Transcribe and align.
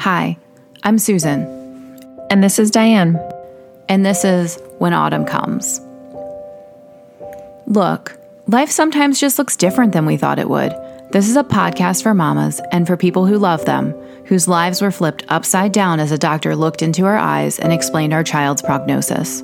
Hi, 0.00 0.36
I'm 0.82 0.98
Susan, 0.98 1.42
And 2.30 2.42
this 2.42 2.58
is 2.58 2.70
Diane. 2.70 3.18
and 3.88 4.04
this 4.04 4.24
is 4.24 4.58
When 4.78 4.92
Autumn 4.92 5.24
Comes. 5.24 5.80
Look, 7.66 8.18
life 8.46 8.70
sometimes 8.70 9.20
just 9.20 9.38
looks 9.38 9.56
different 9.56 9.92
than 9.92 10.06
we 10.06 10.16
thought 10.16 10.38
it 10.38 10.48
would. 10.48 10.72
This 11.12 11.28
is 11.28 11.36
a 11.36 11.44
podcast 11.44 12.02
for 12.02 12.12
mamas 12.12 12.60
and 12.72 12.86
for 12.86 12.96
people 12.96 13.26
who 13.26 13.38
love 13.38 13.64
them, 13.66 13.92
whose 14.24 14.48
lives 14.48 14.82
were 14.82 14.90
flipped 14.90 15.24
upside 15.28 15.72
down 15.72 16.00
as 16.00 16.10
a 16.10 16.18
doctor 16.18 16.56
looked 16.56 16.82
into 16.82 17.04
our 17.04 17.16
eyes 17.16 17.58
and 17.58 17.72
explained 17.72 18.12
our 18.12 18.24
child's 18.24 18.62
prognosis. 18.62 19.42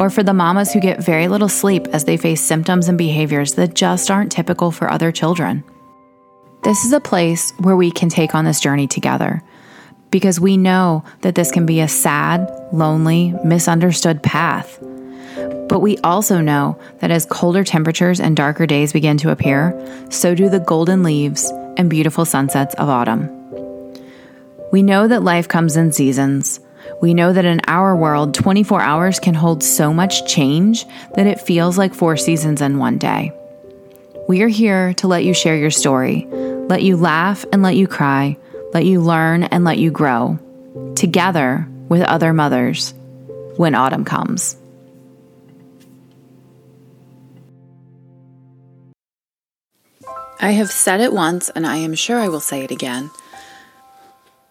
Or 0.00 0.10
for 0.10 0.22
the 0.22 0.34
mamas 0.34 0.72
who 0.72 0.80
get 0.80 1.04
very 1.04 1.28
little 1.28 1.48
sleep 1.48 1.86
as 1.88 2.04
they 2.04 2.16
face 2.16 2.40
symptoms 2.40 2.88
and 2.88 2.98
behaviors 2.98 3.54
that 3.54 3.74
just 3.74 4.10
aren't 4.10 4.32
typical 4.32 4.70
for 4.72 4.90
other 4.90 5.12
children. 5.12 5.62
This 6.64 6.84
is 6.84 6.92
a 6.92 7.00
place 7.00 7.52
where 7.58 7.76
we 7.76 7.90
can 7.90 8.08
take 8.08 8.34
on 8.34 8.44
this 8.44 8.60
journey 8.60 8.86
together 8.86 9.42
because 10.14 10.38
we 10.38 10.56
know 10.56 11.02
that 11.22 11.34
this 11.34 11.50
can 11.50 11.66
be 11.66 11.80
a 11.80 11.88
sad, 11.88 12.48
lonely, 12.72 13.34
misunderstood 13.42 14.22
path. 14.22 14.78
But 15.68 15.80
we 15.80 15.98
also 16.04 16.40
know 16.40 16.78
that 17.00 17.10
as 17.10 17.26
colder 17.26 17.64
temperatures 17.64 18.20
and 18.20 18.36
darker 18.36 18.64
days 18.64 18.92
begin 18.92 19.16
to 19.18 19.32
appear, 19.32 19.74
so 20.10 20.36
do 20.36 20.48
the 20.48 20.60
golden 20.60 21.02
leaves 21.02 21.50
and 21.76 21.90
beautiful 21.90 22.24
sunsets 22.24 22.76
of 22.76 22.88
autumn. 22.88 23.28
We 24.70 24.84
know 24.84 25.08
that 25.08 25.24
life 25.24 25.48
comes 25.48 25.76
in 25.76 25.90
seasons. 25.90 26.60
We 27.02 27.12
know 27.12 27.32
that 27.32 27.44
in 27.44 27.60
our 27.66 27.96
world, 27.96 28.34
24 28.34 28.80
hours 28.80 29.18
can 29.18 29.34
hold 29.34 29.64
so 29.64 29.92
much 29.92 30.32
change 30.32 30.86
that 31.16 31.26
it 31.26 31.40
feels 31.40 31.76
like 31.76 31.92
four 31.92 32.16
seasons 32.16 32.62
in 32.62 32.78
one 32.78 32.98
day. 32.98 33.32
We 34.28 34.42
are 34.42 34.48
here 34.48 34.94
to 34.94 35.08
let 35.08 35.24
you 35.24 35.34
share 35.34 35.56
your 35.56 35.72
story, 35.72 36.28
let 36.68 36.84
you 36.84 36.96
laugh 36.96 37.44
and 37.52 37.64
let 37.64 37.74
you 37.74 37.88
cry, 37.88 38.36
let 38.74 38.84
you 38.84 39.00
learn 39.00 39.44
and 39.44 39.64
let 39.64 39.78
you 39.78 39.90
grow, 39.90 40.38
together 40.96 41.66
with 41.88 42.02
other 42.02 42.32
mothers 42.32 42.92
when 43.56 43.74
autumn 43.74 44.04
comes. 44.04 44.56
I 50.40 50.50
have 50.50 50.70
said 50.70 51.00
it 51.00 51.12
once, 51.12 51.48
and 51.50 51.66
I 51.66 51.76
am 51.76 51.94
sure 51.94 52.18
I 52.18 52.28
will 52.28 52.40
say 52.40 52.64
it 52.64 52.72
again. 52.72 53.10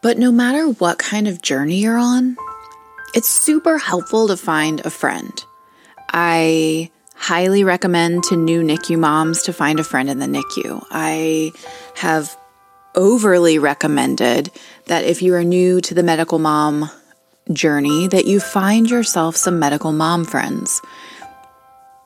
But 0.01 0.17
no 0.17 0.31
matter 0.31 0.69
what 0.69 0.97
kind 0.97 1.27
of 1.27 1.41
journey 1.41 1.75
you're 1.75 1.97
on, 1.97 2.37
it's 3.13 3.29
super 3.29 3.77
helpful 3.77 4.27
to 4.29 4.37
find 4.37 4.79
a 4.85 4.89
friend. 4.89 5.43
I 6.09 6.89
highly 7.15 7.63
recommend 7.63 8.23
to 8.23 8.35
new 8.35 8.63
NICU 8.63 8.97
moms 8.97 9.43
to 9.43 9.53
find 9.53 9.79
a 9.79 9.83
friend 9.83 10.09
in 10.09 10.19
the 10.19 10.25
NICU. 10.25 10.83
I 10.89 11.51
have 11.95 12.35
overly 12.95 13.59
recommended 13.59 14.51
that 14.85 15.03
if 15.03 15.21
you 15.21 15.33
are 15.35 15.43
new 15.43 15.81
to 15.81 15.93
the 15.93 16.03
medical 16.03 16.39
mom 16.39 16.89
journey 17.51 18.07
that 18.07 18.25
you 18.25 18.39
find 18.39 18.89
yourself 18.89 19.35
some 19.35 19.59
medical 19.59 19.91
mom 19.91 20.25
friends. 20.25 20.81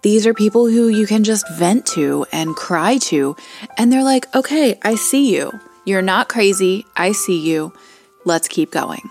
These 0.01 0.25
are 0.25 0.33
people 0.33 0.67
who 0.67 0.87
you 0.87 1.05
can 1.05 1.23
just 1.23 1.45
vent 1.57 1.85
to 1.87 2.25
and 2.31 2.55
cry 2.55 2.97
to 3.09 3.35
and 3.77 3.91
they're 3.91 4.03
like, 4.03 4.33
"Okay, 4.35 4.79
I 4.83 4.95
see 4.95 5.35
you. 5.35 5.51
You're 5.85 6.01
not 6.01 6.29
crazy. 6.29 6.85
I 6.95 7.11
see 7.11 7.39
you. 7.39 7.73
Let's 8.25 8.47
keep 8.47 8.71
going." 8.71 9.09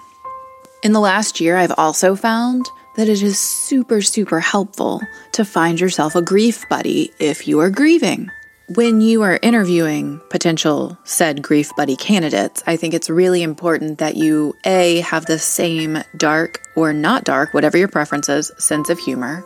In 0.82 0.92
the 0.92 1.00
last 1.00 1.40
year, 1.40 1.56
I've 1.56 1.74
also 1.76 2.16
found 2.16 2.66
that 2.96 3.08
it 3.08 3.22
is 3.22 3.38
super, 3.38 4.00
super 4.00 4.40
helpful 4.40 5.00
to 5.32 5.44
find 5.44 5.78
yourself 5.78 6.14
a 6.14 6.22
grief 6.22 6.64
buddy 6.68 7.12
if 7.18 7.46
you 7.46 7.60
are 7.60 7.70
grieving. 7.70 8.30
When 8.74 9.00
you 9.00 9.22
are 9.22 9.38
interviewing 9.42 10.20
potential 10.28 10.98
said 11.04 11.40
grief 11.40 11.70
buddy 11.76 11.94
candidates, 11.94 12.64
I 12.66 12.76
think 12.76 12.94
it's 12.94 13.08
really 13.08 13.44
important 13.44 13.98
that 13.98 14.16
you 14.16 14.56
A, 14.64 14.98
have 15.02 15.24
the 15.24 15.38
same 15.38 16.02
dark 16.16 16.60
or 16.74 16.92
not 16.92 17.22
dark, 17.22 17.54
whatever 17.54 17.78
your 17.78 17.86
preference 17.86 18.28
is, 18.28 18.50
sense 18.58 18.90
of 18.90 18.98
humor. 18.98 19.44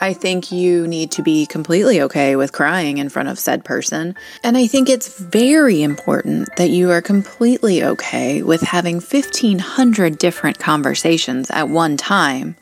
I 0.00 0.14
think 0.14 0.50
you 0.50 0.88
need 0.88 1.12
to 1.12 1.22
be 1.22 1.46
completely 1.46 2.00
okay 2.02 2.34
with 2.34 2.50
crying 2.50 2.98
in 2.98 3.08
front 3.08 3.28
of 3.28 3.38
said 3.38 3.64
person. 3.64 4.16
And 4.42 4.56
I 4.56 4.66
think 4.66 4.90
it's 4.90 5.16
very 5.16 5.84
important 5.84 6.48
that 6.56 6.70
you 6.70 6.90
are 6.90 7.00
completely 7.00 7.84
okay 7.84 8.42
with 8.42 8.62
having 8.62 8.96
1,500 8.96 10.18
different 10.18 10.58
conversations 10.58 11.52
at 11.52 11.68
one 11.68 11.96
time 11.96 12.56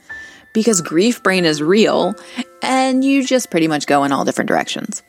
because 0.53 0.83
grief 0.83 1.23
brain 1.23 1.47
is 1.47 1.63
real 1.63 2.15
and 2.61 3.03
you 3.03 3.25
just 3.25 3.51
pretty 3.51 3.69
much 3.69 3.87
go 3.87 4.05
in 4.05 4.13
all 4.13 4.27
different 4.27 4.49
directions. 4.49 5.03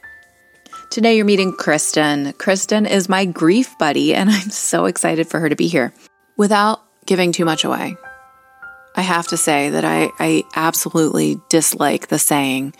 Today 0.91 1.15
you're 1.15 1.25
meeting 1.25 1.51
Kristen. 1.51 2.33
Kristen 2.33 2.85
is 2.85 3.09
my 3.09 3.25
grief 3.25 3.77
buddy, 3.77 4.13
and 4.13 4.29
I'm 4.31 4.49
so 4.49 4.85
excited 4.85 5.27
for 5.27 5.39
her 5.39 5.49
to 5.49 5.55
be 5.55 5.67
here. 5.67 5.93
Without 6.37 6.81
giving 7.05 7.31
too 7.31 7.45
much 7.45 7.63
away, 7.63 7.95
I 8.95 9.01
have 9.01 9.27
to 9.27 9.37
say 9.37 9.69
that 9.69 9.83
I, 9.83 10.09
I 10.19 10.43
absolutely 10.55 11.39
dislike 11.49 12.07
the 12.07 12.19
saying, 12.19 12.75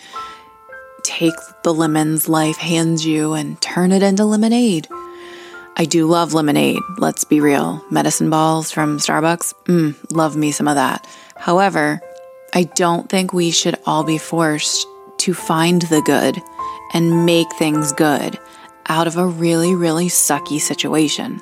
take 1.04 1.34
the 1.64 1.74
lemons 1.74 2.30
life 2.30 2.58
hands 2.58 3.06
you 3.06 3.34
and 3.34 3.60
turn 3.62 3.92
it 3.92 4.02
into 4.02 4.26
lemonade. 4.26 4.88
I 5.78 5.86
do 5.86 6.06
love 6.08 6.34
lemonade, 6.34 6.80
let's 6.98 7.26
be 7.26 7.42
real. 7.42 7.84
Medicine 7.92 8.30
balls 8.30 8.72
from 8.72 8.98
Starbucks, 8.98 9.54
mm, 9.66 10.12
love 10.12 10.38
me 10.38 10.52
some 10.52 10.70
of 10.70 10.76
that. 10.76 11.06
However, 11.36 12.00
I 12.54 12.64
don't 12.64 13.10
think 13.10 13.34
we 13.34 13.52
should 13.52 13.78
all 13.86 14.06
be 14.06 14.18
forced 14.18 14.88
to 15.18 15.34
find 15.34 15.82
the 15.82 16.02
good 16.02 16.42
and 16.94 17.26
make 17.26 17.52
things 17.54 17.92
good 17.94 18.38
out 18.88 19.08
of 19.08 19.18
a 19.18 19.26
really, 19.26 19.76
really 19.76 20.08
sucky 20.08 20.60
situation. 20.60 21.42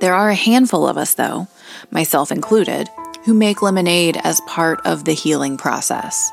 There 0.00 0.14
are 0.14 0.30
a 0.30 0.34
handful 0.34 0.86
of 0.86 0.96
us, 0.96 1.14
though, 1.14 1.46
myself 1.90 2.32
included, 2.32 2.88
who 3.24 3.34
make 3.34 3.62
lemonade 3.62 4.18
as 4.24 4.40
part 4.42 4.80
of 4.84 5.04
the 5.04 5.12
healing 5.12 5.56
process. 5.56 6.30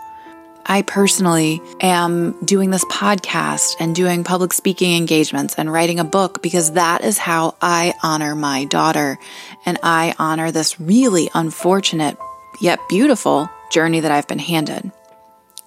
I 0.66 0.84
personally 0.84 1.62
am 1.81 2.35
doing 2.45 2.69
this 2.69 2.85
podcast 2.85 3.75
and 3.79 3.95
doing 3.95 4.23
public 4.23 4.53
speaking 4.53 4.95
engagements 4.95 5.56
and 5.57 5.72
writing 5.72 6.00
a 6.00 6.03
book 6.03 6.44
because 6.44 6.73
that 6.73 7.03
is 7.03 7.18
how 7.18 7.56
I 7.59 7.95
honor 8.03 8.35
my 8.35 8.66
daughter 8.66 9.18
and 9.66 9.79
I 9.81 10.13
honor 10.19 10.51
this 10.51 10.79
really 10.79 11.29
unfortunate 11.34 12.18
yet 12.62 12.79
beautiful 12.88 13.50
journey 13.72 14.00
that 14.01 14.12
I've 14.12 14.28
been 14.28 14.39
handed. 14.39 14.91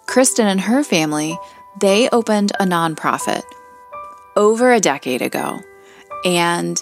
Kristen 0.07 0.47
and 0.47 0.61
her 0.61 0.85
family, 0.85 1.37
they 1.83 2.09
opened 2.11 2.53
a 2.61 2.65
nonprofit 2.65 3.43
over 4.37 4.73
a 4.73 4.81
decade 4.81 5.21
ago, 5.21 5.61
and 6.25 6.81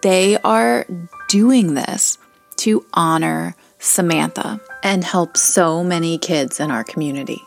they 0.00 0.38
are 0.38 0.86
doing 1.28 1.74
this 1.74 2.16
to 2.56 2.84
honor 2.94 3.54
Samantha 3.78 4.58
and 4.82 5.04
help 5.04 5.36
so 5.36 5.84
many 5.84 6.16
kids 6.16 6.58
in 6.58 6.72
our 6.72 6.82
community. 6.82 7.40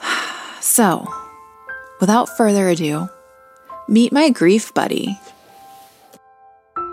So, 0.60 1.06
without 2.00 2.38
further 2.38 2.70
ado, 2.70 3.10
meet 3.86 4.12
my 4.14 4.30
grief 4.30 4.72
buddy. 4.72 5.20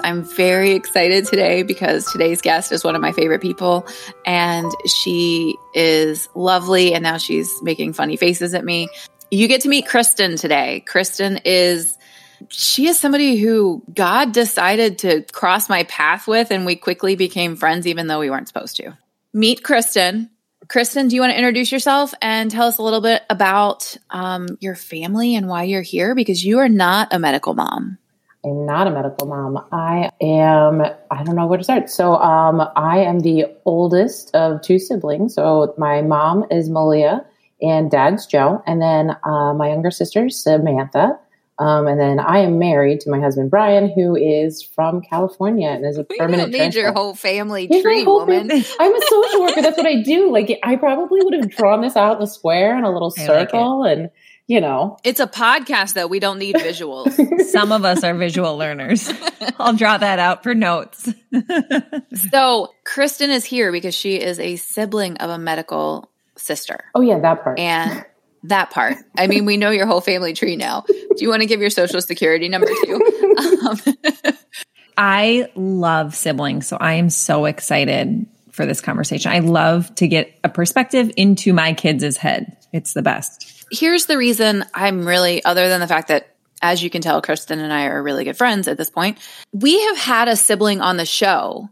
I'm 0.03 0.23
very 0.23 0.71
excited 0.71 1.25
today 1.25 1.63
because 1.63 2.05
today's 2.11 2.41
guest 2.41 2.71
is 2.71 2.83
one 2.83 2.95
of 2.95 3.01
my 3.01 3.11
favorite 3.11 3.41
people 3.41 3.87
and 4.25 4.71
she 4.87 5.55
is 5.73 6.29
lovely 6.35 6.93
and 6.93 7.03
now 7.03 7.17
she's 7.17 7.51
making 7.61 7.93
funny 7.93 8.17
faces 8.17 8.53
at 8.53 8.63
me. 8.65 8.89
You 9.29 9.47
get 9.47 9.61
to 9.61 9.69
meet 9.69 9.87
Kristen 9.87 10.35
today. 10.35 10.83
Kristen 10.87 11.39
is 11.45 11.97
she 12.49 12.87
is 12.87 12.97
somebody 12.97 13.37
who 13.37 13.83
God 13.93 14.31
decided 14.31 14.99
to 14.99 15.23
cross 15.31 15.69
my 15.69 15.83
path 15.83 16.27
with 16.27 16.51
and 16.51 16.65
we 16.65 16.75
quickly 16.75 17.15
became 17.15 17.55
friends 17.55 17.85
even 17.87 18.07
though 18.07 18.19
we 18.19 18.29
weren't 18.29 18.47
supposed 18.47 18.77
to. 18.77 18.97
Meet 19.33 19.63
Kristen. 19.63 20.29
Kristen, 20.67 21.07
do 21.07 21.15
you 21.15 21.21
want 21.21 21.31
to 21.31 21.37
introduce 21.37 21.71
yourself 21.71 22.13
and 22.21 22.49
tell 22.49 22.67
us 22.67 22.77
a 22.77 22.83
little 22.83 23.01
bit 23.01 23.23
about 23.29 23.97
um, 24.09 24.57
your 24.59 24.75
family 24.75 25.35
and 25.35 25.47
why 25.47 25.63
you're 25.63 25.81
here? 25.81 26.15
Because 26.15 26.45
you 26.45 26.59
are 26.59 26.69
not 26.69 27.09
a 27.11 27.19
medical 27.19 27.53
mom. 27.53 27.97
I'm 28.43 28.65
not 28.65 28.87
a 28.87 28.91
medical 28.91 29.27
mom. 29.27 29.63
I 29.71 30.11
am, 30.19 30.81
I 31.11 31.23
don't 31.23 31.35
know 31.35 31.45
where 31.45 31.57
to 31.57 31.63
start. 31.63 31.89
So, 31.89 32.15
um, 32.15 32.61
I 32.75 32.99
am 32.99 33.19
the 33.19 33.45
oldest 33.65 34.33
of 34.33 34.61
two 34.61 34.79
siblings. 34.79 35.35
So, 35.35 35.73
my 35.77 36.01
mom 36.01 36.45
is 36.49 36.69
Malia 36.69 37.23
and 37.61 37.91
dad's 37.91 38.25
Joe. 38.25 38.63
And 38.65 38.81
then 38.81 39.15
uh, 39.23 39.53
my 39.53 39.69
younger 39.69 39.91
sister, 39.91 40.29
Samantha. 40.29 41.19
Um, 41.59 41.85
and 41.85 41.99
then 41.99 42.19
I 42.19 42.39
am 42.39 42.57
married 42.57 43.01
to 43.01 43.11
my 43.11 43.19
husband, 43.19 43.51
Brian, 43.51 43.91
who 43.93 44.15
is 44.15 44.63
from 44.63 45.01
California 45.01 45.69
and 45.69 45.85
is 45.85 45.99
a 45.99 46.05
We 46.09 46.17
permanent 46.17 46.51
don't 46.51 46.59
need 46.59 46.73
your 46.73 46.91
whole 46.91 47.13
family 47.13 47.67
Here's 47.69 47.83
tree, 47.83 48.03
whole 48.03 48.21
woman. 48.21 48.47
thing. 48.47 48.63
I'm 48.79 48.95
a 48.95 49.01
social 49.07 49.41
worker. 49.41 49.61
That's 49.61 49.77
what 49.77 49.85
I 49.85 50.01
do. 50.01 50.31
Like, 50.31 50.57
I 50.63 50.77
probably 50.77 51.21
would 51.21 51.35
have 51.35 51.51
drawn 51.51 51.81
this 51.81 51.95
out 51.95 52.17
in 52.17 52.23
a 52.23 52.27
square 52.27 52.75
and 52.75 52.83
a 52.83 52.89
little 52.89 53.13
I 53.15 53.21
like 53.27 53.49
circle 53.51 53.83
and, 53.83 54.09
you 54.51 54.59
know, 54.59 54.97
It's 55.05 55.21
a 55.21 55.27
podcast, 55.27 55.93
though. 55.93 56.07
We 56.07 56.19
don't 56.19 56.37
need 56.37 56.55
visuals. 56.55 57.41
Some 57.51 57.71
of 57.71 57.85
us 57.85 58.03
are 58.03 58.13
visual 58.13 58.57
learners. 58.57 59.09
I'll 59.59 59.77
draw 59.77 59.97
that 59.97 60.19
out 60.19 60.43
for 60.43 60.53
notes. 60.53 61.07
so, 62.33 62.73
Kristen 62.83 63.29
is 63.29 63.45
here 63.45 63.71
because 63.71 63.95
she 63.95 64.19
is 64.19 64.41
a 64.41 64.57
sibling 64.57 65.15
of 65.19 65.29
a 65.29 65.37
medical 65.37 66.11
sister. 66.35 66.83
oh, 66.95 66.99
yeah, 66.99 67.19
that 67.19 67.45
part. 67.45 67.59
And 67.59 68.05
that 68.43 68.71
part. 68.71 68.97
I 69.17 69.27
mean, 69.27 69.45
we 69.45 69.55
know 69.55 69.69
your 69.69 69.85
whole 69.85 70.01
family 70.01 70.33
tree 70.33 70.57
now. 70.57 70.83
Do 70.85 71.15
you 71.15 71.29
want 71.29 71.43
to 71.43 71.47
give 71.47 71.61
your 71.61 71.69
social 71.69 72.01
security 72.01 72.49
number 72.49 72.67
too? 72.67 73.65
Um, 73.65 73.79
I 74.97 75.49
love 75.55 76.13
siblings, 76.13 76.67
so 76.67 76.75
I 76.75 76.95
am 76.95 77.09
so 77.09 77.45
excited 77.45 78.25
for 78.51 78.65
this 78.65 78.81
conversation. 78.81 79.31
I 79.31 79.39
love 79.39 79.95
to 79.95 80.09
get 80.09 80.37
a 80.43 80.49
perspective 80.49 81.09
into 81.15 81.53
my 81.53 81.71
kids' 81.71 82.17
head. 82.17 82.57
It's 82.73 82.91
the 82.91 83.01
best. 83.01 83.60
Here's 83.71 84.05
the 84.05 84.17
reason 84.17 84.65
I'm 84.73 85.07
really, 85.07 85.43
other 85.43 85.69
than 85.69 85.79
the 85.79 85.87
fact 85.87 86.09
that, 86.09 86.35
as 86.61 86.83
you 86.83 86.89
can 86.89 87.01
tell, 87.01 87.21
Kristen 87.21 87.59
and 87.59 87.73
I 87.73 87.85
are 87.85 88.03
really 88.03 88.23
good 88.23 88.37
friends 88.37 88.67
at 88.67 88.77
this 88.77 88.89
point, 88.89 89.17
we 89.51 89.81
have 89.85 89.97
had 89.97 90.27
a 90.27 90.35
sibling 90.35 90.81
on 90.81 90.97
the 90.97 91.05
show. 91.05 91.69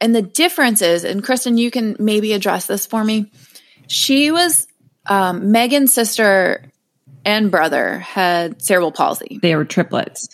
And 0.00 0.14
the 0.14 0.22
difference 0.22 0.82
is, 0.82 1.04
and 1.04 1.22
Kristen, 1.22 1.56
you 1.56 1.70
can 1.70 1.96
maybe 1.98 2.32
address 2.32 2.66
this 2.66 2.86
for 2.86 3.04
me. 3.04 3.30
She 3.86 4.30
was 4.30 4.66
um, 5.06 5.52
Megan's 5.52 5.92
sister 5.92 6.72
and 7.24 7.50
brother 7.50 7.98
had 7.98 8.60
cerebral 8.60 8.92
palsy. 8.92 9.38
They 9.40 9.56
were 9.56 9.64
triplets. 9.64 10.28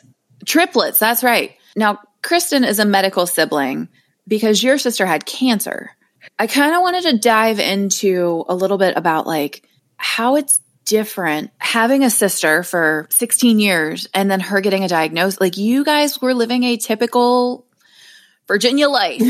Triplets, 0.45 0.99
that's 0.99 1.23
right. 1.23 1.55
Now, 1.77 1.99
Kristen 2.23 2.65
is 2.65 2.79
a 2.79 2.85
medical 2.85 3.27
sibling 3.27 3.89
because 4.27 4.63
your 4.63 4.79
sister 4.79 5.07
had 5.07 5.27
cancer. 5.27 5.91
I 6.39 6.47
kind 6.47 6.75
of 6.75 6.83
wanted 6.83 7.03
to 7.05 7.19
dive 7.19 7.59
into 7.59 8.45
a 8.49 8.55
little 8.55 8.79
bit 8.79 8.97
about 8.97 9.27
like 9.27 9.63
how 9.97 10.37
it's 10.37 10.61
different 10.85 11.51
having 11.59 12.05
a 12.05 12.11
sister 12.11 12.63
for 12.63 13.07
16 13.11 13.59
years 13.59 14.09
and 14.15 14.31
then 14.31 14.41
her 14.41 14.61
getting 14.61 14.85
a 14.85 14.89
diagnosis. 14.89 15.41
Like 15.41 15.57
you 15.57 15.85
guys 15.85 16.21
were 16.21 16.35
living 16.35 16.65
a 16.65 16.77
typical 16.77 17.67
Virginia 18.49 18.89
life. 18.89 19.23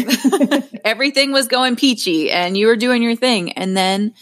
Everything 0.85 1.32
was 1.32 1.49
going 1.49 1.76
peachy 1.76 2.31
and 2.31 2.56
you 2.56 2.67
were 2.67 2.76
doing 2.76 3.02
your 3.02 3.17
thing. 3.17 3.52
And 3.52 3.76
then 3.76 4.14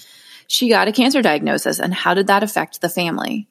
she 0.48 0.68
got 0.68 0.88
a 0.88 0.92
cancer 0.92 1.22
diagnosis. 1.22 1.78
And 1.78 1.94
how 1.94 2.14
did 2.14 2.26
that 2.26 2.42
affect 2.42 2.80
the 2.80 2.88
family? 2.88 3.48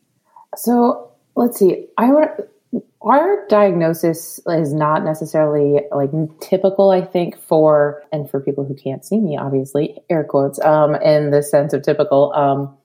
So 0.56 1.12
let's 1.36 1.58
see. 1.58 1.88
I 1.98 2.12
would 2.12 2.30
our 3.02 3.46
diagnosis 3.48 4.40
is 4.48 4.74
not 4.74 5.04
necessarily 5.04 5.82
like 5.92 6.10
typical 6.42 6.90
i 6.90 7.00
think 7.00 7.40
for 7.40 8.04
and 8.12 8.30
for 8.30 8.42
people 8.42 8.66
who 8.66 8.74
can't 8.74 9.06
see 9.06 9.20
me 9.20 9.38
obviously 9.38 9.98
air 10.10 10.24
quotes 10.24 10.60
um, 10.62 10.96
in 10.96 11.30
the 11.32 11.44
sense 11.44 11.74
of 11.74 11.84
typical 11.84 12.34
um, 12.34 12.76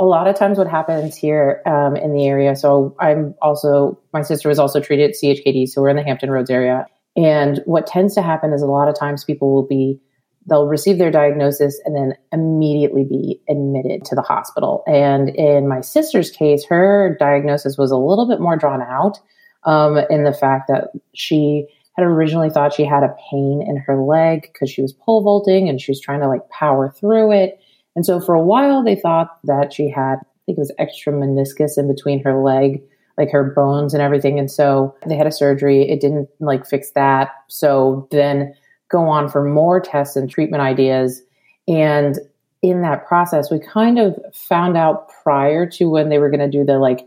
a 0.00 0.04
lot 0.04 0.26
of 0.26 0.34
times 0.34 0.56
what 0.56 0.66
happens 0.66 1.14
here 1.14 1.62
um, 1.66 1.94
in 1.94 2.12
the 2.12 2.26
area 2.26 2.56
so 2.56 2.96
i'm 2.98 3.34
also 3.40 4.00
my 4.12 4.22
sister 4.22 4.48
was 4.48 4.58
also 4.58 4.80
treated 4.80 5.10
at 5.10 5.16
chkd 5.16 5.68
so 5.68 5.82
we're 5.82 5.90
in 5.90 5.96
the 5.96 6.02
hampton 6.02 6.30
roads 6.30 6.50
area 6.50 6.86
and 7.16 7.60
what 7.66 7.86
tends 7.86 8.14
to 8.14 8.22
happen 8.22 8.52
is 8.52 8.62
a 8.62 8.66
lot 8.66 8.88
of 8.88 8.98
times 8.98 9.24
people 9.24 9.54
will 9.54 9.66
be 9.66 10.00
they'll 10.48 10.66
receive 10.66 10.96
their 10.96 11.10
diagnosis 11.10 11.78
and 11.84 11.94
then 11.94 12.14
immediately 12.32 13.04
be 13.04 13.40
admitted 13.48 14.04
to 14.04 14.14
the 14.14 14.22
hospital 14.22 14.82
and 14.86 15.28
in 15.36 15.68
my 15.68 15.82
sister's 15.82 16.30
case 16.30 16.64
her 16.64 17.16
diagnosis 17.20 17.76
was 17.76 17.90
a 17.90 17.96
little 17.96 18.26
bit 18.26 18.40
more 18.40 18.56
drawn 18.56 18.80
out 18.80 19.18
um, 19.64 19.98
in 20.08 20.24
the 20.24 20.32
fact 20.32 20.68
that 20.68 20.88
she 21.14 21.66
had 21.96 22.04
originally 22.04 22.50
thought 22.50 22.72
she 22.72 22.84
had 22.84 23.02
a 23.02 23.14
pain 23.30 23.62
in 23.66 23.76
her 23.76 24.00
leg 24.00 24.42
because 24.42 24.70
she 24.70 24.82
was 24.82 24.92
pole 24.92 25.22
vaulting 25.22 25.68
and 25.68 25.80
she 25.80 25.90
was 25.90 26.00
trying 26.00 26.20
to 26.20 26.28
like 26.28 26.48
power 26.48 26.90
through 26.90 27.32
it. 27.32 27.59
And 28.00 28.06
so 28.06 28.18
for 28.18 28.34
a 28.34 28.42
while, 28.42 28.82
they 28.82 28.96
thought 28.96 29.38
that 29.44 29.74
she 29.74 29.90
had, 29.90 30.14
I 30.14 30.40
think 30.46 30.56
it 30.56 30.58
was 30.58 30.72
extra 30.78 31.12
meniscus 31.12 31.76
in 31.76 31.86
between 31.86 32.24
her 32.24 32.42
leg, 32.42 32.82
like 33.18 33.28
her 33.30 33.52
bones 33.54 33.92
and 33.92 34.02
everything. 34.02 34.38
And 34.38 34.50
so 34.50 34.96
they 35.06 35.16
had 35.16 35.26
a 35.26 35.30
surgery. 35.30 35.82
It 35.82 36.00
didn't 36.00 36.30
like 36.40 36.66
fix 36.66 36.92
that. 36.92 37.28
So 37.48 38.08
then 38.10 38.54
go 38.88 39.00
on 39.02 39.28
for 39.28 39.44
more 39.44 39.80
tests 39.80 40.16
and 40.16 40.30
treatment 40.30 40.62
ideas. 40.62 41.20
And 41.68 42.18
in 42.62 42.80
that 42.80 43.06
process, 43.06 43.50
we 43.50 43.58
kind 43.60 43.98
of 43.98 44.18
found 44.32 44.78
out 44.78 45.10
prior 45.22 45.68
to 45.72 45.90
when 45.90 46.08
they 46.08 46.16
were 46.16 46.30
going 46.30 46.40
to 46.40 46.48
do 46.48 46.64
the 46.64 46.78
like 46.78 47.06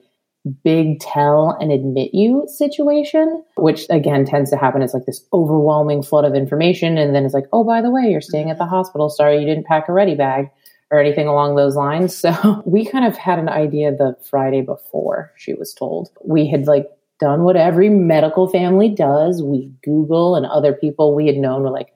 big 0.63 1.00
tell 1.00 1.57
and 1.60 1.72
admit 1.72 2.13
you 2.13 2.45
situation, 2.45 3.44
which 3.57 3.88
again 3.90 4.25
tends 4.25 4.51
to 4.51 4.57
happen 4.57 4.84
as 4.84 4.94
like 4.94 5.07
this 5.07 5.25
overwhelming 5.34 6.04
flood 6.04 6.24
of 6.24 6.36
information. 6.36 7.00
And 7.00 7.16
then 7.16 7.25
it's 7.25 7.34
like, 7.34 7.48
oh, 7.51 7.63
by 7.63 7.81
the 7.81 7.90
way, 7.90 8.04
you're 8.12 8.22
staying 8.22 8.51
at 8.51 8.60
the 8.60 8.68
hospital. 8.68 9.10
Sorry, 9.10 9.40
you 9.40 9.48
didn't 9.48 9.66
pack 9.66 9.90
a 9.90 9.92
ready 9.92 10.13
bag 10.13 10.51
or 10.94 11.00
anything 11.00 11.28
along 11.28 11.56
those 11.56 11.75
lines. 11.75 12.16
So 12.16 12.62
we 12.66 12.86
kind 12.86 13.04
of 13.04 13.18
had 13.18 13.40
an 13.40 13.50
idea 13.50 13.92
the 13.92 14.16
Friday 14.30 14.62
before 14.62 15.34
she 15.36 15.56
was 15.56 15.74
told. 15.74 16.12
We 16.24 16.48
had 16.48 16.68
like 16.68 16.88
done 17.19 17.44
what 17.44 17.56
every 17.56 17.90
medical 17.90 18.48
family 18.48 18.90
does. 18.90 19.42
We 19.42 19.72
Google 19.84 20.36
and 20.36 20.45
other 20.45 20.72
people 20.72 21.16
we 21.16 21.25
had 21.25 21.36
known 21.36 21.63
were 21.63 21.72
like, 21.72 21.94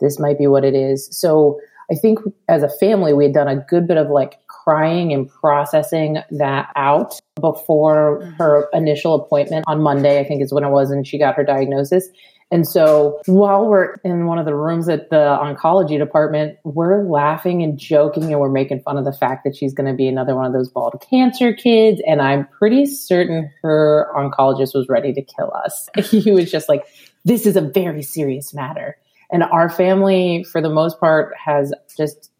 this 0.00 0.18
might 0.18 0.38
be 0.38 0.46
what 0.46 0.64
it 0.64 0.74
is. 0.74 1.08
So 1.16 1.60
I 1.90 1.94
think 1.94 2.20
as 2.48 2.62
a 2.62 2.70
family, 2.80 3.12
we 3.12 3.24
had 3.24 3.34
done 3.34 3.48
a 3.48 3.56
good 3.68 3.86
bit 3.86 3.98
of 3.98 4.08
like 4.08 4.38
crying 4.46 5.12
and 5.12 5.28
processing 5.28 6.18
that 6.30 6.72
out 6.74 7.20
before 7.38 8.20
mm-hmm. 8.20 8.30
her 8.34 8.68
initial 8.72 9.14
appointment 9.14 9.64
on 9.68 9.82
Monday, 9.82 10.18
I 10.18 10.24
think 10.24 10.42
is 10.42 10.54
when 10.54 10.64
it 10.64 10.70
was, 10.70 10.90
and 10.90 11.06
she 11.06 11.18
got 11.18 11.34
her 11.34 11.44
diagnosis. 11.44 12.08
And 12.52 12.68
so 12.68 13.18
while 13.24 13.66
we're 13.66 13.94
in 14.04 14.26
one 14.26 14.38
of 14.38 14.44
the 14.44 14.54
rooms 14.54 14.86
at 14.90 15.08
the 15.08 15.16
oncology 15.16 15.98
department, 15.98 16.58
we're 16.64 17.02
laughing 17.02 17.62
and 17.62 17.78
joking 17.78 18.24
and 18.24 18.38
we're 18.38 18.50
making 18.50 18.82
fun 18.82 18.98
of 18.98 19.06
the 19.06 19.12
fact 19.12 19.44
that 19.44 19.56
she's 19.56 19.72
going 19.72 19.90
to 19.90 19.96
be 19.96 20.06
another 20.06 20.36
one 20.36 20.44
of 20.44 20.52
those 20.52 20.68
bald 20.68 21.02
cancer 21.08 21.54
kids. 21.54 22.02
And 22.06 22.20
I'm 22.20 22.46
pretty 22.46 22.84
certain 22.84 23.50
her 23.62 24.06
oncologist 24.14 24.74
was 24.74 24.86
ready 24.90 25.14
to 25.14 25.22
kill 25.22 25.50
us. 25.64 25.88
he 26.10 26.30
was 26.30 26.50
just 26.50 26.68
like, 26.68 26.84
this 27.24 27.46
is 27.46 27.56
a 27.56 27.62
very 27.62 28.02
serious 28.02 28.52
matter. 28.52 28.98
And 29.30 29.42
our 29.42 29.70
family, 29.70 30.44
for 30.44 30.60
the 30.60 30.68
most 30.68 31.00
part, 31.00 31.34
has 31.42 31.72
just 31.96 32.30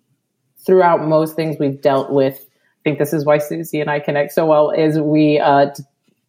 throughout 0.67 1.08
most 1.08 1.37
things 1.37 1.56
we've 1.58 1.81
dealt 1.81 2.12
with, 2.12 2.38
I 2.38 2.81
think 2.85 2.99
this 2.99 3.15
is 3.15 3.25
why 3.25 3.38
Susie 3.38 3.81
and 3.81 3.88
I 3.88 3.99
connect 3.99 4.32
so 4.32 4.44
well, 4.44 4.73
is 4.73 4.99
we 4.99 5.38
uh, 5.38 5.70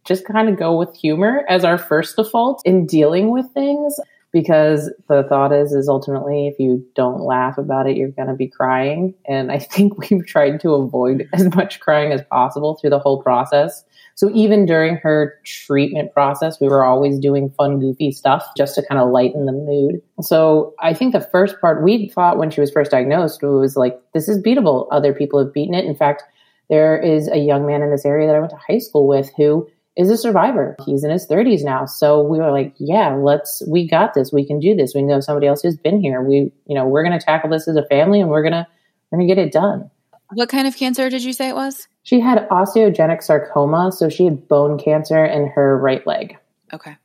just 0.06 0.26
kind 0.26 0.50
of 0.50 0.58
go 0.58 0.78
with 0.78 0.96
humor 0.96 1.46
as 1.50 1.64
our 1.64 1.78
first 1.78 2.16
default 2.16 2.62
in 2.66 2.86
dealing 2.86 3.32
with 3.32 3.46
things 3.54 4.00
because 4.32 4.92
the 5.08 5.24
thought 5.30 5.54
is 5.54 5.74
is 5.74 5.88
ultimately 5.88 6.48
if 6.48 6.60
you 6.60 6.86
don't 6.96 7.22
laugh 7.22 7.58
about 7.58 7.88
it 7.88 7.96
you're 7.96 8.10
going 8.10 8.28
to 8.28 8.34
be 8.34 8.48
crying 8.48 9.14
and 9.28 9.52
i 9.52 9.60
think 9.60 9.98
we've 10.10 10.26
tried 10.26 10.60
to 10.60 10.74
avoid 10.74 11.28
as 11.34 11.54
much 11.56 11.80
crying 11.80 12.12
as 12.12 12.22
possible 12.32 12.76
through 12.76 12.90
the 12.90 13.00
whole 13.00 13.22
process 13.22 13.84
so 14.16 14.30
even 14.34 14.66
during 14.66 14.98
her 14.98 15.40
treatment 15.44 16.14
process, 16.14 16.60
we 16.60 16.68
were 16.68 16.86
always 16.86 17.20
doing 17.20 17.50
fun, 17.50 17.80
goofy 17.80 18.12
stuff 18.12 18.46
just 18.56 18.76
to 18.76 18.86
kind 18.86 19.02
of 19.02 19.10
lighten 19.10 19.46
the 19.46 19.52
mood. 19.52 20.02
So 20.22 20.74
I 20.80 20.94
think 20.94 21.14
the 21.14 21.22
first 21.22 21.60
part 21.60 21.84
we 21.84 22.10
thought 22.10 22.38
when 22.38 22.52
she 22.52 22.62
was 22.62 22.72
first 22.72 22.92
diagnosed 22.92 23.42
was 23.42 23.76
like, 23.76 24.00
this 24.14 24.30
is 24.30 24.42
beatable. 24.42 24.88
Other 24.92 25.14
people 25.14 25.44
have 25.44 25.54
beaten 25.54 25.74
it. 25.74 25.86
In 25.86 25.96
fact, 25.96 26.24
there 26.70 26.98
is 26.98 27.28
a 27.28 27.38
young 27.38 27.66
man 27.66 27.82
in 27.82 27.90
this 27.90 28.06
area 28.06 28.28
that 28.28 28.36
I 28.36 28.40
went 28.40 28.52
to 28.52 28.60
high 28.68 28.78
school 28.78 29.08
with 29.08 29.32
who 29.36 29.68
is 29.96 30.10
a 30.10 30.18
survivor. 30.18 30.76
He's 30.86 31.04
in 31.04 31.12
his 31.12 31.28
30s 31.28 31.64
now. 31.64 31.86
So 31.86 32.22
we 32.22 32.40
were 32.40 32.52
like, 32.52 32.74
yeah, 32.78 33.14
let's, 33.14 33.62
we 33.68 33.88
got 33.88 34.14
this. 34.14 34.32
We 34.32 34.46
can 34.46 34.60
do 34.60 34.76
this. 34.76 34.94
We 34.96 35.04
know 35.04 35.20
somebody 35.20 35.48
else 35.48 35.62
who's 35.62 35.78
been 35.78 36.02
here. 36.02 36.22
We, 36.22 36.52
you 36.66 36.76
know, 36.76 36.86
we're 36.86 37.04
going 37.04 37.18
to 37.18 37.24
tackle 37.24 37.50
this 37.50 37.68
as 37.68 37.76
a 37.76 37.86
family 37.86 38.20
and 38.20 38.30
we're 38.30 38.42
going 38.42 38.54
to, 38.54 38.68
we're 39.12 39.18
going 39.18 39.28
to 39.28 39.36
get 39.36 39.46
it 39.46 39.52
done. 39.52 39.90
What 40.34 40.50
kind 40.50 40.68
of 40.68 40.76
cancer 40.76 41.10
did 41.10 41.24
you 41.24 41.34
say 41.34 41.50
it 41.50 41.56
was? 41.56 41.88
She 42.02 42.20
had 42.20 42.48
osteogenic 42.50 43.22
sarcoma, 43.22 43.92
so 43.92 44.10
she 44.10 44.26
had 44.26 44.48
bone 44.48 44.80
cancer 44.80 45.24
in 45.24 45.48
her 45.50 45.78
right 45.78 46.06
leg. 46.08 46.38
Okay. 46.74 46.98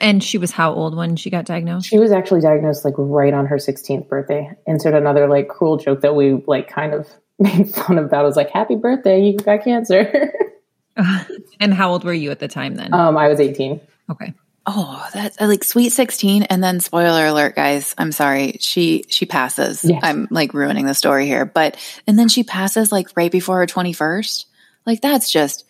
And 0.00 0.22
she 0.24 0.38
was 0.38 0.50
how 0.50 0.72
old 0.72 0.96
when 0.96 1.16
she 1.16 1.30
got 1.30 1.44
diagnosed? 1.44 1.86
She 1.86 1.98
was 1.98 2.12
actually 2.12 2.40
diagnosed 2.40 2.84
like 2.84 2.94
right 2.96 3.32
on 3.32 3.46
her 3.46 3.56
16th 3.56 4.08
birthday. 4.08 4.50
Insert 4.66 4.94
another 4.94 5.28
like 5.28 5.48
cruel 5.48 5.76
joke 5.76 6.00
that 6.00 6.16
we 6.16 6.42
like 6.46 6.68
kind 6.68 6.92
of 6.92 7.08
made 7.38 7.70
fun 7.70 7.98
about. 7.98 8.24
It 8.24 8.26
was 8.26 8.36
like, 8.36 8.50
happy 8.50 8.74
birthday, 8.74 9.22
you 9.22 9.36
got 9.36 9.62
cancer. 9.62 10.32
and 11.60 11.74
how 11.74 11.90
old 11.90 12.04
were 12.04 12.12
you 12.12 12.30
at 12.30 12.38
the 12.38 12.48
time 12.48 12.76
then? 12.76 12.92
Um, 12.92 13.16
I 13.16 13.28
was 13.28 13.40
18. 13.40 13.80
Okay. 14.10 14.34
Oh, 14.64 15.08
that's 15.12 15.40
uh, 15.40 15.46
like 15.46 15.64
sweet 15.64 15.90
16 15.90 16.44
and 16.44 16.62
then 16.62 16.78
spoiler 16.78 17.26
alert 17.26 17.56
guys, 17.56 17.96
I'm 17.98 18.12
sorry. 18.12 18.58
She 18.60 19.04
she 19.08 19.26
passes. 19.26 19.84
Yes. 19.84 20.00
I'm 20.04 20.28
like 20.30 20.54
ruining 20.54 20.86
the 20.86 20.94
story 20.94 21.26
here, 21.26 21.44
but 21.44 21.76
and 22.06 22.16
then 22.16 22.28
she 22.28 22.44
passes 22.44 22.92
like 22.92 23.08
right 23.16 23.32
before 23.32 23.58
her 23.58 23.66
21st. 23.66 24.44
Like 24.86 25.00
that's 25.00 25.32
just 25.32 25.64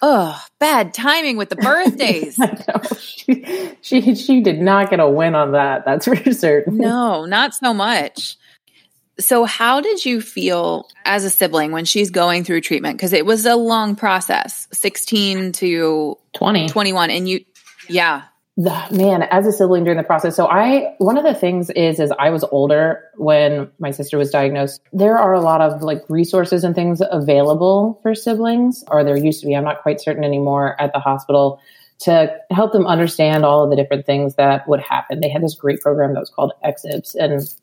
oh, 0.00 0.40
bad 0.58 0.94
timing 0.94 1.36
with 1.36 1.50
the 1.50 1.56
birthdays. 1.56 2.38
she, 2.98 3.76
she 3.82 4.14
she 4.14 4.40
did 4.40 4.60
not 4.60 4.88
get 4.88 5.00
a 5.00 5.08
win 5.08 5.34
on 5.34 5.52
that. 5.52 5.84
That's 5.84 6.06
for 6.06 6.32
certain. 6.32 6.78
No, 6.78 7.26
not 7.26 7.54
so 7.54 7.74
much. 7.74 8.38
So, 9.18 9.44
how 9.44 9.80
did 9.80 10.04
you 10.04 10.20
feel 10.20 10.88
as 11.04 11.24
a 11.24 11.30
sibling 11.30 11.70
when 11.70 11.84
she's 11.84 12.10
going 12.10 12.44
through 12.44 12.62
treatment? 12.62 12.96
Because 12.96 13.12
it 13.12 13.24
was 13.24 13.46
a 13.46 13.54
long 13.54 13.94
process 13.94 14.66
16 14.72 15.52
to 15.52 16.18
20. 16.34 16.68
21. 16.68 17.10
And 17.10 17.28
you, 17.28 17.44
yeah. 17.88 18.22
The, 18.56 18.70
man, 18.90 19.22
as 19.22 19.46
a 19.46 19.52
sibling 19.52 19.84
during 19.84 19.98
the 19.98 20.04
process. 20.04 20.36
So 20.36 20.46
I, 20.46 20.94
one 20.98 21.16
of 21.16 21.24
the 21.24 21.34
things 21.34 21.70
is, 21.70 21.98
is 21.98 22.12
I 22.18 22.30
was 22.30 22.44
older 22.44 23.02
when 23.16 23.70
my 23.78 23.90
sister 23.90 24.16
was 24.16 24.30
diagnosed. 24.30 24.80
There 24.92 25.18
are 25.18 25.32
a 25.32 25.40
lot 25.40 25.60
of 25.60 25.82
like 25.82 26.02
resources 26.08 26.62
and 26.62 26.74
things 26.74 27.02
available 27.10 27.98
for 28.02 28.14
siblings, 28.14 28.84
or 28.88 29.02
there 29.02 29.16
used 29.16 29.40
to 29.40 29.46
be. 29.46 29.54
I'm 29.54 29.64
not 29.64 29.82
quite 29.82 30.00
certain 30.00 30.24
anymore 30.24 30.80
at 30.80 30.92
the 30.92 31.00
hospital 31.00 31.60
to 32.00 32.36
help 32.50 32.72
them 32.72 32.86
understand 32.86 33.44
all 33.44 33.64
of 33.64 33.70
the 33.70 33.76
different 33.76 34.06
things 34.06 34.34
that 34.36 34.68
would 34.68 34.80
happen. 34.80 35.20
They 35.20 35.28
had 35.28 35.42
this 35.42 35.54
great 35.54 35.80
program 35.80 36.14
that 36.14 36.20
was 36.20 36.30
called 36.30 36.52
XIBS 36.64 37.14
and 37.14 37.54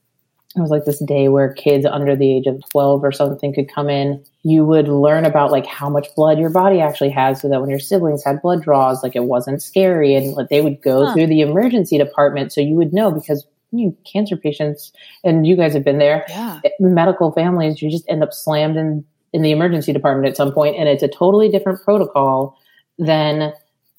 it 0.55 0.59
was 0.59 0.69
like 0.69 0.85
this 0.85 0.99
day 0.99 1.29
where 1.29 1.53
kids 1.53 1.85
under 1.85 2.15
the 2.15 2.31
age 2.31 2.45
of 2.45 2.61
12 2.71 3.03
or 3.03 3.11
something 3.11 3.53
could 3.53 3.71
come 3.71 3.89
in 3.89 4.23
you 4.43 4.65
would 4.65 4.87
learn 4.87 5.25
about 5.25 5.51
like 5.51 5.65
how 5.65 5.89
much 5.89 6.07
blood 6.15 6.39
your 6.39 6.49
body 6.49 6.81
actually 6.81 7.09
has 7.09 7.41
so 7.41 7.49
that 7.49 7.61
when 7.61 7.69
your 7.69 7.79
siblings 7.79 8.23
had 8.23 8.41
blood 8.41 8.61
draws 8.61 9.03
like 9.03 9.15
it 9.15 9.25
wasn't 9.25 9.61
scary 9.61 10.15
and 10.15 10.33
like, 10.33 10.49
they 10.49 10.61
would 10.61 10.81
go 10.81 11.05
huh. 11.05 11.13
through 11.13 11.27
the 11.27 11.41
emergency 11.41 11.97
department 11.97 12.51
so 12.51 12.59
you 12.59 12.75
would 12.75 12.93
know 12.93 13.11
because 13.11 13.45
you 13.71 13.95
cancer 14.11 14.35
patients 14.35 14.91
and 15.23 15.47
you 15.47 15.55
guys 15.55 15.73
have 15.73 15.85
been 15.85 15.99
there 15.99 16.25
yeah. 16.29 16.59
Eh, 16.65 16.69
medical 16.79 17.31
families 17.31 17.81
you 17.81 17.89
just 17.89 18.07
end 18.09 18.23
up 18.23 18.33
slammed 18.33 18.77
in 18.77 19.05
in 19.33 19.43
the 19.43 19.51
emergency 19.51 19.93
department 19.93 20.27
at 20.27 20.35
some 20.35 20.51
point 20.51 20.75
and 20.75 20.89
it's 20.89 21.03
a 21.03 21.07
totally 21.07 21.49
different 21.49 21.81
protocol 21.83 22.57
than 22.97 23.53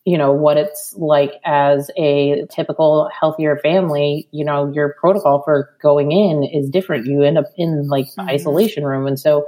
you 0.05 0.19
know 0.19 0.33
what 0.33 0.57
it's 0.57 0.95
like 0.97 1.35
as 1.45 1.91
a 1.97 2.45
typical 2.51 3.09
healthier 3.19 3.57
family 3.59 4.29
you 4.33 4.45
know 4.45 4.71
your 4.73 4.95
protocol 5.01 5.43
for 5.43 5.75
going 5.81 6.13
in 6.13 6.45
is 6.45 6.69
different. 6.69 7.07
You 7.07 7.23
end 7.23 7.39
up 7.39 7.47
in 7.57 7.89
like 7.89 8.07
mm-hmm. 8.07 8.29
isolation 8.29 8.85
room. 8.85 9.07
And 9.07 9.19
so 9.19 9.47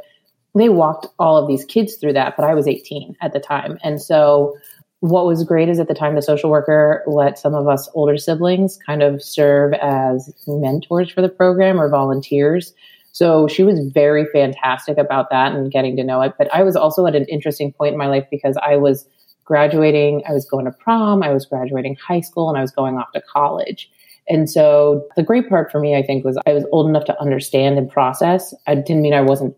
they 0.56 0.68
walked 0.68 1.06
all 1.18 1.36
of 1.36 1.48
these 1.48 1.64
kids 1.64 1.96
through 1.96 2.12
that 2.12 2.36
but 2.36 2.44
i 2.44 2.54
was 2.54 2.68
18 2.68 3.16
at 3.20 3.32
the 3.32 3.40
time. 3.40 3.78
And 3.82 4.00
so 4.00 4.56
what 5.00 5.26
was 5.26 5.44
great 5.44 5.68
is 5.68 5.78
at 5.78 5.88
the 5.88 5.94
time 5.94 6.14
the 6.14 6.22
social 6.22 6.48
worker 6.48 7.02
let 7.06 7.38
some 7.38 7.54
of 7.54 7.68
us 7.68 7.90
older 7.94 8.16
siblings 8.16 8.78
kind 8.86 9.02
of 9.02 9.22
serve 9.22 9.74
as 9.74 10.32
mentors 10.46 11.10
for 11.10 11.20
the 11.20 11.28
program 11.28 11.80
or 11.80 11.90
volunteers. 11.90 12.72
So 13.12 13.46
she 13.46 13.64
was 13.64 13.78
very 13.92 14.24
fantastic 14.32 14.98
about 14.98 15.30
that 15.30 15.52
and 15.52 15.70
getting 15.70 15.96
to 15.96 16.04
know 16.04 16.22
it. 16.22 16.34
But 16.38 16.54
i 16.54 16.62
was 16.62 16.76
also 16.76 17.06
at 17.06 17.16
an 17.16 17.24
interesting 17.24 17.72
point 17.72 17.92
in 17.92 17.98
my 17.98 18.06
life 18.06 18.26
because 18.30 18.56
i 18.64 18.76
was 18.76 19.06
graduating, 19.44 20.22
I 20.28 20.32
was 20.32 20.44
going 20.44 20.64
to 20.64 20.72
prom, 20.72 21.22
I 21.22 21.32
was 21.32 21.46
graduating 21.46 21.96
high 21.96 22.20
school, 22.20 22.48
and 22.48 22.58
I 22.58 22.62
was 22.62 22.70
going 22.70 22.96
off 22.96 23.12
to 23.12 23.20
college. 23.20 23.90
And 24.28 24.48
so 24.48 25.06
the 25.16 25.22
great 25.22 25.48
part 25.48 25.70
for 25.70 25.80
me, 25.80 25.96
I 25.96 26.02
think, 26.02 26.24
was 26.24 26.38
I 26.46 26.52
was 26.52 26.64
old 26.72 26.88
enough 26.88 27.04
to 27.06 27.20
understand 27.20 27.76
and 27.78 27.90
process. 27.90 28.54
I 28.66 28.74
didn't 28.74 29.02
mean 29.02 29.12
I 29.14 29.20
wasn't 29.20 29.56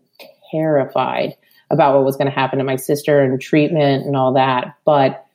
terrified 0.51 1.35
about 1.69 1.95
what 1.95 2.05
was 2.05 2.15
going 2.17 2.27
to 2.27 2.35
happen 2.35 2.59
to 2.59 2.65
my 2.65 2.75
sister 2.75 3.21
and 3.21 3.39
treatment 3.39 4.05
and 4.05 4.15
all 4.15 4.33
that. 4.33 4.75
But, 4.85 5.25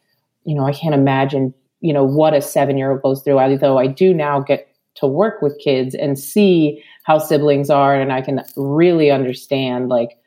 you 0.44 0.54
know, 0.54 0.66
I 0.66 0.72
can't 0.72 0.94
imagine, 0.94 1.54
you 1.80 1.92
know, 1.92 2.04
what 2.04 2.34
a 2.34 2.42
seven 2.42 2.76
year 2.76 2.90
old 2.90 3.02
goes 3.02 3.22
through. 3.22 3.38
Although 3.38 3.78
I 3.78 3.86
do 3.86 4.14
now 4.14 4.40
get 4.40 4.68
to 4.96 5.06
work 5.06 5.40
with 5.40 5.58
kids 5.58 5.94
and 5.94 6.18
see 6.18 6.82
how 7.04 7.18
siblings 7.18 7.70
are, 7.70 7.98
and 7.98 8.12
I 8.12 8.20
can 8.20 8.42
really 8.56 9.10
understand, 9.10 9.88
like, 9.88 10.18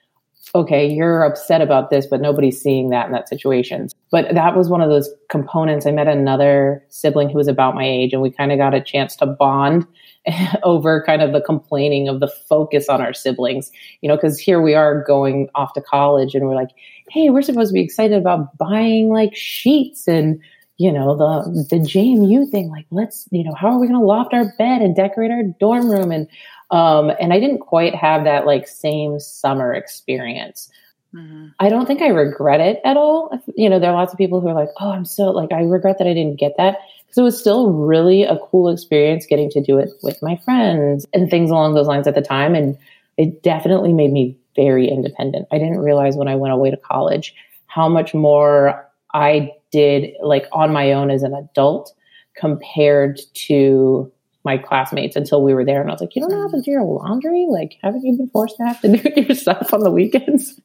okay, 0.53 0.87
you're 0.87 1.23
upset 1.23 1.61
about 1.61 1.89
this, 1.89 2.05
but 2.05 2.21
nobody's 2.21 2.61
seeing 2.61 2.89
that 2.89 3.07
in 3.07 3.11
that 3.11 3.27
situation. 3.27 3.89
But 4.11 4.33
that 4.33 4.55
was 4.55 4.69
one 4.69 4.81
of 4.81 4.89
those 4.89 5.09
components. 5.29 5.85
I 5.85 5.91
met 5.91 6.07
another 6.07 6.85
sibling 6.89 7.29
who 7.29 7.37
was 7.37 7.47
about 7.47 7.75
my 7.75 7.85
age, 7.85 8.13
and 8.13 8.21
we 8.21 8.29
kind 8.29 8.51
of 8.51 8.57
got 8.57 8.73
a 8.73 8.81
chance 8.81 9.15
to 9.17 9.25
bond 9.25 9.87
over 10.63 11.03
kind 11.05 11.21
of 11.21 11.33
the 11.33 11.41
complaining 11.41 12.07
of 12.07 12.19
the 12.19 12.27
focus 12.27 12.89
on 12.89 13.01
our 13.01 13.13
siblings, 13.13 13.71
you 14.01 14.09
know, 14.09 14.15
because 14.15 14.39
here 14.39 14.61
we 14.61 14.75
are 14.75 15.03
going 15.03 15.49
off 15.55 15.73
to 15.73 15.81
college 15.81 16.35
and 16.35 16.45
we're 16.47 16.55
like, 16.55 16.71
hey, 17.09 17.29
we're 17.29 17.41
supposed 17.41 17.69
to 17.69 17.73
be 17.73 17.83
excited 17.83 18.17
about 18.17 18.57
buying 18.57 19.09
like 19.09 19.35
sheets 19.35 20.07
and 20.07 20.39
you 20.77 20.91
know 20.91 21.15
the 21.15 21.67
the 21.69 21.77
JMU 21.77 22.49
thing 22.51 22.69
like 22.69 22.85
let's 22.91 23.29
you 23.31 23.45
know 23.45 23.53
how 23.53 23.69
are 23.69 23.79
we 23.79 23.87
going 23.87 23.99
to 23.99 24.05
loft 24.05 24.33
our 24.33 24.51
bed 24.57 24.81
and 24.81 24.93
decorate 24.93 25.31
our 25.31 25.43
dorm 25.57 25.89
room 25.89 26.11
and 26.11 26.27
um, 26.71 27.11
and 27.19 27.33
I 27.33 27.39
didn't 27.39 27.59
quite 27.59 27.95
have 27.95 28.23
that 28.23 28.45
like 28.45 28.67
same 28.67 29.19
summer 29.19 29.73
experience. 29.73 30.69
Mm-hmm. 31.13 31.47
I 31.59 31.69
don't 31.69 31.85
think 31.85 32.01
I 32.01 32.07
regret 32.07 32.59
it 32.59 32.79
at 32.83 32.97
all. 32.97 33.31
You 33.55 33.69
know, 33.69 33.79
there 33.79 33.89
are 33.89 33.95
lots 33.95 34.11
of 34.11 34.17
people 34.17 34.41
who 34.41 34.47
are 34.49 34.53
like, 34.53 34.69
oh, 34.79 34.91
I'm 34.91 35.05
so 35.05 35.31
like, 35.31 35.51
I 35.51 35.61
regret 35.61 35.97
that 35.99 36.07
I 36.07 36.13
didn't 36.13 36.39
get 36.39 36.57
that. 36.57 36.77
Because 37.05 37.17
it 37.17 37.23
was 37.23 37.39
still 37.39 37.71
really 37.71 38.23
a 38.23 38.37
cool 38.51 38.69
experience 38.69 39.25
getting 39.25 39.49
to 39.51 39.61
do 39.61 39.77
it 39.77 39.91
with 40.03 40.21
my 40.21 40.35
friends 40.43 41.05
and 41.13 41.29
things 41.29 41.49
along 41.49 41.73
those 41.73 41.87
lines 41.87 42.07
at 42.07 42.15
the 42.15 42.21
time. 42.21 42.55
And 42.55 42.77
it 43.17 43.43
definitely 43.43 43.93
made 43.93 44.11
me 44.11 44.37
very 44.55 44.89
independent. 44.89 45.47
I 45.51 45.57
didn't 45.57 45.79
realize 45.79 46.17
when 46.17 46.27
I 46.27 46.35
went 46.35 46.53
away 46.53 46.71
to 46.71 46.77
college 46.77 47.33
how 47.67 47.87
much 47.87 48.13
more 48.13 48.85
I 49.13 49.51
did 49.71 50.13
like 50.21 50.47
on 50.51 50.73
my 50.73 50.91
own 50.91 51.11
as 51.11 51.23
an 51.23 51.33
adult 51.33 51.93
compared 52.35 53.21
to 53.33 54.11
my 54.45 54.57
classmates 54.57 55.15
until 55.15 55.43
we 55.43 55.53
were 55.53 55.65
there. 55.65 55.81
And 55.81 55.89
I 55.89 55.93
was 55.93 56.01
like, 56.01 56.15
you 56.15 56.21
don't 56.21 56.31
know 56.31 56.41
how 56.41 56.47
to 56.49 56.61
do 56.61 56.71
your 56.71 56.83
laundry? 56.83 57.47
Like, 57.49 57.77
haven't 57.81 58.05
you 58.05 58.15
been 58.15 58.29
forced 58.29 58.57
to 58.57 58.63
have 58.63 58.79
to 58.81 58.87
do 58.95 59.01
it 59.03 59.29
yourself 59.29 59.73
on 59.73 59.81
the 59.81 59.91
weekends? 59.91 60.59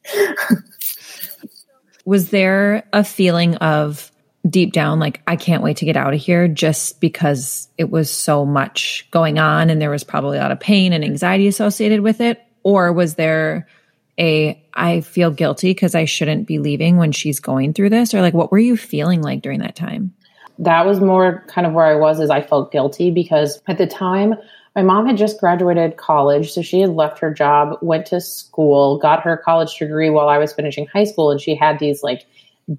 was 2.05 2.31
there 2.31 2.85
a 2.93 3.03
feeling 3.03 3.57
of 3.57 4.13
deep 4.49 4.73
down, 4.73 5.01
like, 5.01 5.21
I 5.27 5.37
can't 5.37 5.63
wait 5.63 5.79
to 5.79 5.85
get 5.85 5.97
out 5.97 6.15
of 6.15 6.21
here 6.21 6.49
just 6.49 7.01
because 7.01 7.69
it 7.77 7.91
was 7.91 8.11
so 8.11 8.47
much 8.47 9.07
going 9.11 9.39
on 9.39 9.71
and 9.71 9.81
there 9.81 9.91
was 9.91 10.05
probably 10.05 10.39
a 10.39 10.41
lot 10.41 10.53
of 10.53 10.61
pain 10.61 10.93
and 10.93 11.05
anxiety 11.05 11.47
associated 11.47 12.01
with 12.01 12.21
it? 12.21 12.43
Or 12.63 12.93
was 12.93 13.15
there 13.15 13.67
a, 14.19 14.63
I 14.75 15.01
feel 15.01 15.31
guilty 15.31 15.71
because 15.71 15.95
I 15.95 16.05
shouldn't 16.05 16.47
be 16.47 16.59
leaving 16.59 16.97
when 16.97 17.13
she's 17.13 17.41
going 17.41 17.75
through 17.75 17.91
this? 17.91 18.15
Or 18.15 18.21
like, 18.21 18.35
what 18.35 18.53
were 18.53 18.59
you 18.59 18.77
feeling 18.77 19.23
like 19.23 19.43
during 19.43 19.61
that 19.61 19.77
time? 19.77 20.15
That 20.61 20.87
was 20.87 21.01
more 21.01 21.45
kind 21.49 21.67
of 21.67 21.73
where 21.73 21.87
I 21.87 21.95
was 21.95 22.21
as 22.21 22.31
I 22.31 22.43
felt 22.43 22.71
guilty 22.71 23.11
because 23.11 23.61
at 23.67 23.79
the 23.79 23.87
time 23.87 24.35
my 24.77 24.83
mom 24.83 25.07
had 25.07 25.17
just 25.17 25.41
graduated 25.41 25.97
college, 25.97 26.53
so 26.53 26.63
she 26.63 26.81
had 26.81 26.91
left 26.91 27.19
her 27.19 27.33
job, 27.33 27.79
went 27.83 28.07
to 28.07 28.21
school, 28.21 28.99
got 28.99 29.23
her 29.23 29.37
college 29.37 29.77
degree 29.77 30.11
while 30.11 30.29
I 30.29 30.39
was 30.39 30.53
finishing 30.53 30.87
high 30.87 31.05
school, 31.05 31.31
and 31.33 31.41
she 31.41 31.57
had 31.57 31.81
these 31.81 32.05
like 32.05 32.25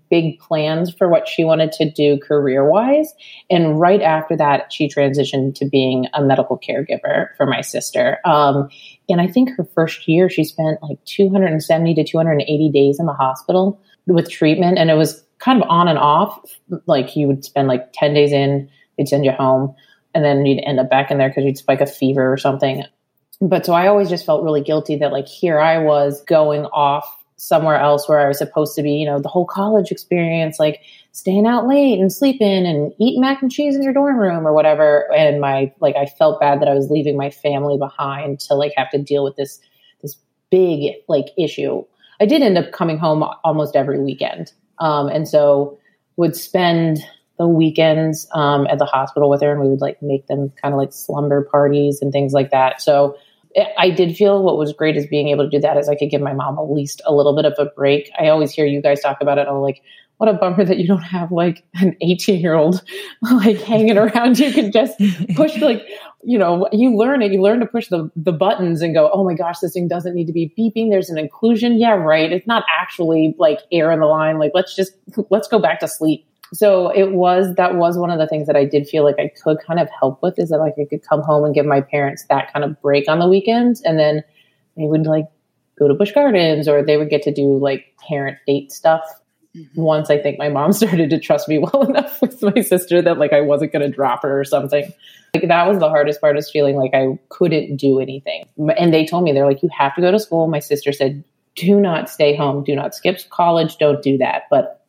big 0.09 0.39
plans 0.39 0.93
for 0.93 1.09
what 1.09 1.27
she 1.27 1.43
wanted 1.43 1.73
to 1.73 1.91
do 1.91 2.17
career 2.17 2.69
wise. 2.69 3.13
And 3.49 3.77
right 3.77 4.01
after 4.01 4.37
that, 4.37 4.71
she 4.71 4.87
transitioned 4.87 5.55
to 5.55 5.65
being 5.65 6.05
a 6.13 6.23
medical 6.23 6.57
caregiver 6.57 7.35
for 7.35 7.45
my 7.45 7.59
sister. 7.59 8.19
Um, 8.23 8.69
and 9.09 9.19
I 9.19 9.27
think 9.27 9.49
her 9.57 9.67
first 9.75 10.07
year, 10.07 10.29
she 10.29 10.45
spent 10.45 10.81
like 10.81 11.03
270 11.05 11.95
to 11.95 12.03
280 12.05 12.71
days 12.71 12.99
in 13.01 13.05
the 13.05 13.13
hospital 13.13 13.81
with 14.07 14.29
treatment, 14.29 14.77
and 14.77 14.89
it 14.89 14.95
was 14.95 15.25
kind 15.41 15.61
of 15.61 15.67
on 15.69 15.89
and 15.89 15.99
off. 15.99 16.39
Like 16.85 17.15
you 17.15 17.27
would 17.27 17.43
spend 17.43 17.67
like 17.67 17.91
10 17.93 18.13
days 18.13 18.31
in, 18.31 18.69
they'd 18.97 19.07
send 19.07 19.25
you 19.25 19.31
home, 19.31 19.75
and 20.15 20.23
then 20.23 20.45
you'd 20.45 20.63
end 20.63 20.79
up 20.79 20.89
back 20.89 21.11
in 21.11 21.17
there 21.17 21.29
because 21.29 21.43
you'd 21.43 21.57
spike 21.57 21.81
a 21.81 21.85
fever 21.85 22.31
or 22.31 22.37
something. 22.37 22.85
But 23.41 23.65
so 23.65 23.73
I 23.73 23.87
always 23.87 24.09
just 24.09 24.25
felt 24.25 24.43
really 24.43 24.61
guilty 24.61 24.97
that 24.97 25.11
like 25.11 25.27
here 25.27 25.59
I 25.59 25.79
was 25.79 26.23
going 26.25 26.65
off 26.65 27.05
somewhere 27.37 27.77
else 27.79 28.07
where 28.07 28.19
I 28.19 28.27
was 28.27 28.37
supposed 28.37 28.75
to 28.75 28.83
be, 28.83 28.91
you 28.91 29.05
know, 29.05 29.19
the 29.19 29.27
whole 29.27 29.47
college 29.47 29.89
experience, 29.91 30.59
like 30.59 30.81
staying 31.11 31.47
out 31.47 31.67
late 31.67 31.99
and 31.99 32.13
sleeping 32.13 32.67
and 32.67 32.93
eating 32.99 33.19
mac 33.19 33.41
and 33.41 33.51
cheese 33.51 33.75
in 33.75 33.81
your 33.81 33.93
dorm 33.93 34.17
room 34.17 34.45
or 34.45 34.53
whatever. 34.53 35.11
And 35.11 35.41
my 35.41 35.73
like 35.79 35.95
I 35.95 36.05
felt 36.05 36.39
bad 36.39 36.61
that 36.61 36.67
I 36.67 36.75
was 36.75 36.91
leaving 36.91 37.17
my 37.17 37.31
family 37.31 37.79
behind 37.79 38.39
to 38.41 38.53
like 38.53 38.73
have 38.77 38.91
to 38.91 38.99
deal 38.99 39.23
with 39.23 39.37
this 39.37 39.59
this 40.03 40.17
big 40.51 40.93
like 41.09 41.29
issue. 41.35 41.83
I 42.19 42.27
did 42.27 42.43
end 42.43 42.59
up 42.59 42.71
coming 42.71 42.99
home 42.99 43.23
almost 43.43 43.75
every 43.75 43.99
weekend. 43.99 44.53
Um, 44.81 45.07
and 45.07 45.27
so 45.27 45.77
would 46.17 46.35
spend 46.35 46.99
the 47.37 47.47
weekends 47.47 48.27
um, 48.33 48.67
at 48.67 48.77
the 48.77 48.85
hospital 48.85 49.29
with 49.29 49.41
her 49.41 49.51
and 49.51 49.61
we 49.61 49.69
would 49.69 49.81
like 49.81 50.01
make 50.01 50.27
them 50.27 50.51
kind 50.61 50.73
of 50.73 50.77
like 50.77 50.91
slumber 50.91 51.43
parties 51.43 51.99
and 52.01 52.11
things 52.11 52.33
like 52.33 52.51
that. 52.51 52.81
So 52.81 53.15
I 53.77 53.89
did 53.89 54.15
feel 54.15 54.43
what 54.43 54.57
was 54.57 54.73
great 54.73 54.95
is 54.95 55.07
being 55.07 55.27
able 55.29 55.43
to 55.43 55.49
do 55.49 55.59
that 55.59 55.77
is 55.77 55.89
I 55.89 55.95
could 55.95 56.09
give 56.09 56.21
my 56.21 56.33
mom 56.33 56.57
at 56.57 56.71
least 56.71 57.01
a 57.05 57.13
little 57.13 57.35
bit 57.35 57.45
of 57.45 57.53
a 57.57 57.65
break. 57.65 58.09
I 58.19 58.27
always 58.27 58.51
hear 58.51 58.65
you 58.65 58.81
guys 58.81 59.01
talk 59.01 59.17
about 59.21 59.37
it. 59.37 59.47
I'm 59.47 59.55
like, 59.55 59.81
what 60.21 60.29
a 60.29 60.33
bummer 60.33 60.63
that 60.63 60.77
you 60.77 60.87
don't 60.87 61.01
have 61.01 61.31
like 61.31 61.63
an 61.73 61.97
18 61.99 62.41
year 62.41 62.53
old 62.53 62.83
like 63.23 63.59
hanging 63.61 63.97
around. 63.97 64.37
You 64.37 64.53
can 64.53 64.71
just 64.71 64.95
push 65.35 65.57
like, 65.57 65.83
you 66.23 66.37
know, 66.37 66.69
you 66.71 66.95
learn 66.95 67.23
it. 67.23 67.31
You 67.31 67.41
learn 67.41 67.59
to 67.59 67.65
push 67.65 67.87
the, 67.87 68.11
the 68.15 68.31
buttons 68.31 68.83
and 68.83 68.93
go, 68.93 69.09
oh 69.11 69.23
my 69.23 69.33
gosh, 69.33 69.57
this 69.61 69.73
thing 69.73 69.87
doesn't 69.87 70.13
need 70.13 70.27
to 70.27 70.31
be 70.31 70.53
beeping. 70.55 70.91
There's 70.91 71.09
an 71.09 71.17
occlusion. 71.27 71.79
Yeah, 71.79 71.93
right. 71.93 72.31
It's 72.31 72.45
not 72.45 72.63
actually 72.69 73.33
like 73.39 73.61
air 73.71 73.91
in 73.91 73.99
the 73.99 74.05
line. 74.05 74.37
Like, 74.37 74.51
let's 74.53 74.75
just, 74.75 74.93
let's 75.31 75.47
go 75.47 75.57
back 75.57 75.79
to 75.79 75.87
sleep. 75.87 76.23
So 76.53 76.91
it 76.91 77.13
was, 77.13 77.55
that 77.55 77.73
was 77.73 77.97
one 77.97 78.11
of 78.11 78.19
the 78.19 78.27
things 78.27 78.45
that 78.45 78.55
I 78.55 78.63
did 78.63 78.87
feel 78.87 79.03
like 79.03 79.17
I 79.17 79.31
could 79.43 79.57
kind 79.65 79.79
of 79.79 79.89
help 79.99 80.21
with 80.21 80.37
is 80.37 80.49
that 80.49 80.59
like 80.59 80.75
I 80.79 80.85
could 80.87 81.01
come 81.01 81.23
home 81.23 81.45
and 81.45 81.55
give 81.55 81.65
my 81.65 81.81
parents 81.81 82.25
that 82.29 82.53
kind 82.53 82.63
of 82.63 82.79
break 82.79 83.09
on 83.09 83.17
the 83.17 83.27
weekends. 83.27 83.81
And 83.81 83.97
then 83.97 84.23
they 84.77 84.85
would 84.85 85.07
like 85.07 85.25
go 85.79 85.87
to 85.87 85.95
Busch 85.95 86.11
Gardens 86.11 86.67
or 86.67 86.85
they 86.85 86.97
would 86.97 87.09
get 87.09 87.23
to 87.23 87.33
do 87.33 87.57
like 87.57 87.95
parent 88.07 88.37
date 88.45 88.71
stuff 88.71 89.01
Mm-hmm. 89.55 89.81
once 89.81 90.09
I 90.09 90.17
think 90.17 90.39
my 90.39 90.47
mom 90.47 90.71
started 90.71 91.09
to 91.09 91.19
trust 91.19 91.49
me 91.49 91.57
well 91.57 91.83
enough 91.89 92.21
with 92.21 92.41
my 92.41 92.61
sister 92.61 93.01
that 93.01 93.17
like 93.17 93.33
I 93.33 93.41
wasn't 93.41 93.73
going 93.73 93.81
to 93.81 93.93
drop 93.93 94.23
her 94.23 94.39
or 94.39 94.45
something. 94.45 94.93
Like 95.33 95.47
that 95.47 95.67
was 95.67 95.79
the 95.79 95.89
hardest 95.89 96.21
part 96.21 96.37
is 96.37 96.49
feeling 96.49 96.77
like 96.77 96.93
I 96.93 97.19
couldn't 97.27 97.75
do 97.75 97.99
anything. 97.99 98.45
And 98.77 98.93
they 98.93 99.05
told 99.05 99.25
me 99.25 99.33
they're 99.33 99.45
like 99.45 99.61
you 99.61 99.69
have 99.77 99.93
to 99.95 100.01
go 100.01 100.09
to 100.09 100.19
school. 100.19 100.47
My 100.47 100.59
sister 100.59 100.93
said 100.93 101.25
do 101.55 101.81
not 101.81 102.09
stay 102.09 102.33
home, 102.33 102.63
do 102.63 102.75
not 102.75 102.95
skip 102.95 103.19
college, 103.29 103.77
don't 103.77 104.01
do 104.01 104.17
that. 104.19 104.43
But 104.49 104.85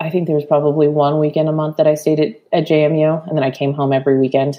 I 0.00 0.10
think 0.10 0.26
there 0.26 0.34
was 0.34 0.44
probably 0.44 0.88
one 0.88 1.20
weekend 1.20 1.48
a 1.48 1.52
month 1.52 1.76
that 1.76 1.86
I 1.86 1.94
stayed 1.94 2.18
at, 2.18 2.42
at 2.52 2.66
JMU 2.66 3.28
and 3.28 3.36
then 3.36 3.44
I 3.44 3.52
came 3.52 3.72
home 3.72 3.92
every 3.92 4.18
weekend. 4.18 4.56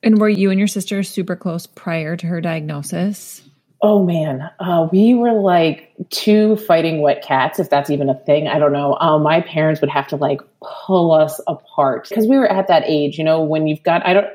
And 0.00 0.20
were 0.20 0.28
you 0.28 0.50
and 0.50 0.60
your 0.60 0.68
sister 0.68 1.02
super 1.02 1.34
close 1.34 1.66
prior 1.66 2.16
to 2.16 2.26
her 2.28 2.40
diagnosis? 2.40 3.42
Oh 3.80 4.04
man, 4.04 4.50
uh, 4.58 4.88
we 4.90 5.14
were 5.14 5.32
like 5.32 5.92
two 6.10 6.56
fighting 6.56 7.00
wet 7.00 7.22
cats, 7.22 7.60
if 7.60 7.70
that's 7.70 7.90
even 7.90 8.08
a 8.08 8.14
thing. 8.14 8.48
I 8.48 8.58
don't 8.58 8.72
know. 8.72 8.96
Uh, 9.00 9.18
my 9.18 9.40
parents 9.40 9.80
would 9.80 9.90
have 9.90 10.08
to 10.08 10.16
like 10.16 10.40
pull 10.60 11.12
us 11.12 11.40
apart 11.46 12.08
because 12.08 12.26
we 12.26 12.36
were 12.36 12.50
at 12.50 12.66
that 12.66 12.82
age, 12.86 13.18
you 13.18 13.24
know, 13.24 13.40
when 13.40 13.68
you've 13.68 13.82
got, 13.84 14.04
I 14.04 14.14
don't, 14.14 14.26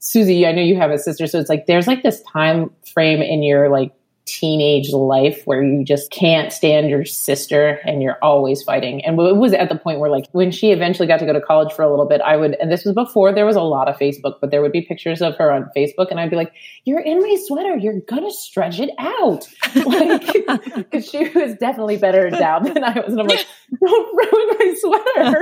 Susie, 0.00 0.46
I 0.46 0.52
know 0.52 0.60
you 0.60 0.76
have 0.76 0.90
a 0.90 0.98
sister, 0.98 1.26
so 1.26 1.38
it's 1.38 1.48
like 1.48 1.64
there's 1.66 1.86
like 1.86 2.02
this 2.02 2.22
time 2.22 2.70
frame 2.92 3.22
in 3.22 3.42
your 3.42 3.70
like 3.70 3.90
teenage 4.38 4.92
life 4.92 5.42
where 5.44 5.62
you 5.62 5.84
just 5.84 6.10
can't 6.10 6.52
stand 6.52 6.88
your 6.88 7.04
sister 7.04 7.80
and 7.84 8.02
you're 8.02 8.18
always 8.22 8.62
fighting. 8.62 9.04
And 9.04 9.20
it 9.20 9.36
was 9.36 9.52
at 9.52 9.68
the 9.68 9.76
point 9.76 10.00
where, 10.00 10.10
like, 10.10 10.26
when 10.32 10.50
she 10.50 10.70
eventually 10.70 11.08
got 11.08 11.18
to 11.18 11.26
go 11.26 11.32
to 11.32 11.40
college 11.40 11.72
for 11.72 11.82
a 11.82 11.90
little 11.90 12.06
bit, 12.06 12.20
I 12.20 12.36
would, 12.36 12.56
and 12.60 12.70
this 12.70 12.84
was 12.84 12.94
before 12.94 13.32
there 13.32 13.46
was 13.46 13.56
a 13.56 13.62
lot 13.62 13.88
of 13.88 13.96
Facebook, 13.96 14.34
but 14.40 14.50
there 14.50 14.60
would 14.62 14.72
be 14.72 14.82
pictures 14.82 15.22
of 15.22 15.36
her 15.36 15.50
on 15.50 15.70
Facebook, 15.76 16.10
and 16.10 16.20
I'd 16.20 16.30
be 16.30 16.36
like, 16.36 16.52
You're 16.84 17.00
in 17.00 17.20
my 17.20 17.36
sweater. 17.46 17.76
You're 17.76 18.00
going 18.00 18.24
to 18.24 18.32
stretch 18.32 18.80
it 18.80 18.90
out. 18.98 19.48
Like, 19.90 20.22
because 20.74 21.08
she 21.08 21.28
was 21.30 21.54
definitely 21.56 21.96
better 21.96 22.28
down 22.30 22.62
than 22.64 22.84
I 22.84 23.00
was. 23.00 23.12
And 23.12 23.20
I'm 23.20 23.26
like, 23.26 23.46
Don't 23.80 24.16
ruin 24.16 24.48
my 24.58 24.74
sweater. 24.80 25.36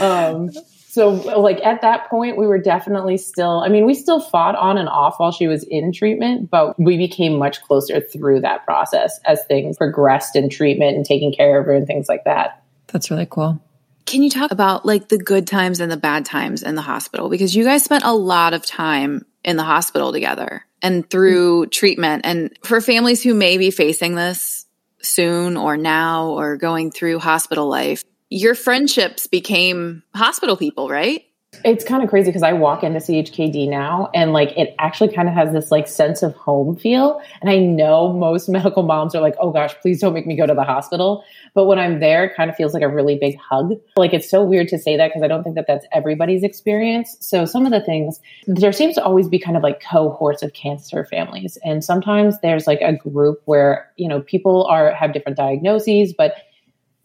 um, 0.04 0.50
so 0.98 1.10
like 1.40 1.64
at 1.64 1.80
that 1.82 2.10
point 2.10 2.36
we 2.36 2.46
were 2.46 2.58
definitely 2.58 3.16
still 3.16 3.62
i 3.64 3.68
mean 3.68 3.86
we 3.86 3.94
still 3.94 4.20
fought 4.20 4.56
on 4.56 4.76
and 4.76 4.88
off 4.88 5.18
while 5.18 5.32
she 5.32 5.46
was 5.46 5.62
in 5.64 5.92
treatment 5.92 6.50
but 6.50 6.78
we 6.78 6.96
became 6.96 7.38
much 7.38 7.62
closer 7.62 8.00
through 8.00 8.40
that 8.40 8.64
process 8.64 9.20
as 9.24 9.44
things 9.44 9.76
progressed 9.76 10.36
in 10.36 10.48
treatment 10.48 10.96
and 10.96 11.04
taking 11.04 11.32
care 11.32 11.58
of 11.58 11.66
her 11.66 11.74
and 11.74 11.86
things 11.86 12.08
like 12.08 12.24
that. 12.24 12.62
That's 12.88 13.10
really 13.10 13.26
cool. 13.28 13.60
Can 14.06 14.22
you 14.22 14.30
talk 14.30 14.50
about 14.50 14.86
like 14.86 15.08
the 15.08 15.18
good 15.18 15.46
times 15.46 15.80
and 15.80 15.92
the 15.92 15.96
bad 15.96 16.24
times 16.24 16.62
in 16.62 16.74
the 16.74 16.82
hospital? 16.82 17.28
Because 17.28 17.54
you 17.54 17.64
guys 17.64 17.84
spent 17.84 18.04
a 18.04 18.12
lot 18.12 18.54
of 18.54 18.64
time 18.64 19.24
in 19.44 19.56
the 19.56 19.64
hospital 19.64 20.12
together 20.12 20.64
and 20.82 21.08
through 21.08 21.62
mm-hmm. 21.62 21.70
treatment. 21.70 22.22
And 22.24 22.56
for 22.62 22.80
families 22.80 23.22
who 23.22 23.34
may 23.34 23.58
be 23.58 23.70
facing 23.70 24.14
this 24.14 24.66
soon 25.00 25.56
or 25.56 25.76
now 25.76 26.30
or 26.30 26.56
going 26.56 26.90
through 26.90 27.18
hospital 27.18 27.68
life 27.68 28.02
your 28.30 28.54
friendships 28.54 29.26
became 29.26 30.02
hospital 30.14 30.56
people, 30.56 30.88
right? 30.88 31.24
It's 31.64 31.82
kind 31.82 32.02
of 32.02 32.10
crazy 32.10 32.28
because 32.28 32.42
I 32.42 32.52
walk 32.52 32.84
into 32.84 33.00
CHKD 33.00 33.70
now 33.70 34.10
and 34.14 34.34
like 34.34 34.56
it 34.58 34.74
actually 34.78 35.12
kind 35.14 35.28
of 35.28 35.34
has 35.34 35.50
this 35.52 35.70
like 35.70 35.88
sense 35.88 36.22
of 36.22 36.34
home 36.34 36.76
feel. 36.76 37.22
And 37.40 37.48
I 37.48 37.56
know 37.58 38.12
most 38.12 38.48
medical 38.50 38.82
moms 38.82 39.14
are 39.14 39.22
like, 39.22 39.34
oh 39.40 39.50
gosh, 39.50 39.74
please 39.80 40.00
don't 40.00 40.12
make 40.12 40.26
me 40.26 40.36
go 40.36 40.46
to 40.46 40.52
the 40.52 40.62
hospital. 40.62 41.24
But 41.54 41.64
when 41.64 41.78
I'm 41.78 42.00
there, 42.00 42.24
it 42.24 42.36
kind 42.36 42.50
of 42.50 42.56
feels 42.56 42.74
like 42.74 42.82
a 42.82 42.88
really 42.88 43.16
big 43.18 43.38
hug. 43.38 43.72
Like 43.96 44.12
it's 44.12 44.28
so 44.28 44.44
weird 44.44 44.68
to 44.68 44.78
say 44.78 44.98
that 44.98 45.08
because 45.08 45.22
I 45.22 45.26
don't 45.26 45.42
think 45.42 45.56
that 45.56 45.66
that's 45.66 45.86
everybody's 45.90 46.42
experience. 46.42 47.16
So 47.20 47.46
some 47.46 47.64
of 47.64 47.72
the 47.72 47.80
things, 47.80 48.20
there 48.46 48.72
seems 48.72 48.94
to 48.96 49.02
always 49.02 49.26
be 49.26 49.38
kind 49.38 49.56
of 49.56 49.62
like 49.62 49.82
cohorts 49.82 50.42
of 50.42 50.52
cancer 50.52 51.06
families. 51.06 51.56
And 51.64 51.82
sometimes 51.82 52.38
there's 52.40 52.66
like 52.66 52.82
a 52.82 52.92
group 52.92 53.40
where, 53.46 53.90
you 53.96 54.06
know, 54.06 54.20
people 54.20 54.66
are, 54.66 54.92
have 54.92 55.14
different 55.14 55.38
diagnoses, 55.38 56.12
but 56.12 56.34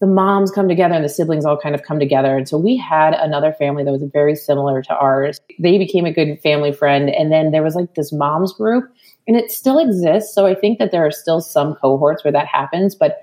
the 0.03 0.07
moms 0.07 0.51
come 0.51 0.67
together 0.67 0.93
and 0.93 1.05
the 1.05 1.07
siblings 1.07 1.45
all 1.45 1.57
kind 1.57 1.73
of 1.73 1.83
come 1.83 1.97
together. 1.97 2.35
And 2.35 2.45
so 2.45 2.57
we 2.57 2.75
had 2.75 3.13
another 3.13 3.53
family 3.53 3.85
that 3.85 3.91
was 3.93 4.03
very 4.11 4.35
similar 4.35 4.81
to 4.81 4.93
ours. 4.97 5.39
They 5.59 5.77
became 5.77 6.03
a 6.03 6.11
good 6.11 6.41
family 6.41 6.73
friend. 6.73 7.09
And 7.09 7.31
then 7.31 7.51
there 7.51 7.63
was 7.63 7.73
like 7.73 7.95
this 7.95 8.11
moms 8.11 8.51
group, 8.51 8.83
and 9.29 9.37
it 9.37 9.49
still 9.49 9.79
exists. 9.79 10.35
So 10.35 10.45
I 10.45 10.55
think 10.55 10.77
that 10.77 10.91
there 10.91 11.07
are 11.07 11.11
still 11.11 11.39
some 11.39 11.75
cohorts 11.75 12.21
where 12.21 12.33
that 12.33 12.47
happens. 12.47 12.95
But 12.95 13.21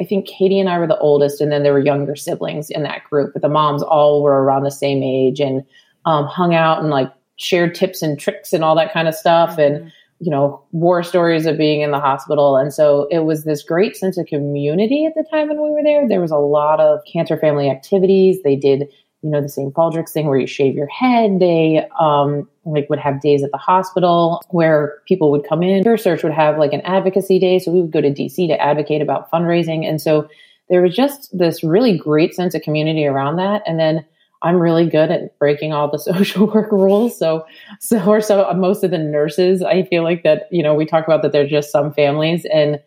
I 0.00 0.04
think 0.04 0.26
Katie 0.26 0.58
and 0.58 0.70
I 0.70 0.78
were 0.78 0.86
the 0.86 0.96
oldest, 1.00 1.42
and 1.42 1.52
then 1.52 1.62
there 1.64 1.74
were 1.74 1.84
younger 1.84 2.16
siblings 2.16 2.70
in 2.70 2.82
that 2.84 3.04
group. 3.04 3.34
But 3.34 3.42
the 3.42 3.50
moms 3.50 3.82
all 3.82 4.22
were 4.22 4.42
around 4.42 4.62
the 4.62 4.70
same 4.70 5.02
age 5.02 5.38
and 5.38 5.62
um, 6.06 6.24
hung 6.24 6.54
out 6.54 6.78
and 6.78 6.88
like 6.88 7.12
shared 7.36 7.74
tips 7.74 8.00
and 8.00 8.18
tricks 8.18 8.54
and 8.54 8.64
all 8.64 8.74
that 8.76 8.90
kind 8.94 9.06
of 9.06 9.14
stuff. 9.14 9.58
And 9.58 9.80
mm-hmm 9.80 9.88
you 10.18 10.30
know, 10.30 10.62
war 10.72 11.02
stories 11.02 11.46
of 11.46 11.58
being 11.58 11.82
in 11.82 11.90
the 11.90 12.00
hospital. 12.00 12.56
And 12.56 12.72
so 12.72 13.06
it 13.10 13.20
was 13.20 13.44
this 13.44 13.62
great 13.62 13.96
sense 13.96 14.16
of 14.16 14.26
community 14.26 15.04
at 15.04 15.14
the 15.14 15.28
time 15.30 15.48
when 15.48 15.62
we 15.62 15.70
were 15.70 15.82
there. 15.82 16.08
There 16.08 16.20
was 16.20 16.30
a 16.30 16.36
lot 16.36 16.80
of 16.80 17.00
cancer 17.10 17.36
family 17.36 17.68
activities. 17.68 18.42
They 18.42 18.56
did, 18.56 18.84
you 19.22 19.30
know, 19.30 19.42
the 19.42 19.48
St. 19.48 19.74
Baldrick's 19.74 20.12
thing 20.12 20.26
where 20.26 20.38
you 20.38 20.46
shave 20.46 20.74
your 20.74 20.88
head. 20.88 21.38
They 21.38 21.86
um, 22.00 22.48
like 22.64 22.88
would 22.88 22.98
have 22.98 23.20
days 23.20 23.42
at 23.42 23.50
the 23.50 23.58
hospital 23.58 24.42
where 24.48 25.02
people 25.06 25.30
would 25.30 25.46
come 25.46 25.62
in. 25.62 25.84
CureSearch 25.84 26.22
would 26.22 26.32
have 26.32 26.58
like 26.58 26.72
an 26.72 26.80
advocacy 26.82 27.38
day. 27.38 27.58
So 27.58 27.70
we 27.70 27.82
would 27.82 27.92
go 27.92 28.00
to 28.00 28.10
DC 28.10 28.48
to 28.48 28.60
advocate 28.60 29.02
about 29.02 29.30
fundraising. 29.30 29.86
And 29.86 30.00
so 30.00 30.28
there 30.70 30.80
was 30.80 30.96
just 30.96 31.36
this 31.36 31.62
really 31.62 31.96
great 31.96 32.34
sense 32.34 32.54
of 32.54 32.62
community 32.62 33.06
around 33.06 33.36
that. 33.36 33.62
And 33.66 33.78
then 33.78 34.04
I'm 34.42 34.56
really 34.56 34.88
good 34.88 35.10
at 35.10 35.38
breaking 35.38 35.72
all 35.72 35.90
the 35.90 35.98
social 36.12 36.46
work 36.46 36.72
rules. 36.72 37.18
So, 37.18 37.46
so 37.80 38.02
or 38.04 38.20
so 38.20 38.52
most 38.54 38.84
of 38.84 38.90
the 38.90 38.98
nurses, 38.98 39.62
I 39.62 39.84
feel 39.84 40.02
like 40.02 40.22
that, 40.24 40.48
you 40.50 40.62
know, 40.62 40.74
we 40.74 40.86
talk 40.86 41.06
about 41.06 41.22
that 41.22 41.32
they're 41.32 41.48
just 41.48 41.70
some 41.70 41.92
families. 41.92 42.46
And 42.52 42.80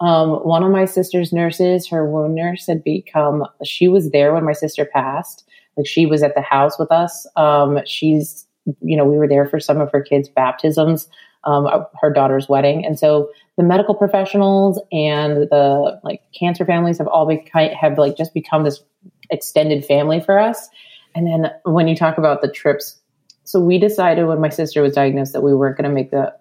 um, 0.00 0.30
one 0.44 0.62
of 0.62 0.70
my 0.70 0.84
sister's 0.84 1.32
nurses, 1.32 1.86
her 1.88 2.08
wound 2.08 2.34
nurse 2.34 2.66
had 2.66 2.82
become, 2.82 3.44
she 3.64 3.88
was 3.88 4.10
there 4.10 4.34
when 4.34 4.44
my 4.44 4.52
sister 4.52 4.84
passed. 4.84 5.48
Like 5.76 5.86
she 5.86 6.06
was 6.06 6.22
at 6.22 6.34
the 6.34 6.40
house 6.40 6.78
with 6.78 6.92
us. 6.92 7.26
Um, 7.36 7.80
she's, 7.84 8.46
you 8.80 8.96
know, 8.96 9.04
we 9.04 9.16
were 9.16 9.28
there 9.28 9.46
for 9.46 9.60
some 9.60 9.80
of 9.80 9.90
her 9.92 10.02
kids' 10.02 10.28
baptisms, 10.28 11.08
um, 11.44 11.68
her 12.00 12.12
daughter's 12.12 12.48
wedding. 12.48 12.84
And 12.84 12.98
so 12.98 13.30
the 13.56 13.62
medical 13.62 13.94
professionals 13.94 14.80
and 14.92 15.48
the 15.50 16.00
like 16.02 16.22
cancer 16.38 16.64
families 16.64 16.98
have 16.98 17.08
all 17.08 17.26
become, 17.26 17.68
have 17.70 17.98
like 17.98 18.16
just 18.16 18.34
become 18.34 18.64
this 18.64 18.82
extended 19.30 19.84
family 19.84 20.20
for 20.20 20.38
us. 20.38 20.68
And 21.14 21.26
then 21.26 21.50
when 21.64 21.88
you 21.88 21.96
talk 21.96 22.18
about 22.18 22.42
the 22.42 22.50
trips, 22.50 22.98
so 23.44 23.60
we 23.60 23.78
decided 23.78 24.26
when 24.26 24.40
my 24.40 24.48
sister 24.48 24.82
was 24.82 24.94
diagnosed 24.94 25.32
that 25.34 25.42
we 25.42 25.54
weren't 25.54 25.76
going 25.76 25.88
to 25.88 25.94
make 25.94 26.10
the, 26.10 26.32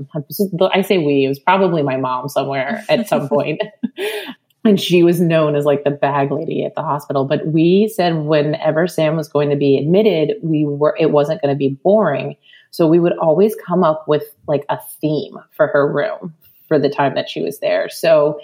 I 0.74 0.82
say 0.82 1.00
we, 1.00 1.26
it 1.26 1.28
was 1.28 1.40
probably 1.40 1.84
my 1.84 1.98
mom 1.98 2.30
somewhere 2.30 2.84
at 2.90 3.08
some 3.08 3.28
point. 3.30 3.62
and 4.64 4.80
she 4.80 5.04
was 5.04 5.20
known 5.20 5.56
as 5.56 5.66
like 5.66 5.84
the 5.84 5.92
bag 5.92 6.32
lady 6.32 6.64
at 6.64 6.76
the 6.76 6.82
hospital. 6.82 7.26
But 7.26 7.48
we 7.48 7.92
said 7.94 8.16
whenever 8.20 8.88
Sam 8.88 9.18
was 9.18 9.28
going 9.28 9.50
to 9.50 9.58
be 9.58 9.78
admitted, 9.78 10.38
we 10.42 10.66
were, 10.66 10.96
it 10.98 11.12
wasn't 11.12 11.42
going 11.42 11.54
to 11.54 11.58
be 11.58 11.78
boring. 11.84 12.38
So 12.72 12.88
we 12.88 13.00
would 13.00 13.18
always 13.18 13.56
come 13.68 13.84
up 13.84 14.08
with 14.08 14.24
like 14.48 14.66
a 14.70 14.80
theme 15.02 15.38
for 15.52 15.68
her 15.68 15.92
room 15.92 16.34
for 16.68 16.80
the 16.80 16.90
time 16.90 17.16
that 17.16 17.30
she 17.30 17.42
was 17.42 17.60
there. 17.60 17.90
So 17.90 18.40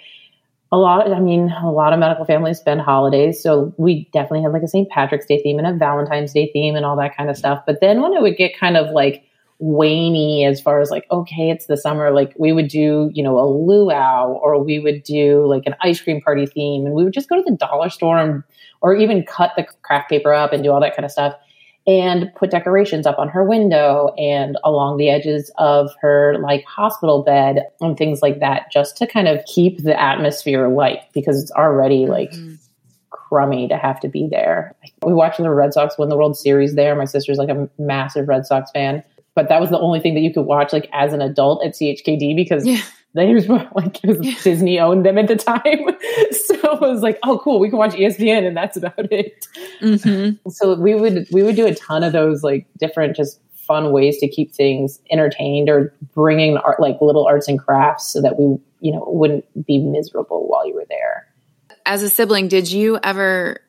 a 0.72 0.78
lot 0.78 1.12
i 1.12 1.20
mean 1.20 1.52
a 1.64 1.72
lot 1.72 1.94
of 1.94 2.00
medical 2.00 2.26
families 2.26 2.60
spend 2.60 2.80
holidays 2.80 3.42
so 3.42 3.74
we 3.78 4.08
definitely 4.14 4.44
had 4.44 4.52
like 4.52 4.62
a 4.62 4.68
st 4.68 4.90
patrick's 4.90 5.26
day 5.26 5.42
theme 5.42 5.58
and 5.58 5.68
a 5.68 5.74
valentine's 5.74 6.34
day 6.34 6.50
theme 6.54 6.76
and 6.76 6.86
all 6.86 6.96
that 6.96 7.16
kind 7.18 7.30
of 7.30 7.38
stuff. 7.38 7.64
But 7.66 7.82
then 7.82 8.02
when 8.02 8.14
it 8.14 8.22
would 8.22 8.38
get 8.38 8.58
kind 8.58 8.78
of 8.78 8.92
like 8.92 9.24
waney 9.62 10.46
as 10.48 10.62
far 10.62 10.80
as 10.80 10.90
like 10.90 11.06
okay 11.12 11.50
it's 11.50 11.66
the 11.66 11.76
summer 11.76 12.12
like 12.12 12.34
we 12.38 12.54
would 12.54 12.70
do 12.70 13.12
you 13.14 13.22
know 13.22 13.38
a 13.38 13.44
luau 13.44 14.40
or 14.42 14.64
we 14.64 14.80
would 14.80 15.04
do 15.04 15.46
like 15.46 15.64
an 15.66 15.76
ice 15.82 16.00
cream 16.00 16.22
party 16.22 16.46
theme 16.46 16.86
and 16.86 16.96
we 16.96 17.04
would 17.04 17.14
just 17.14 17.28
go 17.28 17.36
to 17.36 17.44
the 17.46 17.58
dollar 17.58 17.90
store 17.90 18.18
and, 18.18 18.42
or 18.80 18.96
even 18.96 19.22
cut 19.26 19.52
the 19.58 19.68
craft 19.82 20.10
paper 20.10 20.34
up 20.34 20.54
and 20.54 20.64
do 20.64 20.72
all 20.72 20.80
that 20.80 20.96
kind 20.96 21.04
of 21.04 21.12
stuff 21.12 21.34
and 21.90 22.32
put 22.36 22.52
decorations 22.52 23.08
up 23.08 23.18
on 23.18 23.28
her 23.28 23.44
window 23.44 24.14
and 24.16 24.60
along 24.64 24.98
the 24.98 25.10
edges 25.10 25.52
of 25.58 25.90
her 26.00 26.38
like 26.40 26.64
hospital 26.66 27.24
bed 27.24 27.66
and 27.82 27.98
things 27.98 28.22
like 28.22 28.40
that 28.40 28.72
just 28.72 28.96
to 28.96 29.08
kind 29.08 29.28
of 29.28 29.44
keep 29.46 29.82
the 29.82 30.00
atmosphere 30.00 30.68
light 30.68 31.00
because 31.14 31.42
it's 31.42 31.52
already 31.54 32.06
like 32.06 32.30
mm-hmm. 32.30 32.54
crummy 33.10 33.68
to 33.68 33.76
have 33.76 34.00
to 34.00 34.08
be 34.08 34.28
there. 34.30 34.76
We 35.04 35.14
watched 35.14 35.40
the 35.40 35.50
Red 35.50 35.74
Sox 35.74 35.98
win 35.98 36.10
the 36.10 36.18
World 36.18 36.38
Series 36.38 36.76
there. 36.76 36.96
My 36.96 37.06
sister's 37.06 37.40
like 37.40 37.50
a 37.50 37.68
massive 37.80 38.28
Red 38.28 38.46
Sox 38.46 38.70
fan. 38.70 39.04
But 39.34 39.50
that 39.50 39.60
was 39.60 39.72
the 39.72 39.80
only 39.80 40.00
thing 40.00 40.14
that 40.14 40.22
you 40.22 40.32
could 40.32 40.46
watch 40.46 40.72
like 40.72 40.90
as 40.94 41.12
an 41.12 41.22
adult 41.22 41.66
at 41.66 41.74
CHKD 41.74 42.36
because 42.36 42.68
yeah 42.68 42.82
they 43.14 43.34
were 43.34 43.70
like 43.76 44.00
was 44.04 44.20
Disney 44.44 44.80
owned 44.80 45.06
them 45.06 45.18
at 45.18 45.28
the 45.28 45.36
time. 45.36 45.62
so 46.32 46.56
it 46.56 46.82
was 46.82 47.02
like, 47.02 47.18
oh 47.24 47.40
cool, 47.40 47.60
we 47.60 47.70
can 47.70 47.78
watch 47.78 47.94
ESPN 47.94 48.48
and 48.48 48.56
that's 48.56 48.78
about 48.78 49.12
it. 49.12 49.46
Mm-hmm. 49.82 50.50
So 50.50 50.76
we 50.76 50.96
would 50.96 51.28
we 51.32 51.44
would 51.44 51.56
do 51.56 51.68
a 51.68 51.76
ton 51.76 52.04
of 52.04 52.14
those 52.14 52.44
like 52.44 52.68
different 52.78 53.16
just 53.16 53.40
fun 53.54 53.92
ways 53.92 54.18
to 54.18 54.28
keep 54.28 54.54
things 54.54 55.00
entertained 55.12 55.70
or 55.70 55.94
bringing 56.14 56.58
art 56.58 56.80
like 56.80 56.98
little 57.02 57.26
arts 57.28 57.48
and 57.48 57.60
crafts 57.60 58.12
so 58.12 58.22
that 58.22 58.38
we 58.38 58.58
you 58.80 58.92
know 58.92 59.04
wouldn't 59.08 59.46
be 59.66 59.80
miserable 59.80 60.48
while 60.48 60.68
you 60.68 60.76
were 60.76 60.86
there. 60.90 61.28
As 61.86 62.04
a 62.04 62.10
sibling, 62.10 62.48
did 62.48 62.72
you 62.72 63.00
ever 63.02 63.62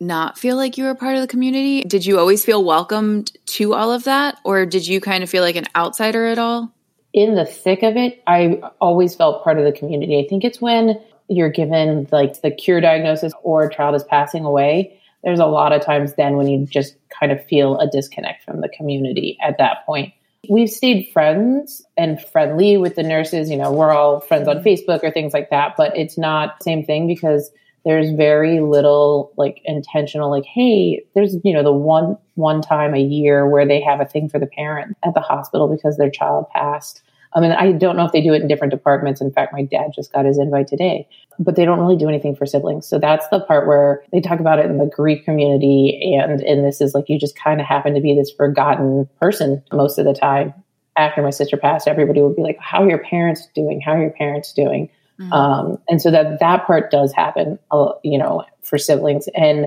not 0.00 0.38
feel 0.38 0.56
like 0.56 0.76
you 0.76 0.84
were 0.84 0.94
part 0.94 1.14
of 1.14 1.22
the 1.22 1.28
community? 1.28 1.82
Did 1.82 2.04
you 2.04 2.18
always 2.18 2.44
feel 2.44 2.64
welcomed 2.64 3.32
to 3.46 3.74
all 3.74 3.92
of 3.92 4.04
that 4.04 4.38
or 4.44 4.66
did 4.66 4.86
you 4.86 5.00
kind 5.00 5.22
of 5.22 5.30
feel 5.30 5.42
like 5.42 5.56
an 5.56 5.66
outsider 5.74 6.26
at 6.26 6.38
all? 6.38 6.73
In 7.14 7.36
the 7.36 7.46
thick 7.46 7.84
of 7.84 7.96
it, 7.96 8.20
I 8.26 8.60
always 8.80 9.14
felt 9.14 9.44
part 9.44 9.56
of 9.56 9.64
the 9.64 9.72
community. 9.72 10.18
I 10.18 10.28
think 10.28 10.42
it's 10.44 10.60
when 10.60 11.00
you're 11.28 11.48
given 11.48 12.08
like 12.10 12.42
the 12.42 12.50
cure 12.50 12.80
diagnosis 12.80 13.32
or 13.42 13.62
a 13.62 13.72
child 13.72 13.94
is 13.94 14.02
passing 14.02 14.44
away. 14.44 15.00
There's 15.22 15.38
a 15.38 15.46
lot 15.46 15.72
of 15.72 15.80
times 15.80 16.14
then 16.14 16.36
when 16.36 16.48
you 16.48 16.66
just 16.66 16.96
kind 17.08 17.30
of 17.32 17.42
feel 17.46 17.78
a 17.78 17.88
disconnect 17.88 18.44
from 18.44 18.60
the 18.60 18.68
community 18.68 19.38
at 19.40 19.56
that 19.58 19.86
point. 19.86 20.12
We've 20.50 20.68
stayed 20.68 21.08
friends 21.12 21.82
and 21.96 22.22
friendly 22.22 22.76
with 22.76 22.96
the 22.96 23.04
nurses. 23.04 23.48
You 23.48 23.56
know, 23.56 23.72
we're 23.72 23.92
all 23.92 24.20
friends 24.20 24.48
on 24.48 24.62
Facebook 24.62 25.02
or 25.02 25.10
things 25.10 25.32
like 25.32 25.48
that, 25.50 25.74
but 25.78 25.96
it's 25.96 26.18
not 26.18 26.58
the 26.58 26.64
same 26.64 26.84
thing 26.84 27.06
because 27.06 27.50
there's 27.84 28.10
very 28.10 28.60
little 28.60 29.32
like 29.36 29.60
intentional 29.64 30.30
like 30.30 30.46
hey 30.46 31.04
there's 31.14 31.36
you 31.44 31.52
know 31.52 31.62
the 31.62 31.70
one 31.72 32.16
one 32.34 32.62
time 32.62 32.94
a 32.94 33.00
year 33.00 33.46
where 33.46 33.66
they 33.66 33.80
have 33.80 34.00
a 34.00 34.06
thing 34.06 34.26
for 34.26 34.38
the 34.38 34.46
parent 34.46 34.96
at 35.04 35.12
the 35.12 35.20
hospital 35.20 35.68
because 35.68 35.98
their 35.98 36.10
child 36.10 36.48
passed 36.48 37.02
I 37.34 37.40
mean, 37.40 37.52
I 37.52 37.72
don't 37.72 37.96
know 37.96 38.04
if 38.04 38.12
they 38.12 38.20
do 38.20 38.32
it 38.32 38.42
in 38.42 38.48
different 38.48 38.70
departments. 38.70 39.20
In 39.20 39.32
fact, 39.32 39.52
my 39.52 39.62
dad 39.62 39.90
just 39.94 40.12
got 40.12 40.24
his 40.24 40.38
invite 40.38 40.68
today, 40.68 41.08
but 41.38 41.56
they 41.56 41.64
don't 41.64 41.80
really 41.80 41.96
do 41.96 42.08
anything 42.08 42.36
for 42.36 42.46
siblings. 42.46 42.86
So 42.86 42.98
that's 42.98 43.26
the 43.28 43.40
part 43.40 43.66
where 43.66 44.04
they 44.12 44.20
talk 44.20 44.38
about 44.38 44.60
it 44.60 44.66
in 44.66 44.78
the 44.78 44.86
grief 44.86 45.24
community. 45.24 46.16
And, 46.16 46.40
and 46.42 46.64
this 46.64 46.80
is 46.80 46.94
like, 46.94 47.08
you 47.08 47.18
just 47.18 47.36
kind 47.36 47.60
of 47.60 47.66
happen 47.66 47.94
to 47.94 48.00
be 48.00 48.14
this 48.14 48.30
forgotten 48.30 49.08
person 49.20 49.62
most 49.72 49.98
of 49.98 50.04
the 50.04 50.14
time. 50.14 50.54
After 50.96 51.22
my 51.22 51.30
sister 51.30 51.56
passed, 51.56 51.88
everybody 51.88 52.22
would 52.22 52.36
be 52.36 52.42
like, 52.42 52.58
how 52.60 52.84
are 52.84 52.88
your 52.88 53.02
parents 53.02 53.48
doing? 53.52 53.80
How 53.80 53.94
are 53.94 54.00
your 54.00 54.12
parents 54.12 54.52
doing? 54.52 54.88
Mm-hmm. 55.18 55.32
Um, 55.32 55.78
and 55.88 56.00
so 56.00 56.12
that 56.12 56.38
that 56.38 56.66
part 56.68 56.92
does 56.92 57.12
happen, 57.12 57.58
uh, 57.72 57.94
you 58.04 58.16
know, 58.16 58.44
for 58.62 58.78
siblings. 58.78 59.28
And 59.34 59.66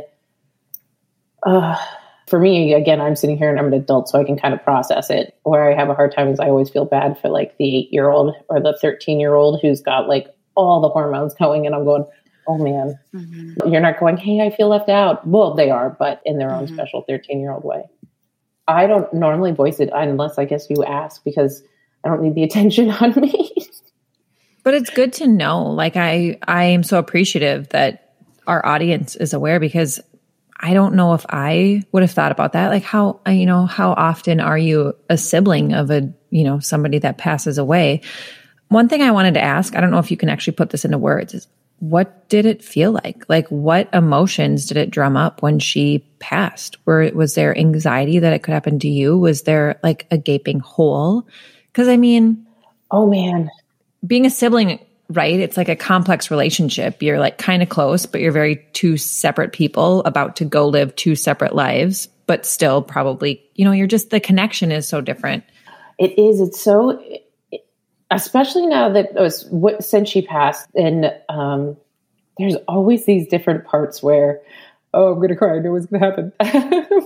uh, 1.45 1.75
for 2.27 2.39
me, 2.39 2.73
again, 2.73 2.99
I'm 2.99 3.15
sitting 3.15 3.37
here 3.37 3.49
and 3.49 3.57
I'm 3.57 3.67
an 3.67 3.73
adult, 3.73 4.09
so 4.09 4.19
I 4.19 4.25
can 4.25 4.37
kind 4.37 4.53
of 4.53 4.61
process 4.63 5.09
it. 5.09 5.37
Where 5.43 5.71
I 5.71 5.75
have 5.75 5.89
a 5.89 5.93
hard 5.93 6.13
time 6.13 6.27
is 6.27 6.39
I 6.39 6.49
always 6.49 6.69
feel 6.69 6.85
bad 6.85 7.17
for 7.19 7.29
like 7.29 7.57
the 7.57 7.77
eight 7.77 7.89
year 7.91 8.09
old 8.09 8.35
or 8.49 8.59
the 8.59 8.77
13 8.81 9.19
year 9.19 9.33
old 9.33 9.61
who's 9.61 9.81
got 9.81 10.07
like 10.09 10.27
all 10.55 10.81
the 10.81 10.89
hormones 10.89 11.33
going, 11.33 11.65
and 11.65 11.73
I'm 11.73 11.85
going, 11.85 12.05
oh 12.47 12.57
man, 12.57 12.99
mm-hmm. 13.13 13.71
you're 13.71 13.81
not 13.81 13.99
going, 13.99 14.17
hey, 14.17 14.41
I 14.41 14.49
feel 14.49 14.67
left 14.67 14.89
out. 14.89 15.25
Well, 15.25 15.53
they 15.53 15.69
are, 15.69 15.89
but 15.89 16.21
in 16.25 16.37
their 16.37 16.51
own 16.51 16.65
mm-hmm. 16.65 16.75
special 16.75 17.03
13 17.07 17.39
year 17.39 17.51
old 17.51 17.63
way. 17.63 17.83
I 18.67 18.87
don't 18.87 19.11
normally 19.13 19.53
voice 19.53 19.79
it 19.79 19.89
unless 19.93 20.37
I 20.37 20.43
guess 20.43 20.69
you 20.69 20.83
ask 20.83 21.23
because 21.23 21.63
I 22.03 22.09
don't 22.09 22.21
need 22.21 22.35
the 22.35 22.43
attention 22.43 22.89
on 22.91 23.13
me. 23.15 23.51
but 24.63 24.73
it's 24.73 24.89
good 24.89 25.13
to 25.13 25.27
know. 25.27 25.63
Like 25.63 25.95
I, 25.95 26.39
I 26.45 26.65
am 26.65 26.83
so 26.83 26.99
appreciative 26.99 27.69
that 27.69 28.15
our 28.47 28.65
audience 28.65 29.15
is 29.15 29.33
aware 29.33 29.59
because 29.59 29.99
I 30.59 30.73
don't 30.73 30.95
know 30.95 31.13
if 31.13 31.25
I 31.29 31.83
would 31.91 32.03
have 32.03 32.11
thought 32.11 32.31
about 32.31 32.53
that. 32.53 32.69
Like 32.69 32.83
how, 32.83 33.19
uh, 33.27 33.31
you 33.31 33.45
know, 33.45 33.65
how 33.65 33.91
often 33.91 34.39
are 34.39 34.57
you 34.57 34.95
a 35.09 35.17
sibling 35.17 35.73
of 35.73 35.91
a, 35.91 36.11
you 36.29 36.43
know, 36.43 36.59
somebody 36.59 36.99
that 36.99 37.17
passes 37.17 37.57
away? 37.57 38.01
One 38.69 38.89
thing 38.89 39.01
I 39.01 39.11
wanted 39.11 39.35
to 39.35 39.43
ask, 39.43 39.75
I 39.75 39.81
don't 39.81 39.91
know 39.91 39.99
if 39.99 40.11
you 40.11 40.17
can 40.17 40.29
actually 40.29 40.53
put 40.53 40.71
this 40.71 40.83
into 40.83 40.97
words, 40.97 41.33
is 41.33 41.47
what 41.79 42.27
did 42.27 42.45
it 42.45 42.63
feel 42.63 42.91
like? 42.91 43.23
Like 43.29 43.47
what 43.49 43.87
emotions 43.93 44.65
did 44.65 44.77
it 44.77 44.89
drum 44.89 45.15
up 45.15 45.41
when 45.41 45.59
she 45.59 45.99
passed? 46.19 46.77
Were 46.85 47.11
was 47.13 47.35
there 47.35 47.57
anxiety 47.57 48.19
that 48.19 48.33
it 48.33 48.41
could 48.41 48.53
happen 48.53 48.79
to 48.79 48.87
you? 48.87 49.17
Was 49.17 49.43
there 49.43 49.79
like 49.83 50.07
a 50.09 50.17
gaping 50.17 50.59
hole? 50.59 51.27
Cuz 51.73 51.87
I 51.87 51.97
mean, 51.97 52.47
oh 52.89 53.07
man, 53.07 53.49
being 54.05 54.25
a 54.25 54.31
sibling 54.31 54.79
right? 55.09 55.39
It's 55.39 55.57
like 55.57 55.69
a 55.69 55.75
complex 55.75 56.29
relationship. 56.29 57.01
You're 57.01 57.19
like 57.19 57.37
kind 57.37 57.63
of 57.63 57.69
close, 57.69 58.05
but 58.05 58.21
you're 58.21 58.31
very 58.31 58.67
two 58.73 58.97
separate 58.97 59.53
people 59.53 60.03
about 60.03 60.37
to 60.37 60.45
go 60.45 60.67
live 60.67 60.95
two 60.95 61.15
separate 61.15 61.55
lives, 61.55 62.07
but 62.25 62.45
still 62.45 62.81
probably, 62.81 63.43
you 63.55 63.65
know, 63.65 63.71
you're 63.71 63.87
just 63.87 64.09
the 64.09 64.19
connection 64.19 64.71
is 64.71 64.87
so 64.87 65.01
different. 65.01 65.43
It 65.97 66.19
is. 66.19 66.41
It's 66.41 66.61
so, 66.61 67.01
especially 68.11 68.67
now 68.67 68.89
that 68.89 69.11
it 69.15 69.19
was 69.19 69.45
what 69.49 69.83
since 69.83 70.09
she 70.09 70.21
passed, 70.21 70.69
and 70.75 71.11
um, 71.29 71.77
there's 72.37 72.55
always 72.67 73.05
these 73.05 73.27
different 73.27 73.65
parts 73.65 74.03
where, 74.03 74.41
oh, 74.93 75.13
I'm 75.13 75.21
gonna 75.21 75.35
cry. 75.35 75.55
I 75.55 75.59
know 75.59 75.71
what's 75.71 75.87
gonna 75.87 76.05
happen. 76.05 76.33
uh, 76.39 77.05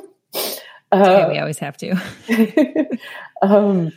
okay, 0.94 1.30
we 1.30 1.40
always 1.40 1.60
have 1.60 1.78
to. 1.78 1.96
um, 3.42 3.94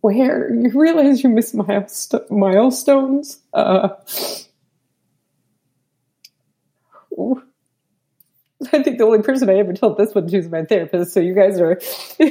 where 0.00 0.54
you 0.54 0.70
realize 0.74 1.22
you 1.22 1.30
miss 1.30 1.54
milest- 1.54 2.30
milestones. 2.30 3.40
Uh, 3.52 3.88
I 8.72 8.82
think 8.82 8.98
the 8.98 9.04
only 9.04 9.22
person 9.22 9.48
I 9.48 9.54
ever 9.54 9.72
told 9.72 9.98
this 9.98 10.14
one 10.14 10.26
to 10.28 10.36
is 10.36 10.48
my 10.48 10.64
therapist. 10.64 11.12
So 11.12 11.20
you 11.20 11.34
guys 11.34 11.60
are. 11.60 11.72
and 12.18 12.30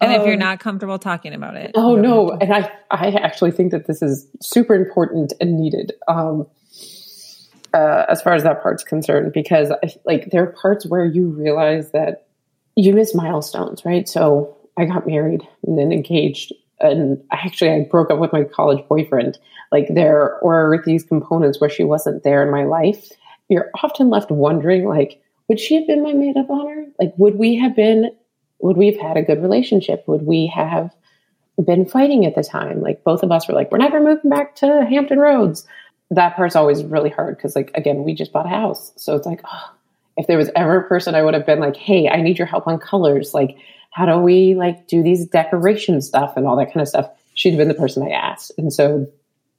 if 0.00 0.24
you're 0.24 0.34
um, 0.34 0.38
not 0.38 0.60
comfortable 0.60 0.98
talking 0.98 1.34
about 1.34 1.56
it, 1.56 1.72
oh 1.74 1.96
no! 1.96 2.30
And 2.30 2.52
I, 2.52 2.70
I 2.90 3.08
actually 3.08 3.52
think 3.52 3.72
that 3.72 3.86
this 3.86 4.02
is 4.02 4.26
super 4.40 4.74
important 4.74 5.32
and 5.40 5.56
needed. 5.56 5.92
Um, 6.08 6.46
uh, 7.74 8.04
as 8.08 8.20
far 8.20 8.34
as 8.34 8.42
that 8.42 8.62
part's 8.62 8.84
concerned, 8.84 9.32
because 9.32 9.70
I, 9.70 9.94
like 10.04 10.30
there 10.30 10.42
are 10.42 10.52
parts 10.52 10.86
where 10.86 11.04
you 11.04 11.28
realize 11.28 11.92
that 11.92 12.26
you 12.76 12.92
miss 12.92 13.14
milestones, 13.14 13.84
right? 13.84 14.08
So 14.08 14.56
I 14.76 14.84
got 14.86 15.06
married 15.06 15.46
and 15.66 15.78
then 15.78 15.92
engaged. 15.92 16.52
And 16.80 17.22
actually, 17.30 17.70
I 17.70 17.86
broke 17.90 18.10
up 18.10 18.18
with 18.18 18.32
my 18.32 18.44
college 18.44 18.86
boyfriend. 18.88 19.38
Like, 19.70 19.86
there 19.88 20.38
were 20.42 20.82
these 20.84 21.04
components 21.04 21.60
where 21.60 21.70
she 21.70 21.84
wasn't 21.84 22.24
there 22.24 22.42
in 22.42 22.50
my 22.50 22.64
life. 22.64 23.10
You're 23.48 23.70
often 23.82 24.10
left 24.10 24.30
wondering, 24.30 24.88
like, 24.88 25.22
would 25.48 25.60
she 25.60 25.76
have 25.76 25.86
been 25.86 26.02
my 26.02 26.12
maid 26.12 26.36
of 26.36 26.50
honor? 26.50 26.86
Like, 26.98 27.12
would 27.18 27.36
we 27.36 27.56
have 27.58 27.76
been, 27.76 28.10
would 28.60 28.76
we 28.76 28.86
have 28.86 29.00
had 29.00 29.16
a 29.16 29.22
good 29.22 29.42
relationship? 29.42 30.04
Would 30.06 30.22
we 30.22 30.46
have 30.46 30.94
been 31.62 31.86
fighting 31.86 32.24
at 32.26 32.34
the 32.34 32.42
time? 32.42 32.80
Like, 32.80 33.04
both 33.04 33.22
of 33.22 33.30
us 33.30 33.46
were 33.46 33.54
like, 33.54 33.70
we're 33.70 33.78
never 33.78 34.00
moving 34.00 34.30
back 34.30 34.56
to 34.56 34.86
Hampton 34.88 35.18
Roads. 35.18 35.66
That 36.10 36.34
part's 36.34 36.56
always 36.56 36.82
really 36.82 37.10
hard 37.10 37.36
because, 37.36 37.54
like, 37.54 37.70
again, 37.74 38.04
we 38.04 38.14
just 38.14 38.32
bought 38.32 38.46
a 38.46 38.50
house. 38.50 38.92
So 38.96 39.14
it's 39.14 39.26
like, 39.26 39.42
oh, 39.44 39.74
if 40.16 40.26
there 40.26 40.38
was 40.38 40.50
ever 40.56 40.78
a 40.78 40.88
person 40.88 41.14
I 41.14 41.22
would 41.22 41.34
have 41.34 41.46
been 41.46 41.60
like, 41.60 41.76
hey, 41.76 42.08
I 42.08 42.22
need 42.22 42.38
your 42.38 42.46
help 42.46 42.66
on 42.66 42.78
colors. 42.78 43.34
Like, 43.34 43.56
how 43.92 44.06
do 44.06 44.18
we 44.18 44.54
like 44.54 44.88
do 44.88 45.02
these 45.02 45.26
decoration 45.26 46.00
stuff 46.00 46.36
and 46.36 46.46
all 46.46 46.56
that 46.56 46.66
kind 46.66 46.80
of 46.80 46.88
stuff? 46.88 47.10
She'd 47.34 47.56
been 47.56 47.68
the 47.68 47.74
person 47.74 48.02
I 48.02 48.10
asked. 48.10 48.52
And 48.58 48.72
so 48.72 49.06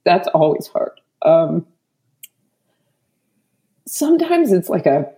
that's 0.04 0.28
always 0.28 0.66
hard. 0.66 1.00
Um, 1.22 1.66
sometimes 3.86 4.52
it's 4.52 4.68
like 4.68 4.86
a 4.86 5.10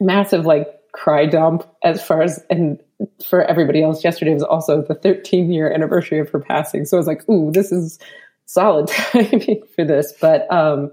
massive 0.00 0.46
like 0.46 0.68
cry 0.92 1.26
dump 1.26 1.64
as 1.82 2.04
far 2.04 2.22
as 2.22 2.44
and 2.50 2.80
for 3.26 3.42
everybody 3.42 3.82
else 3.82 4.04
yesterday 4.04 4.32
was 4.32 4.42
also 4.42 4.82
the 4.82 4.94
13 4.94 5.50
year 5.50 5.72
anniversary 5.72 6.18
of 6.18 6.28
her 6.28 6.38
passing 6.38 6.84
so 6.84 6.96
i 6.96 6.98
was 6.98 7.06
like 7.06 7.26
ooh 7.30 7.50
this 7.50 7.72
is 7.72 7.98
solid 8.44 8.86
timing 9.12 9.62
for 9.74 9.84
this 9.84 10.12
but 10.20 10.50
um 10.52 10.92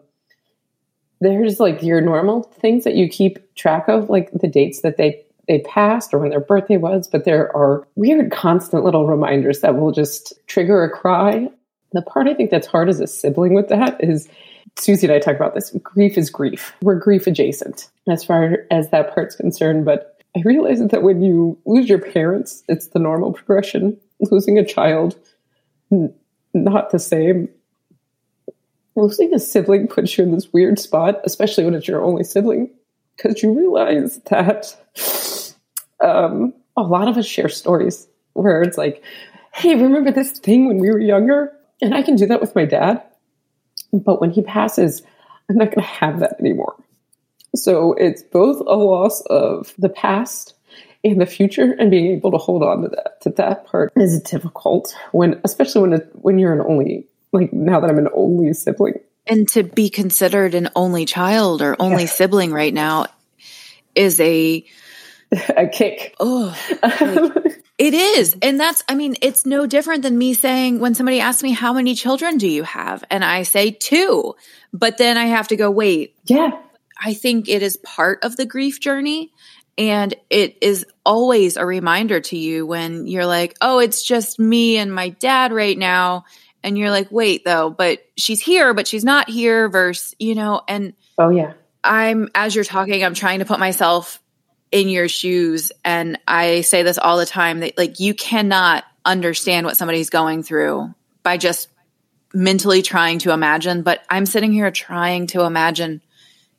there's 1.19 1.59
like 1.59 1.83
your 1.83 1.99
normal 1.99 2.43
things 2.43 2.85
that 2.85 2.95
you 2.95 3.09
keep 3.09 3.53
track 3.55 3.89
of 3.89 4.09
like 4.09 4.31
the 4.31 4.47
dates 4.47 4.81
that 4.81 4.95
they 4.95 5.21
they 5.49 5.59
passed 5.59 6.13
or 6.13 6.19
when 6.19 6.29
their 6.29 6.39
birthday 6.39 6.77
was, 6.77 7.07
but 7.07 7.25
there 7.25 7.53
are 7.57 7.85
weird, 7.95 8.31
constant 8.31 8.85
little 8.85 9.07
reminders 9.07 9.61
that 9.61 9.77
will 9.77 9.91
just 9.91 10.31
trigger 10.47 10.83
a 10.83 10.89
cry. 10.89 11.49
The 11.91 12.03
part 12.03 12.27
I 12.27 12.35
think 12.35 12.51
that's 12.51 12.67
hard 12.67 12.87
as 12.87 12.99
a 12.99 13.07
sibling 13.07 13.55
with 13.55 13.67
that 13.69 14.01
is 14.01 14.29
Susie 14.77 15.07
and 15.07 15.15
I 15.15 15.19
talk 15.19 15.35
about 15.35 15.55
this. 15.55 15.71
Grief 15.81 16.19
is 16.19 16.29
grief. 16.29 16.73
We're 16.83 16.99
grief 16.99 17.25
adjacent 17.25 17.89
as 18.07 18.23
far 18.23 18.67
as 18.69 18.91
that 18.91 19.13
part's 19.13 19.35
concerned. 19.35 19.85
But 19.85 20.21
I 20.37 20.41
realize 20.45 20.79
that 20.79 21.01
when 21.01 21.23
you 21.23 21.57
lose 21.65 21.89
your 21.89 21.99
parents, 21.99 22.63
it's 22.67 22.89
the 22.89 22.99
normal 22.99 23.33
progression. 23.33 23.99
Losing 24.19 24.59
a 24.59 24.65
child, 24.65 25.17
n- 25.91 26.13
not 26.53 26.91
the 26.91 26.99
same. 26.99 27.49
Losing 28.95 29.33
a 29.33 29.39
sibling 29.39 29.87
puts 29.87 30.15
you 30.15 30.25
in 30.25 30.31
this 30.31 30.53
weird 30.53 30.77
spot, 30.77 31.21
especially 31.23 31.63
when 31.65 31.73
it's 31.73 31.87
your 31.87 32.03
only 32.03 32.23
sibling, 32.23 32.69
because 33.17 33.41
you 33.41 33.57
realize 33.57 34.19
that 34.29 34.75
um, 36.01 36.53
a 36.77 36.81
lot 36.81 37.07
of 37.07 37.17
us 37.17 37.25
share 37.25 37.49
stories 37.49 38.07
where 38.33 38.61
it's 38.61 38.77
like, 38.77 39.03
hey, 39.53 39.75
remember 39.75 40.11
this 40.11 40.31
thing 40.31 40.67
when 40.67 40.77
we 40.77 40.89
were 40.89 40.99
younger? 40.99 41.51
And 41.81 41.93
I 41.93 42.01
can 42.01 42.15
do 42.15 42.25
that 42.27 42.41
with 42.41 42.55
my 42.55 42.65
dad. 42.65 43.03
But 43.91 44.21
when 44.21 44.31
he 44.31 44.41
passes, 44.41 45.01
I'm 45.49 45.57
not 45.57 45.67
going 45.67 45.81
to 45.81 45.81
have 45.81 46.19
that 46.19 46.39
anymore. 46.39 46.75
So 47.55 47.93
it's 47.93 48.21
both 48.21 48.59
a 48.59 48.75
loss 48.75 49.21
of 49.21 49.73
the 49.77 49.89
past 49.89 50.53
and 51.03 51.19
the 51.19 51.25
future, 51.25 51.75
and 51.79 51.89
being 51.89 52.07
able 52.07 52.31
to 52.31 52.37
hold 52.37 52.61
on 52.61 52.81
to 52.81 52.89
that 52.89 53.21
to 53.21 53.29
that 53.31 53.65
part 53.65 53.93
is 53.95 54.21
difficult 54.21 54.93
when, 55.13 55.39
especially 55.45 55.81
when 55.81 55.93
it, 55.93 56.09
when 56.13 56.37
you're 56.37 56.53
an 56.53 56.59
only 56.59 57.07
like 57.31 57.53
now 57.53 57.79
that 57.79 57.89
I'm 57.89 57.97
an 57.97 58.09
only 58.13 58.53
sibling. 58.53 58.95
And 59.25 59.47
to 59.49 59.63
be 59.63 59.89
considered 59.89 60.55
an 60.55 60.69
only 60.75 61.05
child 61.05 61.61
or 61.61 61.75
only 61.79 62.03
yeah. 62.03 62.09
sibling 62.09 62.51
right 62.51 62.73
now 62.73 63.05
is 63.95 64.19
a 64.19 64.65
a 65.55 65.67
kick. 65.67 66.15
Oh, 66.19 66.55
it 67.77 67.93
is. 67.93 68.35
And 68.41 68.59
that's, 68.59 68.83
I 68.89 68.95
mean, 68.95 69.15
it's 69.21 69.45
no 69.45 69.67
different 69.67 70.03
than 70.03 70.17
me 70.17 70.33
saying 70.33 70.79
when 70.79 70.95
somebody 70.95 71.19
asks 71.19 71.43
me, 71.43 71.51
how 71.51 71.73
many 71.73 71.95
children 71.95 72.37
do 72.37 72.47
you 72.47 72.63
have? 72.63 73.03
And 73.09 73.23
I 73.23 73.43
say 73.43 73.71
two, 73.71 74.35
but 74.73 74.97
then 74.97 75.17
I 75.17 75.25
have 75.25 75.49
to 75.49 75.55
go, 75.55 75.69
wait. 75.69 76.15
Yeah. 76.25 76.51
I 77.01 77.13
think 77.13 77.47
it 77.47 77.61
is 77.61 77.77
part 77.77 78.23
of 78.23 78.37
the 78.37 78.45
grief 78.45 78.79
journey. 78.79 79.31
And 79.77 80.13
it 80.29 80.57
is 80.61 80.85
always 81.05 81.55
a 81.55 81.65
reminder 81.65 82.19
to 82.19 82.37
you 82.37 82.65
when 82.65 83.07
you're 83.07 83.25
like, 83.25 83.55
oh, 83.61 83.79
it's 83.79 84.03
just 84.03 84.37
me 84.37 84.77
and 84.77 84.93
my 84.93 85.09
dad 85.09 85.53
right 85.53 85.77
now. 85.77 86.25
And 86.63 86.77
you're 86.77 86.89
like, 86.89 87.09
wait, 87.11 87.45
though, 87.45 87.69
but 87.69 87.99
she's 88.17 88.41
here, 88.41 88.73
but 88.73 88.87
she's 88.87 89.05
not 89.05 89.29
here, 89.29 89.69
versus, 89.69 90.13
you 90.19 90.35
know, 90.35 90.61
and 90.67 90.93
oh, 91.17 91.29
yeah. 91.29 91.53
I'm, 91.81 92.27
as 92.35 92.53
you're 92.53 92.65
talking, 92.65 93.05
I'm 93.05 93.13
trying 93.13 93.39
to 93.39 93.45
put 93.45 93.59
myself 93.59 94.21
in 94.71 94.89
your 94.89 95.07
shoes 95.07 95.71
and 95.83 96.19
i 96.27 96.61
say 96.61 96.83
this 96.83 96.97
all 96.97 97.17
the 97.17 97.25
time 97.25 97.61
that 97.61 97.77
like 97.77 97.99
you 97.99 98.13
cannot 98.13 98.83
understand 99.05 99.65
what 99.65 99.77
somebody's 99.77 100.09
going 100.09 100.43
through 100.43 100.93
by 101.23 101.37
just 101.37 101.69
mentally 102.33 102.81
trying 102.81 103.19
to 103.19 103.31
imagine 103.31 103.81
but 103.81 104.03
i'm 104.09 104.25
sitting 104.25 104.51
here 104.51 104.69
trying 104.69 105.27
to 105.27 105.41
imagine 105.43 106.01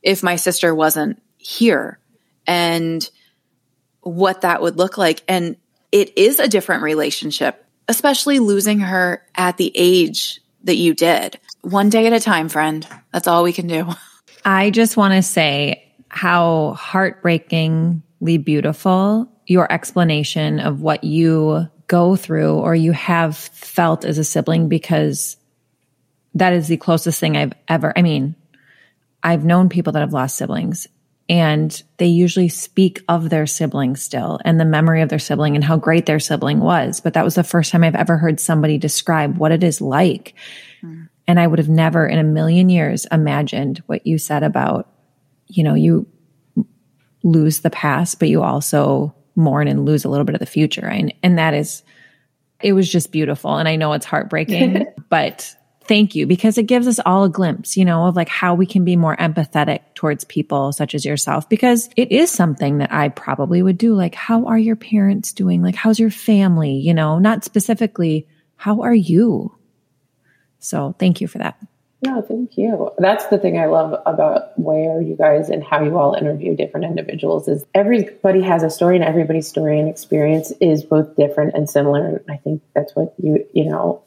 if 0.03 0.23
my 0.23 0.37
sister 0.37 0.75
wasn't 0.75 1.20
here 1.37 1.99
and 2.46 3.11
what 4.01 4.40
that 4.40 4.62
would 4.62 4.77
look 4.77 4.99
like 4.99 5.23
and 5.29 5.57
it 5.92 6.16
is 6.18 6.40
a 6.40 6.49
different 6.49 6.83
relationship 6.83 7.64
especially 7.90 8.38
losing 8.38 8.79
her 8.79 9.25
at 9.35 9.57
the 9.57 9.73
age 9.75 10.40
that 10.64 10.77
you 10.77 10.94
did. 10.94 11.38
One 11.62 11.90
day 11.90 12.07
at 12.07 12.12
a 12.12 12.20
time, 12.20 12.49
friend. 12.49 12.87
That's 13.12 13.27
all 13.27 13.42
we 13.42 13.53
can 13.53 13.66
do. 13.66 13.88
I 14.44 14.70
just 14.70 14.96
want 14.96 15.14
to 15.14 15.23
say 15.23 15.89
how 16.11 16.73
heartbreakingly 16.75 18.38
beautiful 18.38 19.31
your 19.46 19.73
explanation 19.73 20.61
of 20.61 20.81
what 20.81 21.03
you 21.03 21.66
go 21.87 22.14
through 22.14 22.55
or 22.55 22.75
you 22.75 22.92
have 22.92 23.37
felt 23.37 24.05
as 24.05 24.18
a 24.18 24.25
sibling 24.25 24.68
because 24.68 25.37
that 26.35 26.53
is 26.53 26.68
the 26.68 26.77
closest 26.77 27.18
thing 27.18 27.37
I've 27.37 27.53
ever, 27.66 27.92
I 27.96 28.03
mean, 28.03 28.37
I've 29.23 29.44
known 29.44 29.68
people 29.68 29.92
that 29.94 30.01
have 30.01 30.12
lost 30.12 30.37
siblings 30.37 30.87
and 31.29 31.83
they 31.96 32.07
usually 32.07 32.49
speak 32.49 33.03
of 33.09 33.31
their 33.31 33.46
sibling 33.46 33.96
still 33.96 34.40
and 34.44 34.61
the 34.61 34.64
memory 34.64 35.03
of 35.03 35.09
their 35.09 35.18
sibling 35.18 35.55
and 35.55 35.64
how 35.64 35.77
great 35.77 36.07
their 36.07 36.20
sibling 36.20 36.61
was. 36.61 37.01
But 37.01 37.14
that 37.14 37.25
was 37.25 37.37
the 37.37 37.44
first 37.44 37.73
time 37.73 37.85
I've 37.85 37.94
ever 37.94 38.16
heard 38.16 38.40
somebody 38.40 38.79
describe 38.79 39.37
what 39.37 39.53
it 39.53 39.62
is 39.62 39.81
like. 39.81 40.35
Mm. 40.83 41.09
And 41.27 41.38
I 41.38 41.46
would 41.46 41.61
have 41.61 41.68
never 41.68 42.07
in 42.07 42.18
a 42.18 42.25
million 42.25 42.68
years 42.68 43.07
imagined 43.12 43.83
what 43.87 44.07
you 44.07 44.18
said 44.18 44.42
about, 44.42 44.88
you 45.57 45.63
know, 45.63 45.75
you 45.75 46.07
lose 47.23 47.61
the 47.61 47.71
past, 47.71 48.19
but 48.19 48.29
you 48.29 48.43
also 48.43 49.15
mourn 49.37 49.69
and 49.69 49.85
lose 49.85 50.05
a 50.05 50.09
little 50.09 50.25
bit 50.25 50.35
of 50.35 50.41
the 50.41 50.47
future. 50.47 50.87
And, 50.87 51.13
and 51.23 51.39
that 51.39 51.55
is, 51.55 51.83
it 52.63 52.73
was 52.73 52.91
just 52.91 53.13
beautiful. 53.13 53.57
And 53.57 53.69
I 53.69 53.77
know 53.77 53.93
it's 53.93 54.07
heartbreaking, 54.07 54.87
but 55.09 55.55
thank 55.85 56.15
you 56.15 56.27
because 56.27 56.57
it 56.59 56.65
gives 56.65 56.87
us 56.87 57.01
all 57.05 57.25
a 57.25 57.29
glimpse, 57.29 57.77
you 57.77 57.85
know, 57.85 58.07
of 58.07 58.17
like 58.17 58.29
how 58.29 58.55
we 58.55 58.67
can 58.67 58.85
be 58.85 58.97
more 58.97 59.17
empathetic 59.17 59.81
towards 59.95 60.25
people 60.25 60.73
such 60.73 60.95
as 60.95 61.05
yourself 61.05 61.49
because 61.49 61.91
it 61.97 62.13
is 62.13 62.31
something 62.31 62.79
that 62.79 62.93
I 62.93 63.09
probably 63.09 63.63
would 63.63 63.79
do. 63.79 63.95
Like, 63.95 64.15
how 64.15 64.47
are 64.47 64.59
your 64.59 64.77
parents 64.77 65.33
doing? 65.33 65.63
Like, 65.63 65.75
how's 65.75 65.99
your 65.99 66.11
family? 66.11 66.75
You 66.75 66.95
know, 66.95 67.19
not 67.19 67.45
specifically, 67.45 68.29
how 68.57 68.83
are 68.83 68.95
you? 68.95 69.55
So 70.61 70.95
thank 70.99 71.21
you 71.21 71.27
for 71.27 71.39
that. 71.39 71.59
No, 72.03 72.23
thank 72.23 72.57
you. 72.57 72.91
That's 72.97 73.27
the 73.27 73.39
thing 73.39 73.59
I 73.59 73.67
love 73.67 74.01
about 74.07 74.59
where 74.59 75.03
you 75.03 75.17
guys 75.17 75.51
and 75.51 75.63
how 75.63 75.83
you 75.83 75.99
all 75.99 76.15
interview 76.15 76.57
different 76.57 76.87
individuals 76.87 77.47
is 77.47 77.65
everybody 77.75 78.41
has 78.41 78.63
a 78.63 78.71
story 78.71 78.97
and 78.97 79.05
everybody's 79.05 79.47
story 79.47 79.79
and 79.79 79.89
experience 79.89 80.51
is 80.63 80.83
both 80.83 81.15
different 81.17 81.55
and 81.55 81.69
similar. 81.69 82.07
And 82.07 82.21
I 82.31 82.39
think 82.39 82.63
that's 82.75 82.97
what 82.97 83.15
you, 83.19 83.47
you 83.53 83.67
know, 83.67 84.03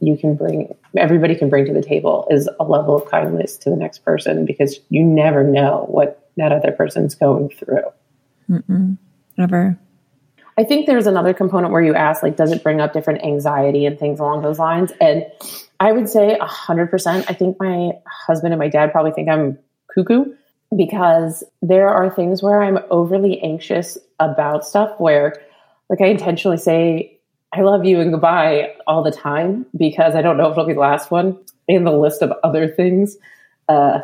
you 0.00 0.16
can 0.16 0.34
bring 0.34 0.74
everybody 0.96 1.34
can 1.34 1.48
bring 1.48 1.66
to 1.66 1.72
the 1.72 1.82
table 1.82 2.26
is 2.30 2.48
a 2.60 2.64
level 2.64 2.96
of 2.96 3.10
kindness 3.10 3.56
to 3.58 3.70
the 3.70 3.76
next 3.76 4.04
person 4.04 4.44
because 4.44 4.78
you 4.88 5.04
never 5.04 5.44
know 5.44 5.86
what 5.88 6.30
that 6.36 6.52
other 6.52 6.72
person's 6.72 7.14
going 7.14 7.48
through 7.48 7.82
Mm-mm. 8.48 8.96
never 9.36 9.78
i 10.56 10.64
think 10.64 10.86
there's 10.86 11.06
another 11.06 11.34
component 11.34 11.72
where 11.72 11.82
you 11.82 11.94
ask 11.94 12.22
like 12.22 12.36
does 12.36 12.52
it 12.52 12.62
bring 12.62 12.80
up 12.80 12.92
different 12.92 13.24
anxiety 13.24 13.86
and 13.86 13.98
things 13.98 14.20
along 14.20 14.42
those 14.42 14.58
lines 14.58 14.92
and 15.00 15.26
i 15.80 15.92
would 15.92 16.08
say 16.08 16.36
100% 16.40 17.24
i 17.28 17.32
think 17.34 17.56
my 17.60 17.92
husband 18.06 18.52
and 18.52 18.60
my 18.60 18.68
dad 18.68 18.92
probably 18.92 19.12
think 19.12 19.28
i'm 19.28 19.58
cuckoo 19.94 20.24
because 20.76 21.44
there 21.62 21.88
are 21.88 22.10
things 22.10 22.42
where 22.42 22.62
i'm 22.62 22.78
overly 22.90 23.40
anxious 23.40 23.98
about 24.20 24.66
stuff 24.66 24.98
where 24.98 25.40
like 25.88 26.00
i 26.00 26.06
intentionally 26.06 26.58
say 26.58 27.18
I 27.52 27.62
love 27.62 27.84
you 27.84 28.00
and 28.00 28.12
goodbye 28.12 28.74
all 28.86 29.02
the 29.02 29.10
time 29.10 29.64
because 29.76 30.14
I 30.14 30.22
don't 30.22 30.36
know 30.36 30.48
if 30.48 30.52
it'll 30.52 30.66
be 30.66 30.74
the 30.74 30.80
last 30.80 31.10
one 31.10 31.38
in 31.66 31.84
the 31.84 31.92
list 31.92 32.22
of 32.22 32.32
other 32.44 32.68
things. 32.68 33.16
Uh, 33.68 34.00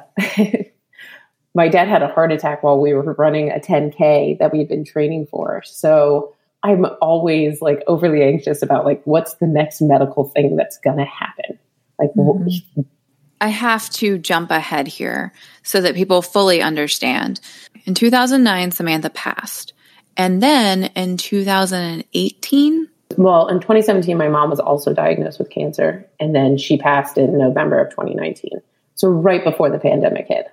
my 1.55 1.69
dad 1.69 1.89
had 1.89 2.03
a 2.03 2.09
heart 2.09 2.33
attack 2.33 2.63
while 2.63 2.81
we 2.81 2.95
were 2.95 3.15
running 3.15 3.51
a 3.51 3.59
10K 3.61 4.39
that 4.39 4.53
we 4.53 4.59
had 4.59 4.69
been 4.69 4.85
training 4.85 5.27
for. 5.27 5.63
So 5.65 6.34
I'm 6.65 6.87
always 7.03 7.61
like 7.61 7.83
overly 7.87 8.23
anxious 8.23 8.63
about 8.63 8.87
like 8.87 9.03
what's 9.05 9.35
the 9.35 9.47
next 9.47 9.83
medical 9.83 10.25
thing 10.25 10.57
that's 10.57 10.79
going 10.79 10.97
to 10.97 11.05
happen. 11.05 11.59
Like, 11.99 12.11
mm-hmm. 12.15 12.81
I 13.41 13.49
have 13.49 13.91
to 13.91 14.17
jump 14.17 14.51
ahead 14.51 14.87
here 14.89 15.35
so 15.63 15.83
that 15.83 15.95
people 15.95 16.23
fully 16.23 16.63
understand. 16.63 17.41
In 17.85 17.95
2009, 17.95 18.71
Samantha 18.71 19.11
passed. 19.11 19.75
And 20.17 20.43
then 20.43 20.85
in 20.95 21.19
2018, 21.19 22.89
well, 23.17 23.49
in 23.49 23.61
2017, 23.61 24.17
my 24.17 24.29
mom 24.29 24.51
was 24.51 24.61
also 24.61 24.93
diagnosed 24.93 25.39
with 25.39 25.51
cancer, 25.51 26.09
and 26.19 26.35
then 26.35 26.57
she 26.57 26.79
passed 26.79 27.19
in 27.19 27.39
November 27.39 27.79
of 27.79 27.91
2019. 27.91 28.51
So, 28.95 29.09
right 29.09 29.45
before 29.45 29.71
the 29.71 29.79
pandemic 29.79 30.27
hit. 30.27 30.47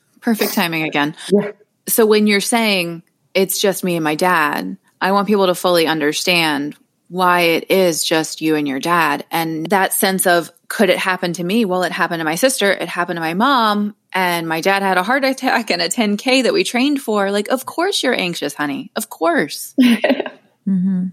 Perfect 0.20 0.52
timing 0.52 0.84
again. 0.84 1.16
Yeah. 1.30 1.52
So, 1.88 2.06
when 2.06 2.26
you're 2.26 2.40
saying 2.40 3.02
it's 3.34 3.58
just 3.58 3.84
me 3.84 3.96
and 3.96 4.04
my 4.04 4.14
dad, 4.14 4.76
I 5.00 5.12
want 5.12 5.28
people 5.28 5.46
to 5.46 5.54
fully 5.54 5.86
understand 5.86 6.76
why 7.08 7.40
it 7.40 7.70
is 7.70 8.02
just 8.02 8.40
you 8.40 8.56
and 8.56 8.66
your 8.66 8.80
dad. 8.80 9.24
And 9.30 9.66
that 9.66 9.92
sense 9.92 10.26
of 10.26 10.50
could 10.68 10.88
it 10.88 10.98
happen 10.98 11.34
to 11.34 11.44
me? 11.44 11.64
Well, 11.64 11.82
it 11.82 11.92
happened 11.92 12.20
to 12.20 12.24
my 12.24 12.36
sister, 12.36 12.70
it 12.72 12.88
happened 12.88 13.18
to 13.18 13.20
my 13.20 13.34
mom, 13.34 13.94
and 14.12 14.48
my 14.48 14.60
dad 14.60 14.82
had 14.82 14.96
a 14.96 15.02
heart 15.02 15.24
attack 15.24 15.70
and 15.70 15.82
a 15.82 15.88
10K 15.88 16.44
that 16.44 16.52
we 16.52 16.64
trained 16.64 17.02
for. 17.02 17.30
Like, 17.30 17.48
of 17.48 17.66
course 17.66 18.02
you're 18.02 18.18
anxious, 18.18 18.54
honey. 18.54 18.90
Of 18.96 19.10
course. 19.10 19.74
mm-hmm. 19.80 21.06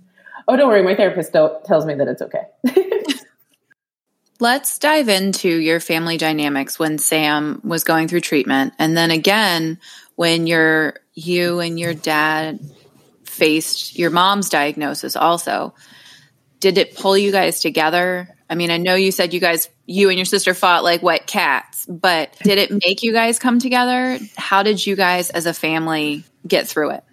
Oh, 0.47 0.55
don't 0.55 0.67
worry. 0.67 0.83
My 0.83 0.95
therapist 0.95 1.33
tells 1.33 1.85
me 1.85 1.93
that 1.95 2.07
it's 2.07 2.21
okay. 2.21 2.47
Let's 4.39 4.79
dive 4.79 5.07
into 5.07 5.49
your 5.49 5.79
family 5.79 6.17
dynamics 6.17 6.79
when 6.79 6.97
Sam 6.97 7.61
was 7.63 7.83
going 7.83 8.07
through 8.07 8.21
treatment. 8.21 8.73
And 8.79 8.97
then 8.97 9.11
again, 9.11 9.77
when 10.15 10.47
your 10.47 10.95
you 11.13 11.59
and 11.59 11.79
your 11.79 11.93
dad 11.93 12.59
faced 13.23 13.97
your 13.97 14.11
mom's 14.11 14.49
diagnosis 14.49 15.15
also. 15.15 15.73
Did 16.59 16.77
it 16.77 16.95
pull 16.95 17.17
you 17.17 17.31
guys 17.31 17.61
together? 17.61 18.29
I 18.49 18.55
mean, 18.55 18.69
I 18.69 18.77
know 18.77 18.95
you 18.95 19.11
said 19.11 19.33
you 19.33 19.39
guys 19.39 19.69
you 19.85 20.09
and 20.09 20.17
your 20.17 20.25
sister 20.25 20.53
fought 20.53 20.83
like 20.83 21.01
wet 21.01 21.27
cats, 21.27 21.85
but 21.85 22.35
did 22.43 22.57
it 22.57 22.71
make 22.71 23.03
you 23.03 23.13
guys 23.13 23.39
come 23.39 23.59
together? 23.59 24.19
How 24.37 24.63
did 24.63 24.85
you 24.85 24.95
guys 24.95 25.29
as 25.29 25.45
a 25.45 25.53
family 25.53 26.23
get 26.47 26.67
through 26.67 26.91
it? 26.91 27.03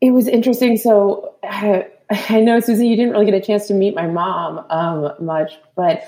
It 0.00 0.12
was 0.12 0.28
interesting. 0.28 0.76
So 0.76 1.34
uh, 1.42 1.82
I 2.10 2.40
know, 2.40 2.60
Susie, 2.60 2.88
you 2.88 2.96
didn't 2.96 3.12
really 3.12 3.26
get 3.26 3.34
a 3.34 3.40
chance 3.40 3.66
to 3.68 3.74
meet 3.74 3.94
my 3.94 4.06
mom 4.06 4.64
um, 4.70 5.24
much, 5.24 5.52
but 5.76 6.02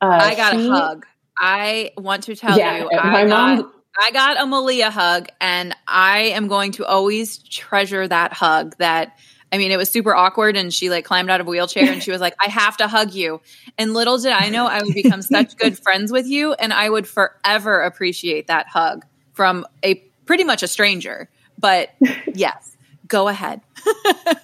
uh, 0.00 0.06
I 0.06 0.34
got 0.34 0.54
she, 0.54 0.66
a 0.66 0.70
hug. 0.70 1.06
I 1.36 1.90
want 1.96 2.24
to 2.24 2.36
tell 2.36 2.58
yeah, 2.58 2.78
you, 2.78 2.90
my 2.92 3.22
I 3.22 3.24
mom. 3.26 3.56
Got, 3.56 3.72
I 4.00 4.10
got 4.10 4.40
a 4.40 4.46
Malia 4.46 4.90
hug, 4.90 5.28
and 5.40 5.74
I 5.86 6.18
am 6.18 6.48
going 6.48 6.72
to 6.72 6.84
always 6.84 7.38
treasure 7.38 8.06
that 8.06 8.32
hug. 8.32 8.76
That 8.78 9.16
I 9.52 9.58
mean, 9.58 9.70
it 9.70 9.76
was 9.76 9.90
super 9.90 10.14
awkward, 10.14 10.56
and 10.56 10.72
she 10.72 10.90
like 10.90 11.04
climbed 11.04 11.30
out 11.30 11.40
of 11.40 11.46
a 11.46 11.50
wheelchair, 11.50 11.90
and 11.90 12.02
she 12.02 12.10
was 12.10 12.20
like, 12.20 12.34
"I 12.40 12.48
have 12.50 12.76
to 12.78 12.88
hug 12.88 13.12
you." 13.12 13.40
And 13.78 13.94
little 13.94 14.18
did 14.18 14.32
I 14.32 14.48
know, 14.48 14.66
I 14.66 14.82
would 14.82 14.94
become 14.94 15.22
such 15.22 15.56
good 15.58 15.78
friends 15.78 16.10
with 16.10 16.26
you, 16.26 16.52
and 16.54 16.72
I 16.72 16.88
would 16.90 17.06
forever 17.06 17.80
appreciate 17.80 18.48
that 18.48 18.66
hug 18.68 19.04
from 19.32 19.66
a 19.84 19.96
pretty 20.26 20.44
much 20.44 20.62
a 20.62 20.68
stranger. 20.68 21.28
But 21.58 21.90
yes 22.34 22.74
go 23.08 23.28
ahead. 23.28 23.60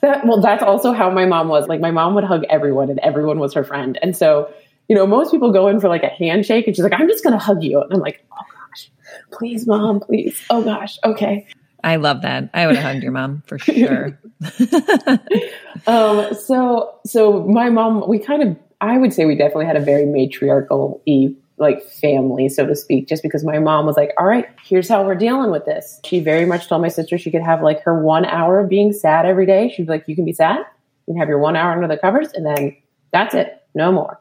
that, 0.00 0.22
well, 0.24 0.40
that's 0.40 0.62
also 0.62 0.92
how 0.92 1.10
my 1.10 1.24
mom 1.24 1.48
was. 1.48 1.68
Like, 1.68 1.80
my 1.80 1.90
mom 1.90 2.14
would 2.14 2.24
hug 2.24 2.44
everyone, 2.50 2.90
and 2.90 2.98
everyone 3.00 3.38
was 3.38 3.54
her 3.54 3.64
friend. 3.64 3.98
And 4.02 4.16
so, 4.16 4.52
you 4.88 4.96
know, 4.96 5.06
most 5.06 5.30
people 5.30 5.52
go 5.52 5.68
in 5.68 5.80
for 5.80 5.88
like 5.88 6.02
a 6.02 6.08
handshake, 6.08 6.66
and 6.66 6.76
she's 6.76 6.82
like, 6.82 6.92
I'm 6.92 7.08
just 7.08 7.24
going 7.24 7.32
to 7.32 7.38
hug 7.38 7.62
you. 7.62 7.80
And 7.80 7.92
I'm 7.92 8.00
like, 8.00 8.24
oh 8.32 8.60
please, 9.32 9.66
mom, 9.66 10.00
please. 10.00 10.40
Oh 10.50 10.62
gosh, 10.62 10.98
okay. 11.04 11.46
I 11.82 11.96
love 11.96 12.22
that. 12.22 12.50
I 12.52 12.66
would 12.66 12.76
have 12.76 12.84
hugged 12.84 13.02
your 13.02 13.12
mom 13.12 13.42
for 13.46 13.58
sure. 13.58 14.18
um, 15.86 16.34
so, 16.34 16.94
so 17.06 17.44
my 17.44 17.70
mom, 17.70 18.06
we 18.08 18.18
kind 18.18 18.42
of, 18.42 18.56
I 18.80 18.98
would 18.98 19.12
say 19.12 19.24
we 19.24 19.36
definitely 19.36 19.66
had 19.66 19.76
a 19.76 19.80
very 19.80 20.04
matriarchal 20.06 21.02
e 21.06 21.34
like 21.60 21.82
family, 21.82 22.48
so 22.48 22.66
to 22.66 22.74
speak, 22.74 23.06
just 23.06 23.22
because 23.22 23.44
my 23.44 23.58
mom 23.58 23.84
was 23.84 23.94
like, 23.94 24.12
all 24.16 24.26
right, 24.26 24.46
here's 24.64 24.88
how 24.88 25.04
we're 25.04 25.14
dealing 25.14 25.50
with 25.50 25.66
this. 25.66 26.00
She 26.06 26.18
very 26.18 26.46
much 26.46 26.68
told 26.68 26.80
my 26.80 26.88
sister 26.88 27.18
she 27.18 27.30
could 27.30 27.42
have 27.42 27.62
like 27.62 27.82
her 27.82 28.02
one 28.02 28.24
hour 28.24 28.58
of 28.60 28.70
being 28.70 28.94
sad 28.94 29.26
every 29.26 29.44
day. 29.44 29.68
She'd 29.68 29.86
be 29.86 29.92
like, 29.92 30.04
you 30.08 30.16
can 30.16 30.24
be 30.24 30.32
sad, 30.32 30.58
you 31.06 31.12
can 31.12 31.18
have 31.18 31.28
your 31.28 31.38
one 31.38 31.56
hour 31.56 31.72
under 31.72 31.86
the 31.86 31.98
covers, 31.98 32.32
and 32.32 32.46
then 32.46 32.74
that's 33.12 33.34
it, 33.34 33.62
no 33.74 33.92
more. 33.92 34.18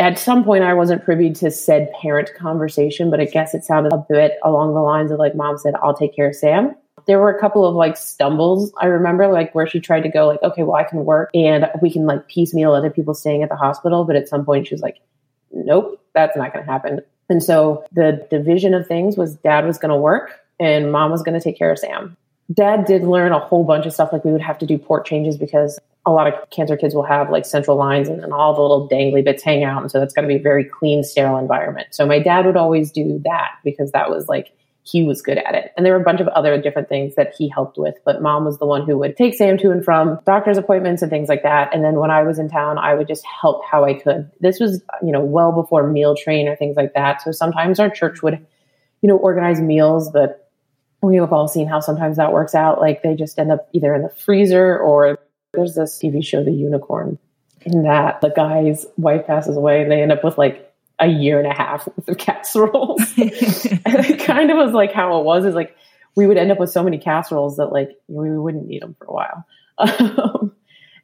At 0.00 0.18
some 0.18 0.44
point, 0.44 0.64
I 0.64 0.72
wasn't 0.72 1.04
privy 1.04 1.30
to 1.34 1.50
said 1.50 1.92
parent 1.92 2.30
conversation, 2.34 3.10
but 3.10 3.20
I 3.20 3.26
guess 3.26 3.52
it 3.52 3.64
sounded 3.64 3.92
a 3.92 3.98
bit 4.08 4.38
along 4.42 4.72
the 4.72 4.80
lines 4.80 5.10
of 5.10 5.18
like, 5.18 5.34
mom 5.34 5.58
said, 5.58 5.74
I'll 5.82 5.94
take 5.94 6.16
care 6.16 6.28
of 6.28 6.34
Sam. 6.34 6.74
There 7.06 7.18
were 7.18 7.28
a 7.28 7.38
couple 7.38 7.66
of 7.66 7.74
like 7.74 7.98
stumbles 7.98 8.72
I 8.80 8.86
remember, 8.86 9.28
like 9.28 9.54
where 9.54 9.66
she 9.66 9.78
tried 9.78 10.00
to 10.00 10.08
go, 10.08 10.26
like, 10.26 10.42
okay, 10.42 10.62
well, 10.62 10.76
I 10.76 10.84
can 10.84 11.04
work 11.04 11.28
and 11.34 11.66
we 11.82 11.90
can 11.92 12.06
like 12.06 12.28
piecemeal 12.28 12.72
other 12.72 12.88
people 12.88 13.12
staying 13.12 13.42
at 13.42 13.50
the 13.50 13.56
hospital. 13.56 14.04
But 14.04 14.16
at 14.16 14.26
some 14.26 14.42
point, 14.42 14.68
she 14.68 14.74
was 14.74 14.80
like, 14.80 14.96
nope, 15.52 16.02
that's 16.14 16.34
not 16.34 16.54
going 16.54 16.64
to 16.64 16.72
happen. 16.72 17.00
And 17.28 17.42
so 17.42 17.84
the 17.92 18.26
division 18.30 18.72
of 18.72 18.86
things 18.86 19.18
was 19.18 19.36
dad 19.36 19.66
was 19.66 19.76
going 19.76 19.90
to 19.90 19.96
work 19.96 20.32
and 20.58 20.90
mom 20.90 21.10
was 21.10 21.22
going 21.22 21.38
to 21.38 21.44
take 21.44 21.58
care 21.58 21.72
of 21.72 21.78
Sam. 21.78 22.16
Dad 22.50 22.86
did 22.86 23.02
learn 23.02 23.32
a 23.32 23.38
whole 23.38 23.64
bunch 23.64 23.84
of 23.84 23.92
stuff, 23.92 24.14
like 24.14 24.24
we 24.24 24.32
would 24.32 24.40
have 24.40 24.58
to 24.60 24.66
do 24.66 24.78
port 24.78 25.04
changes 25.04 25.36
because 25.36 25.78
a 26.06 26.10
lot 26.10 26.26
of 26.26 26.50
cancer 26.50 26.76
kids 26.76 26.94
will 26.94 27.04
have 27.04 27.30
like 27.30 27.44
central 27.44 27.76
lines 27.76 28.08
and 28.08 28.22
then 28.22 28.32
all 28.32 28.54
the 28.54 28.62
little 28.62 28.88
dangly 28.88 29.22
bits 29.22 29.42
hang 29.42 29.64
out. 29.64 29.82
And 29.82 29.90
so 29.90 30.00
that's 30.00 30.14
going 30.14 30.26
to 30.26 30.32
be 30.32 30.40
a 30.40 30.42
very 30.42 30.64
clean, 30.64 31.04
sterile 31.04 31.36
environment. 31.36 31.88
So 31.90 32.06
my 32.06 32.18
dad 32.18 32.46
would 32.46 32.56
always 32.56 32.90
do 32.90 33.20
that 33.24 33.50
because 33.64 33.92
that 33.92 34.08
was 34.08 34.26
like 34.26 34.52
he 34.82 35.04
was 35.04 35.20
good 35.20 35.36
at 35.36 35.54
it. 35.54 35.72
And 35.76 35.84
there 35.84 35.92
were 35.92 36.00
a 36.00 36.04
bunch 36.04 36.20
of 36.20 36.28
other 36.28 36.60
different 36.60 36.88
things 36.88 37.14
that 37.14 37.34
he 37.36 37.48
helped 37.48 37.76
with, 37.76 37.96
but 38.04 38.22
mom 38.22 38.46
was 38.46 38.58
the 38.58 38.66
one 38.66 38.86
who 38.86 38.96
would 38.98 39.16
take 39.16 39.34
Sam 39.34 39.58
to 39.58 39.70
and 39.70 39.84
from 39.84 40.18
doctor's 40.24 40.56
appointments 40.56 41.02
and 41.02 41.10
things 41.10 41.28
like 41.28 41.42
that. 41.42 41.72
And 41.74 41.84
then 41.84 41.96
when 41.96 42.10
I 42.10 42.22
was 42.22 42.38
in 42.38 42.48
town, 42.48 42.78
I 42.78 42.94
would 42.94 43.06
just 43.06 43.24
help 43.26 43.62
how 43.64 43.84
I 43.84 43.94
could. 43.94 44.30
This 44.40 44.58
was, 44.58 44.82
you 45.02 45.12
know, 45.12 45.20
well 45.20 45.52
before 45.52 45.86
meal 45.86 46.16
train 46.16 46.48
or 46.48 46.56
things 46.56 46.76
like 46.76 46.94
that. 46.94 47.20
So 47.20 47.30
sometimes 47.30 47.78
our 47.78 47.90
church 47.90 48.22
would, 48.22 48.44
you 49.02 49.08
know, 49.08 49.18
organize 49.18 49.60
meals, 49.60 50.10
but 50.10 50.50
we 51.02 51.16
have 51.16 51.32
all 51.32 51.46
seen 51.46 51.68
how 51.68 51.80
sometimes 51.80 52.16
that 52.16 52.32
works 52.32 52.54
out. 52.54 52.80
Like 52.80 53.02
they 53.02 53.14
just 53.14 53.38
end 53.38 53.52
up 53.52 53.68
either 53.72 53.94
in 53.94 54.02
the 54.02 54.08
freezer 54.08 54.78
or 54.78 55.18
there's 55.52 55.74
this 55.74 55.98
TV 55.98 56.24
show, 56.24 56.44
The 56.44 56.52
Unicorn, 56.52 57.18
in 57.62 57.82
that 57.84 58.20
the 58.20 58.30
guy's 58.30 58.86
wife 58.96 59.26
passes 59.26 59.56
away 59.56 59.82
and 59.82 59.90
they 59.90 60.02
end 60.02 60.12
up 60.12 60.24
with 60.24 60.38
like 60.38 60.72
a 60.98 61.06
year 61.06 61.38
and 61.38 61.50
a 61.50 61.54
half 61.54 61.86
worth 61.86 62.08
of 62.08 62.18
casseroles. 62.18 63.00
and 63.18 63.30
it 63.84 64.20
kind 64.20 64.50
of 64.50 64.56
was 64.56 64.72
like 64.72 64.92
how 64.92 65.18
it 65.18 65.24
was 65.24 65.44
is 65.44 65.54
like 65.54 65.74
we 66.16 66.26
would 66.26 66.36
end 66.36 66.52
up 66.52 66.58
with 66.58 66.70
so 66.70 66.82
many 66.82 66.98
casseroles 66.98 67.56
that 67.56 67.66
like 67.66 67.90
we 68.08 68.30
wouldn't 68.30 68.66
need 68.66 68.82
them 68.82 68.94
for 68.98 69.06
a 69.06 69.12
while. 69.12 69.46
Um, 69.80 70.52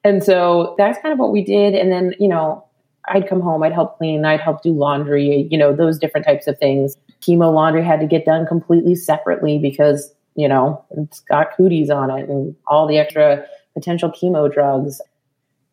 and 0.04 0.22
so 0.22 0.76
that's 0.78 1.00
kind 1.00 1.12
of 1.12 1.18
what 1.18 1.32
we 1.32 1.42
did. 1.42 1.74
And 1.74 1.90
then, 1.90 2.14
you 2.20 2.28
know, 2.28 2.64
I'd 3.08 3.28
come 3.28 3.40
home, 3.40 3.62
I'd 3.62 3.72
help 3.72 3.98
clean, 3.98 4.24
I'd 4.24 4.40
help 4.40 4.62
do 4.62 4.70
laundry, 4.70 5.48
you 5.50 5.58
know, 5.58 5.74
those 5.74 5.98
different 5.98 6.26
types 6.26 6.46
of 6.46 6.58
things. 6.58 6.96
Chemo 7.20 7.52
laundry 7.52 7.82
had 7.82 8.00
to 8.00 8.06
get 8.06 8.24
done 8.24 8.46
completely 8.46 8.94
separately 8.94 9.58
because, 9.58 10.14
you 10.36 10.46
know, 10.46 10.84
it's 10.90 11.20
got 11.20 11.56
cooties 11.56 11.90
on 11.90 12.16
it 12.16 12.28
and 12.28 12.54
all 12.68 12.86
the 12.86 12.98
extra 12.98 13.46
potential 13.76 14.10
chemo 14.10 14.52
drugs. 14.52 15.00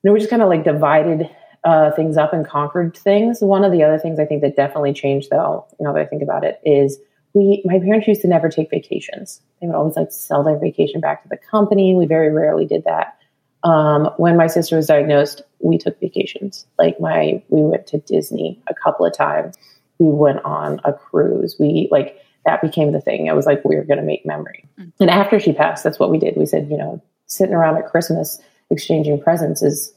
You 0.04 0.10
know, 0.10 0.14
we 0.14 0.20
just 0.20 0.30
kind 0.30 0.42
of 0.42 0.50
like 0.50 0.66
divided 0.66 1.30
uh, 1.64 1.92
things 1.92 2.18
up 2.18 2.34
and 2.34 2.46
conquered 2.46 2.96
things. 2.96 3.40
One 3.40 3.64
of 3.64 3.72
the 3.72 3.84
other 3.84 3.98
things 3.98 4.20
I 4.20 4.26
think 4.26 4.42
that 4.42 4.58
definitely 4.58 4.94
changed, 4.94 5.30
though, 5.32 5.66
you 5.80 5.86
know, 5.86 5.94
that 5.94 6.02
I 6.02 6.06
think 6.06 6.22
about 6.22 6.44
it, 6.44 6.60
is 6.66 7.00
we 7.34 7.64
my 7.66 7.80
parents 7.80 8.08
used 8.08 8.22
to 8.22 8.28
never 8.28 8.50
take 8.50 8.70
vacations. 8.70 9.42
They 9.62 9.68
would 9.68 9.76
always 9.76 9.96
like 9.96 10.12
sell 10.12 10.44
their 10.44 10.60
vacation 10.60 11.00
back 11.00 11.24
to 11.24 11.30
the 11.30 11.38
company. 11.38 11.96
We 11.96 12.06
very 12.06 12.32
rarely 12.32 12.66
did 12.66 12.84
that. 12.84 13.18
Um, 13.64 14.10
when 14.18 14.36
my 14.36 14.48
sister 14.48 14.76
was 14.76 14.88
diagnosed, 14.88 15.42
we 15.60 15.78
took 15.78 15.98
vacations. 16.02 16.66
Like 16.78 17.00
my, 17.00 17.42
we 17.48 17.62
went 17.62 17.88
to 17.88 17.98
Disney 18.00 18.62
a 18.68 18.74
couple 18.74 19.06
of 19.06 19.16
times. 19.16 19.56
We 20.00 20.08
went 20.08 20.44
on 20.44 20.82
a 20.84 20.92
cruise. 20.92 21.56
We 21.58 21.88
like 21.90 22.20
that 22.46 22.62
became 22.62 22.92
the 22.92 23.00
thing. 23.00 23.30
I 23.30 23.34
was 23.34 23.46
like 23.46 23.64
we're 23.64 23.86
going 23.86 24.00
to 24.00 24.06
make 24.06 24.26
memory. 24.26 24.68
Mm-hmm. 24.78 25.04
And 25.04 25.10
after 25.10 25.40
she 25.40 25.54
passed, 25.54 25.84
that's 25.84 25.98
what 25.98 26.12
we 26.12 26.18
did. 26.18 26.36
We 26.36 26.46
said, 26.46 26.70
you 26.70 26.78
know, 26.78 27.02
sitting 27.36 27.56
around 27.56 27.78
at 27.78 27.88
Christmas 27.88 28.40
exchanging 28.70 29.22
presents 29.22 29.62
is 29.62 29.94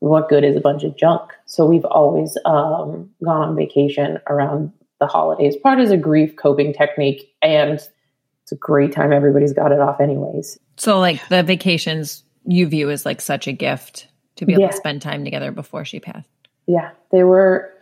what 0.00 0.28
good 0.28 0.44
is 0.44 0.56
a 0.56 0.60
bunch 0.60 0.84
of 0.84 0.96
junk? 0.96 1.32
So 1.46 1.66
we've 1.66 1.84
always 1.84 2.36
um, 2.44 3.10
gone 3.24 3.48
on 3.48 3.56
vacation 3.56 4.18
around 4.28 4.72
the 5.00 5.06
holidays. 5.06 5.56
Part 5.56 5.80
is 5.80 5.90
a 5.90 5.96
grief 5.96 6.36
coping 6.36 6.72
technique, 6.72 7.32
and 7.42 7.80
it's 8.42 8.52
a 8.52 8.56
great 8.56 8.92
time. 8.92 9.12
Everybody's 9.12 9.52
got 9.52 9.72
it 9.72 9.80
off, 9.80 10.00
anyways. 10.00 10.58
So, 10.76 10.98
like 10.98 11.26
the 11.28 11.42
vacations 11.42 12.24
you 12.44 12.66
view 12.66 12.90
as 12.90 13.04
like 13.04 13.20
such 13.20 13.46
a 13.46 13.52
gift 13.52 14.08
to 14.36 14.46
be 14.46 14.52
able 14.52 14.62
yeah. 14.62 14.70
to 14.70 14.76
spend 14.76 15.02
time 15.02 15.24
together 15.24 15.50
before 15.50 15.84
she 15.84 16.00
passed. 16.00 16.28
Yeah, 16.66 16.90
they 17.10 17.24
were 17.24 17.72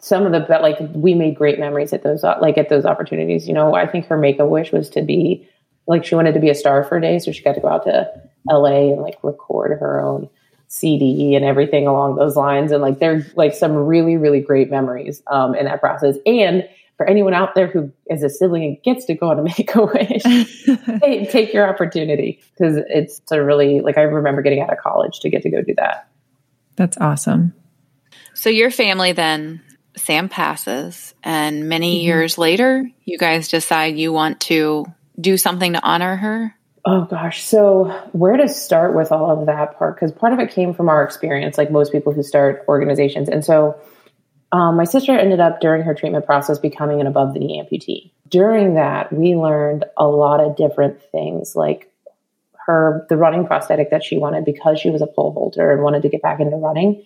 some 0.00 0.26
of 0.26 0.32
the 0.32 0.40
but 0.40 0.62
like 0.62 0.76
we 0.92 1.14
made 1.14 1.36
great 1.36 1.58
memories 1.58 1.92
at 1.92 2.02
those 2.02 2.22
like 2.22 2.58
at 2.58 2.68
those 2.68 2.84
opportunities. 2.84 3.46
You 3.46 3.54
know, 3.54 3.74
I 3.74 3.86
think 3.86 4.06
her 4.06 4.18
make 4.18 4.38
a 4.38 4.46
wish 4.46 4.72
was 4.72 4.90
to 4.90 5.02
be 5.02 5.48
like 5.86 6.04
she 6.04 6.14
wanted 6.14 6.34
to 6.34 6.40
be 6.40 6.50
a 6.50 6.54
star 6.54 6.84
for 6.84 6.96
a 6.96 7.00
day, 7.00 7.18
so 7.18 7.32
she 7.32 7.42
got 7.42 7.54
to 7.54 7.60
go 7.60 7.68
out 7.68 7.84
to 7.84 8.12
LA 8.48 8.92
and 8.92 9.02
like 9.02 9.18
record 9.22 9.78
her 9.78 10.00
own 10.00 10.28
CD 10.68 11.34
and 11.34 11.44
everything 11.44 11.86
along 11.86 12.16
those 12.16 12.34
lines. 12.34 12.72
And 12.72 12.80
like, 12.80 12.98
there's 12.98 13.36
like 13.36 13.54
some 13.54 13.74
really, 13.74 14.16
really 14.16 14.40
great 14.40 14.70
memories 14.70 15.22
um, 15.26 15.54
in 15.54 15.66
that 15.66 15.80
process. 15.80 16.16
And 16.24 16.66
for 16.96 17.06
anyone 17.06 17.34
out 17.34 17.54
there 17.54 17.66
who 17.66 17.92
is 18.08 18.22
a 18.22 18.30
sibling 18.30 18.64
and 18.64 18.82
gets 18.82 19.04
to 19.06 19.14
go 19.14 19.30
on 19.30 19.38
a 19.38 19.42
make 19.58 19.74
a 19.74 19.84
wish, 19.84 20.22
hey, 21.02 21.26
take 21.30 21.52
your 21.52 21.68
opportunity 21.68 22.40
because 22.56 22.78
it's 22.88 23.20
a 23.30 23.42
really, 23.42 23.80
like, 23.80 23.98
I 23.98 24.02
remember 24.02 24.40
getting 24.40 24.60
out 24.60 24.72
of 24.72 24.78
college 24.78 25.20
to 25.20 25.30
get 25.30 25.42
to 25.42 25.50
go 25.50 25.62
do 25.62 25.74
that. 25.76 26.08
That's 26.76 26.96
awesome. 26.98 27.54
So 28.34 28.48
your 28.48 28.70
family 28.70 29.12
then, 29.12 29.60
Sam 29.96 30.30
passes, 30.30 31.14
and 31.22 31.68
many 31.68 31.98
mm-hmm. 31.98 32.06
years 32.06 32.38
later, 32.38 32.88
you 33.04 33.18
guys 33.18 33.48
decide 33.48 33.98
you 33.98 34.10
want 34.10 34.40
to 34.42 34.86
do 35.20 35.36
something 35.36 35.74
to 35.74 35.82
honor 35.82 36.16
her. 36.16 36.56
Oh 36.84 37.04
gosh. 37.04 37.44
So, 37.44 37.84
where 38.12 38.36
to 38.36 38.48
start 38.48 38.94
with 38.94 39.12
all 39.12 39.30
of 39.30 39.46
that 39.46 39.78
part? 39.78 39.94
Because 39.94 40.10
part 40.10 40.32
of 40.32 40.40
it 40.40 40.50
came 40.50 40.74
from 40.74 40.88
our 40.88 41.04
experience, 41.04 41.56
like 41.56 41.70
most 41.70 41.92
people 41.92 42.12
who 42.12 42.22
start 42.24 42.64
organizations. 42.66 43.28
And 43.28 43.44
so, 43.44 43.80
um, 44.50 44.76
my 44.76 44.84
sister 44.84 45.16
ended 45.16 45.38
up 45.38 45.60
during 45.60 45.82
her 45.82 45.94
treatment 45.94 46.26
process 46.26 46.58
becoming 46.58 47.00
an 47.00 47.06
above 47.06 47.34
the 47.34 47.40
knee 47.40 47.62
amputee. 47.62 48.10
During 48.28 48.74
that, 48.74 49.12
we 49.12 49.36
learned 49.36 49.84
a 49.96 50.06
lot 50.06 50.40
of 50.40 50.56
different 50.56 51.00
things, 51.12 51.54
like 51.54 51.88
her 52.66 53.06
the 53.08 53.16
running 53.16 53.46
prosthetic 53.46 53.90
that 53.90 54.04
she 54.04 54.18
wanted 54.18 54.44
because 54.44 54.80
she 54.80 54.90
was 54.90 55.02
a 55.02 55.06
pole 55.06 55.32
vaulter 55.32 55.70
and 55.70 55.82
wanted 55.82 56.02
to 56.02 56.08
get 56.08 56.22
back 56.22 56.40
into 56.40 56.56
running. 56.56 57.04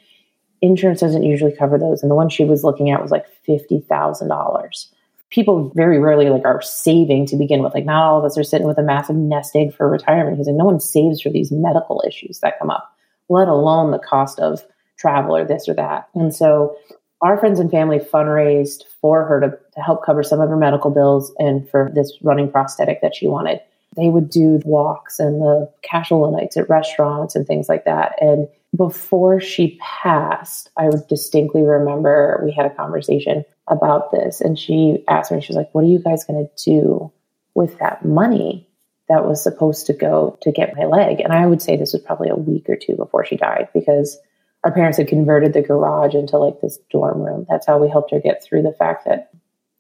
Insurance 0.62 1.01
doesn't 1.01 1.23
usually 1.23 1.53
cover 1.53 1.77
those, 1.77 2.03
and 2.03 2.11
the 2.11 2.15
one 2.15 2.31
she 2.31 2.45
was 2.45 2.65
looking 2.65 2.91
at 2.91 3.03
was 3.03 3.11
like 3.11 3.27
fifty 3.45 3.81
thousand 3.81 4.29
dollars 4.29 4.91
people 5.31 5.73
very 5.75 5.99
rarely 5.99 6.29
like 6.29 6.45
are 6.45 6.62
saving 6.62 7.27
to 7.27 7.37
begin 7.37 7.62
with. 7.62 7.75
Like 7.75 7.85
not 7.85 8.03
all 8.03 8.19
of 8.19 8.25
us 8.25 8.39
are 8.39 8.45
sitting 8.45 8.67
with 8.67 8.79
a 8.79 8.83
massive 8.83 9.17
nest 9.17 9.57
egg 9.57 9.75
for 9.75 9.89
retirement. 9.89 10.37
He's 10.37 10.47
like, 10.47 10.57
no 10.57 10.65
one 10.65 10.81
saves 10.81 11.21
for 11.21 11.31
these 11.31 11.51
medical 11.51 12.03
issues 12.07 12.41
that 12.41 12.59
come 12.59 12.71
up, 12.71 12.93
let 13.29 13.49
alone 13.49 13.91
the 13.91 13.99
cost 13.99 14.39
of 14.39 14.65
travel 14.99 15.37
or 15.37 15.45
this 15.45 15.69
or 15.69 15.75
that. 15.75 16.09
And 16.15 16.35
so 16.35 16.77
our 17.23 17.39
friends 17.39 17.59
and 17.59 17.71
family 17.71 17.99
fundraised 17.99 18.83
for 19.01 19.25
her 19.25 19.41
to, 19.41 19.49
to 19.75 19.81
help 19.81 20.05
cover 20.05 20.23
some 20.23 20.41
of 20.41 20.49
her 20.49 20.57
medical 20.57 20.91
bills 20.91 21.33
and 21.39 21.69
for 21.69 21.91
this 21.95 22.17
running 22.23 22.51
prosthetic 22.51 23.01
that 23.03 23.15
she 23.15 23.27
wanted. 23.27 23.61
They 23.97 24.09
would 24.09 24.29
do 24.29 24.61
walks 24.65 25.19
and 25.19 25.41
the 25.41 25.73
casual 25.83 26.31
nights 26.31 26.57
at 26.57 26.69
restaurants 26.69 27.35
and 27.35 27.47
things 27.47 27.69
like 27.69 27.85
that. 27.87 28.15
And 28.21 28.47
before 28.77 29.41
she 29.41 29.79
passed, 29.81 30.71
I 30.77 30.89
would 30.89 31.07
distinctly 31.09 31.62
remember 31.62 32.41
we 32.45 32.53
had 32.53 32.67
a 32.67 32.75
conversation 32.75 33.45
about 33.69 34.13
this. 34.13 34.41
And 34.41 34.59
she 34.59 35.05
asked 35.09 35.33
me, 35.33 35.41
she 35.41 35.53
was 35.53 35.57
like, 35.57 35.75
What 35.75 35.85
are 35.85 35.89
you 35.89 35.99
guys 35.99 36.25
going 36.25 36.47
to 36.47 36.65
do 36.65 37.13
with 37.55 37.79
that 37.79 38.05
money 38.05 38.69
that 39.09 39.25
was 39.25 39.43
supposed 39.43 39.87
to 39.87 39.93
go 39.93 40.39
to 40.43 40.53
get 40.53 40.77
my 40.77 40.85
leg? 40.85 41.21
And 41.21 41.33
I 41.33 41.47
would 41.47 41.63
say 41.63 41.77
this 41.77 41.93
was 41.93 42.03
probably 42.03 42.29
a 42.29 42.37
week 42.37 42.69
or 42.69 42.77
two 42.77 42.97
before 42.97 43.25
she 43.25 43.37
died 43.37 43.69
because 43.75 44.19
our 44.65 44.73
parents 44.73 44.99
had 44.99 45.09
converted 45.09 45.53
the 45.53 45.63
garage 45.63 46.15
into 46.15 46.39
like 46.39 46.61
this 46.61 46.79
dorm 46.91 47.21
room. 47.21 47.47
That's 47.49 47.67
how 47.67 47.79
we 47.79 47.89
helped 47.89 48.11
her 48.11 48.21
get 48.21 48.43
through 48.43 48.63
the 48.63 48.73
fact 48.73 49.05
that 49.05 49.31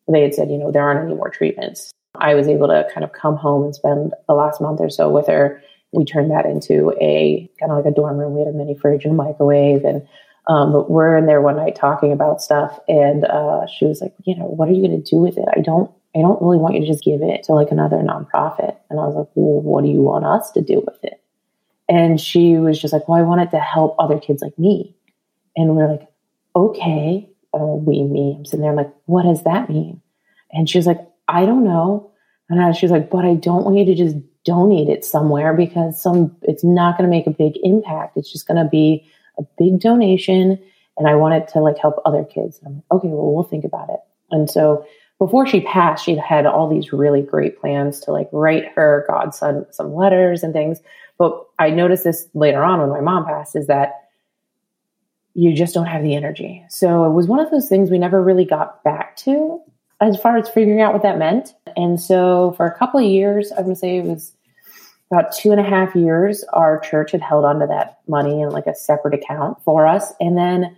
they 0.08 0.22
had 0.22 0.34
said, 0.34 0.50
you 0.50 0.58
know, 0.58 0.70
there 0.70 0.82
aren't 0.82 1.04
any 1.04 1.14
more 1.14 1.30
treatments. 1.30 1.90
I 2.14 2.34
was 2.34 2.48
able 2.48 2.68
to 2.68 2.88
kind 2.92 3.04
of 3.04 3.12
come 3.12 3.36
home 3.36 3.64
and 3.64 3.74
spend 3.74 4.14
the 4.28 4.34
last 4.34 4.60
month 4.60 4.80
or 4.80 4.90
so 4.90 5.10
with 5.10 5.26
her. 5.26 5.62
We 5.92 6.04
turned 6.04 6.30
that 6.30 6.46
into 6.46 6.92
a 7.00 7.50
kind 7.58 7.72
of 7.72 7.78
like 7.78 7.92
a 7.92 7.94
dorm 7.94 8.16
room. 8.16 8.34
We 8.34 8.40
had 8.40 8.48
a 8.48 8.56
mini 8.56 8.76
fridge 8.76 9.04
and 9.04 9.12
a 9.12 9.16
microwave 9.16 9.84
and 9.84 10.06
um, 10.48 10.84
we're 10.88 11.16
in 11.16 11.26
there 11.26 11.40
one 11.40 11.56
night 11.56 11.74
talking 11.74 12.12
about 12.12 12.40
stuff, 12.40 12.78
and 12.88 13.24
uh, 13.24 13.66
she 13.66 13.84
was 13.84 14.00
like, 14.00 14.14
"You 14.24 14.36
know, 14.36 14.44
what 14.44 14.68
are 14.68 14.72
you 14.72 14.86
going 14.86 15.02
to 15.02 15.10
do 15.10 15.18
with 15.18 15.36
it? 15.38 15.44
I 15.56 15.60
don't, 15.60 15.90
I 16.14 16.20
don't 16.20 16.40
really 16.40 16.58
want 16.58 16.74
you 16.74 16.82
to 16.82 16.86
just 16.86 17.04
give 17.04 17.20
it 17.20 17.42
to 17.44 17.52
like 17.52 17.72
another 17.72 17.96
nonprofit." 17.96 18.76
And 18.88 19.00
I 19.00 19.06
was 19.06 19.16
like, 19.16 19.28
"Well, 19.34 19.60
what 19.60 19.82
do 19.82 19.90
you 19.90 20.02
want 20.02 20.24
us 20.24 20.52
to 20.52 20.62
do 20.62 20.82
with 20.86 21.02
it?" 21.02 21.20
And 21.88 22.20
she 22.20 22.58
was 22.58 22.80
just 22.80 22.92
like, 22.92 23.08
"Well, 23.08 23.18
I 23.18 23.22
want 23.22 23.40
it 23.40 23.50
to 23.50 23.58
help 23.58 23.96
other 23.98 24.20
kids 24.20 24.40
like 24.40 24.56
me." 24.56 24.94
And 25.56 25.74
we 25.74 25.82
are 25.82 25.90
like, 25.90 26.08
"Okay." 26.54 27.28
Uh, 27.52 27.74
we, 27.74 28.02
me, 28.02 28.36
I'm 28.38 28.44
sitting 28.44 28.62
there, 28.62 28.74
like, 28.74 28.92
"What 29.06 29.24
does 29.24 29.42
that 29.44 29.68
mean?" 29.68 30.00
And 30.52 30.70
she 30.70 30.78
was 30.78 30.86
like, 30.86 31.00
"I 31.26 31.44
don't 31.44 31.64
know." 31.64 32.12
And 32.48 32.76
she 32.76 32.86
was 32.86 32.92
like, 32.92 33.10
"But 33.10 33.24
I 33.24 33.34
don't 33.34 33.64
want 33.64 33.78
you 33.78 33.84
to 33.86 33.96
just 33.96 34.16
donate 34.44 34.88
it 34.88 35.04
somewhere 35.04 35.54
because 35.54 36.00
some, 36.00 36.36
it's 36.42 36.62
not 36.62 36.96
going 36.96 37.10
to 37.10 37.16
make 37.16 37.26
a 37.26 37.30
big 37.30 37.54
impact. 37.64 38.16
It's 38.16 38.30
just 38.30 38.46
going 38.46 38.62
to 38.62 38.70
be." 38.70 39.10
A 39.38 39.42
big 39.58 39.80
donation 39.80 40.58
and 40.98 41.08
I 41.08 41.14
wanted 41.14 41.48
to 41.48 41.60
like 41.60 41.78
help 41.78 42.00
other 42.04 42.24
kids. 42.24 42.60
I'm 42.64 42.76
like, 42.76 42.84
okay, 42.92 43.08
well, 43.08 43.34
we'll 43.34 43.44
think 43.44 43.64
about 43.64 43.90
it. 43.90 44.00
And 44.30 44.50
so 44.50 44.86
before 45.18 45.46
she 45.46 45.60
passed, 45.60 46.04
she 46.04 46.16
had 46.16 46.46
all 46.46 46.68
these 46.68 46.92
really 46.92 47.22
great 47.22 47.58
plans 47.58 48.00
to 48.00 48.12
like 48.12 48.28
write 48.32 48.66
her 48.74 49.04
godson 49.08 49.66
some 49.70 49.94
letters 49.94 50.42
and 50.42 50.52
things. 50.52 50.80
But 51.18 51.46
I 51.58 51.70
noticed 51.70 52.04
this 52.04 52.28
later 52.34 52.62
on 52.62 52.80
when 52.80 52.90
my 52.90 53.00
mom 53.00 53.24
passed 53.24 53.56
is 53.56 53.66
that 53.66 54.08
you 55.34 55.54
just 55.54 55.74
don't 55.74 55.86
have 55.86 56.02
the 56.02 56.14
energy. 56.14 56.64
So 56.68 57.04
it 57.04 57.12
was 57.12 57.26
one 57.26 57.40
of 57.40 57.50
those 57.50 57.68
things 57.68 57.90
we 57.90 57.98
never 57.98 58.22
really 58.22 58.44
got 58.44 58.82
back 58.84 59.16
to 59.18 59.60
as 60.00 60.18
far 60.20 60.36
as 60.36 60.48
figuring 60.48 60.80
out 60.80 60.92
what 60.92 61.02
that 61.02 61.18
meant. 61.18 61.54
And 61.76 62.00
so 62.00 62.52
for 62.56 62.66
a 62.66 62.76
couple 62.76 63.00
of 63.00 63.06
years, 63.06 63.52
I'm 63.52 63.64
gonna 63.64 63.76
say 63.76 63.98
it 63.98 64.04
was 64.04 64.32
about 65.10 65.32
two 65.32 65.52
and 65.52 65.60
a 65.60 65.64
half 65.64 65.94
years, 65.94 66.44
our 66.52 66.80
church 66.80 67.12
had 67.12 67.20
held 67.20 67.44
onto 67.44 67.66
that 67.66 68.00
money 68.08 68.40
in 68.40 68.50
like 68.50 68.66
a 68.66 68.74
separate 68.74 69.14
account 69.14 69.62
for 69.62 69.86
us. 69.86 70.12
And 70.20 70.36
then 70.36 70.76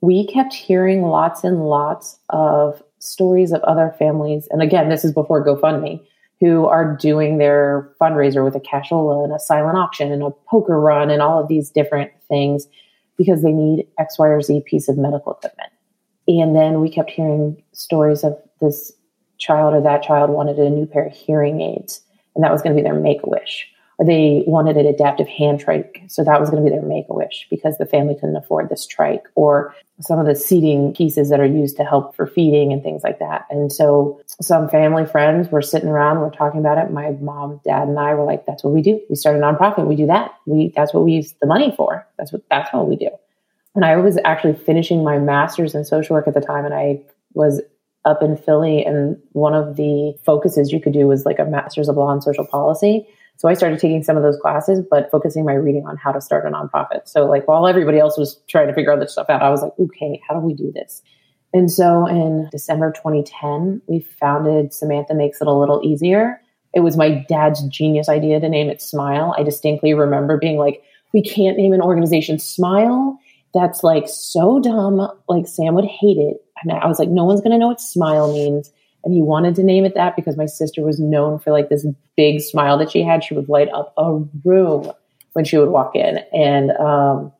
we 0.00 0.26
kept 0.26 0.54
hearing 0.54 1.02
lots 1.02 1.44
and 1.44 1.64
lots 1.66 2.18
of 2.28 2.82
stories 2.98 3.52
of 3.52 3.62
other 3.62 3.94
families. 3.98 4.46
And 4.50 4.62
again, 4.62 4.88
this 4.88 5.04
is 5.04 5.12
before 5.12 5.44
GoFundMe, 5.44 6.04
who 6.40 6.66
are 6.66 6.96
doing 6.96 7.38
their 7.38 7.90
fundraiser 8.00 8.44
with 8.44 8.54
a 8.54 8.60
cashola 8.60 9.24
and 9.24 9.32
a 9.32 9.38
silent 9.38 9.78
auction 9.78 10.12
and 10.12 10.22
a 10.22 10.30
poker 10.30 10.80
run 10.80 11.10
and 11.10 11.22
all 11.22 11.40
of 11.40 11.48
these 11.48 11.70
different 11.70 12.12
things 12.28 12.66
because 13.16 13.42
they 13.42 13.52
need 13.52 13.86
X, 13.98 14.18
Y, 14.18 14.26
or 14.26 14.40
Z 14.40 14.62
piece 14.66 14.88
of 14.88 14.98
medical 14.98 15.32
equipment. 15.32 15.70
And 16.26 16.54
then 16.54 16.80
we 16.80 16.90
kept 16.90 17.10
hearing 17.10 17.62
stories 17.72 18.24
of 18.24 18.36
this 18.60 18.92
child 19.38 19.74
or 19.74 19.80
that 19.82 20.02
child 20.02 20.30
wanted 20.30 20.58
a 20.58 20.70
new 20.70 20.86
pair 20.86 21.06
of 21.06 21.12
hearing 21.12 21.60
aids, 21.60 22.02
and 22.34 22.44
that 22.44 22.52
was 22.52 22.62
going 22.62 22.74
to 22.74 22.80
be 22.80 22.86
their 22.86 22.98
make 22.98 23.22
a 23.22 23.28
wish. 23.28 23.68
Or 23.96 24.04
they 24.04 24.42
wanted 24.46 24.76
an 24.76 24.86
adaptive 24.86 25.28
hand 25.28 25.60
trike, 25.60 26.02
so 26.08 26.24
that 26.24 26.40
was 26.40 26.50
going 26.50 26.64
to 26.64 26.68
be 26.68 26.74
their 26.74 26.84
make 26.84 27.06
a 27.08 27.14
wish 27.14 27.46
because 27.48 27.78
the 27.78 27.86
family 27.86 28.14
couldn't 28.14 28.34
afford 28.34 28.68
this 28.68 28.86
trike. 28.86 29.22
Or 29.36 29.72
some 30.00 30.18
of 30.18 30.26
the 30.26 30.34
seating 30.34 30.92
pieces 30.94 31.30
that 31.30 31.38
are 31.38 31.46
used 31.46 31.76
to 31.76 31.84
help 31.84 32.16
for 32.16 32.26
feeding 32.26 32.72
and 32.72 32.82
things 32.82 33.04
like 33.04 33.20
that. 33.20 33.46
And 33.50 33.72
so 33.72 34.20
some 34.40 34.68
family 34.68 35.06
friends 35.06 35.48
were 35.48 35.62
sitting 35.62 35.88
around, 35.88 36.18
we're 36.18 36.30
talking 36.30 36.58
about 36.58 36.78
it. 36.78 36.90
My 36.90 37.12
mom, 37.20 37.60
dad, 37.64 37.86
and 37.86 37.96
I 37.96 38.14
were 38.14 38.24
like, 38.24 38.46
that's 38.46 38.64
what 38.64 38.74
we 38.74 38.82
do. 38.82 39.00
We 39.08 39.14
start 39.14 39.36
a 39.36 39.38
nonprofit. 39.38 39.86
We 39.86 39.94
do 39.94 40.06
that. 40.06 40.34
We 40.44 40.72
that's 40.74 40.92
what 40.92 41.04
we 41.04 41.12
use 41.12 41.32
the 41.40 41.46
money 41.46 41.72
for. 41.76 42.04
That's 42.18 42.32
what 42.32 42.42
that's 42.50 42.72
what 42.72 42.88
we 42.88 42.96
do. 42.96 43.10
And 43.76 43.84
I 43.84 43.96
was 43.96 44.18
actually 44.24 44.54
finishing 44.54 45.04
my 45.04 45.18
master's 45.18 45.74
in 45.74 45.84
social 45.84 46.14
work 46.14 46.26
at 46.26 46.34
the 46.34 46.40
time, 46.40 46.64
and 46.64 46.74
I 46.74 47.00
was 47.34 47.60
up 48.04 48.22
in 48.22 48.36
Philly, 48.36 48.84
and 48.84 49.16
one 49.32 49.54
of 49.54 49.76
the 49.76 50.14
focuses 50.24 50.72
you 50.72 50.80
could 50.80 50.92
do 50.92 51.06
was 51.06 51.24
like 51.24 51.38
a 51.38 51.44
master's 51.44 51.88
of 51.88 51.96
law 51.96 52.10
and 52.10 52.22
social 52.22 52.46
policy. 52.46 53.06
So 53.36 53.48
I 53.48 53.54
started 53.54 53.78
taking 53.78 54.02
some 54.02 54.16
of 54.16 54.22
those 54.22 54.36
classes, 54.36 54.80
but 54.88 55.10
focusing 55.10 55.44
my 55.44 55.54
reading 55.54 55.86
on 55.86 55.96
how 55.96 56.12
to 56.12 56.20
start 56.20 56.46
a 56.46 56.50
nonprofit. 56.50 57.08
So 57.08 57.24
like 57.24 57.48
while 57.48 57.66
everybody 57.66 57.98
else 57.98 58.16
was 58.16 58.40
trying 58.48 58.68
to 58.68 58.74
figure 58.74 58.92
all 58.92 58.98
this 58.98 59.12
stuff 59.12 59.28
out, 59.28 59.42
I 59.42 59.50
was 59.50 59.62
like, 59.62 59.72
okay, 59.78 60.20
how 60.28 60.34
do 60.34 60.40
we 60.40 60.54
do 60.54 60.70
this? 60.72 61.02
And 61.52 61.70
so 61.70 62.06
in 62.06 62.48
December 62.50 62.92
2010, 62.92 63.82
we 63.86 64.00
founded 64.00 64.72
Samantha 64.72 65.14
Makes 65.14 65.40
It 65.40 65.46
a 65.46 65.52
Little 65.52 65.80
Easier. 65.84 66.40
It 66.74 66.80
was 66.80 66.96
my 66.96 67.24
dad's 67.28 67.62
genius 67.68 68.08
idea 68.08 68.40
to 68.40 68.48
name 68.48 68.68
it 68.68 68.82
Smile. 68.82 69.34
I 69.38 69.42
distinctly 69.42 69.94
remember 69.94 70.36
being 70.36 70.58
like, 70.58 70.82
we 71.12 71.22
can't 71.22 71.56
name 71.56 71.72
an 71.72 71.80
organization 71.80 72.38
Smile. 72.38 73.18
That's 73.52 73.84
like 73.84 74.08
so 74.08 74.58
dumb. 74.58 75.08
Like 75.28 75.46
Sam 75.46 75.74
would 75.74 75.84
hate 75.84 76.18
it. 76.18 76.43
And 76.62 76.72
I 76.72 76.86
was 76.86 76.98
like, 76.98 77.08
no 77.08 77.24
one's 77.24 77.40
going 77.40 77.52
to 77.52 77.58
know 77.58 77.68
what 77.68 77.80
Smile 77.80 78.32
means 78.32 78.70
and 79.04 79.12
he 79.12 79.22
wanted 79.22 79.54
to 79.56 79.62
name 79.62 79.84
it 79.84 79.94
that 79.94 80.16
because 80.16 80.36
my 80.36 80.46
sister 80.46 80.82
was 80.82 80.98
known 80.98 81.38
for 81.38 81.52
like 81.52 81.68
this 81.68 81.86
big 82.16 82.40
smile 82.40 82.78
that 82.78 82.90
she 82.90 83.02
had. 83.02 83.22
She 83.22 83.34
would 83.34 83.48
light 83.50 83.68
up 83.68 83.92
a 83.98 84.18
room 84.44 84.90
when 85.34 85.44
she 85.44 85.58
would 85.58 85.68
walk 85.68 85.94
in. 85.94 86.18
And 86.32 86.70
um, 86.72 87.30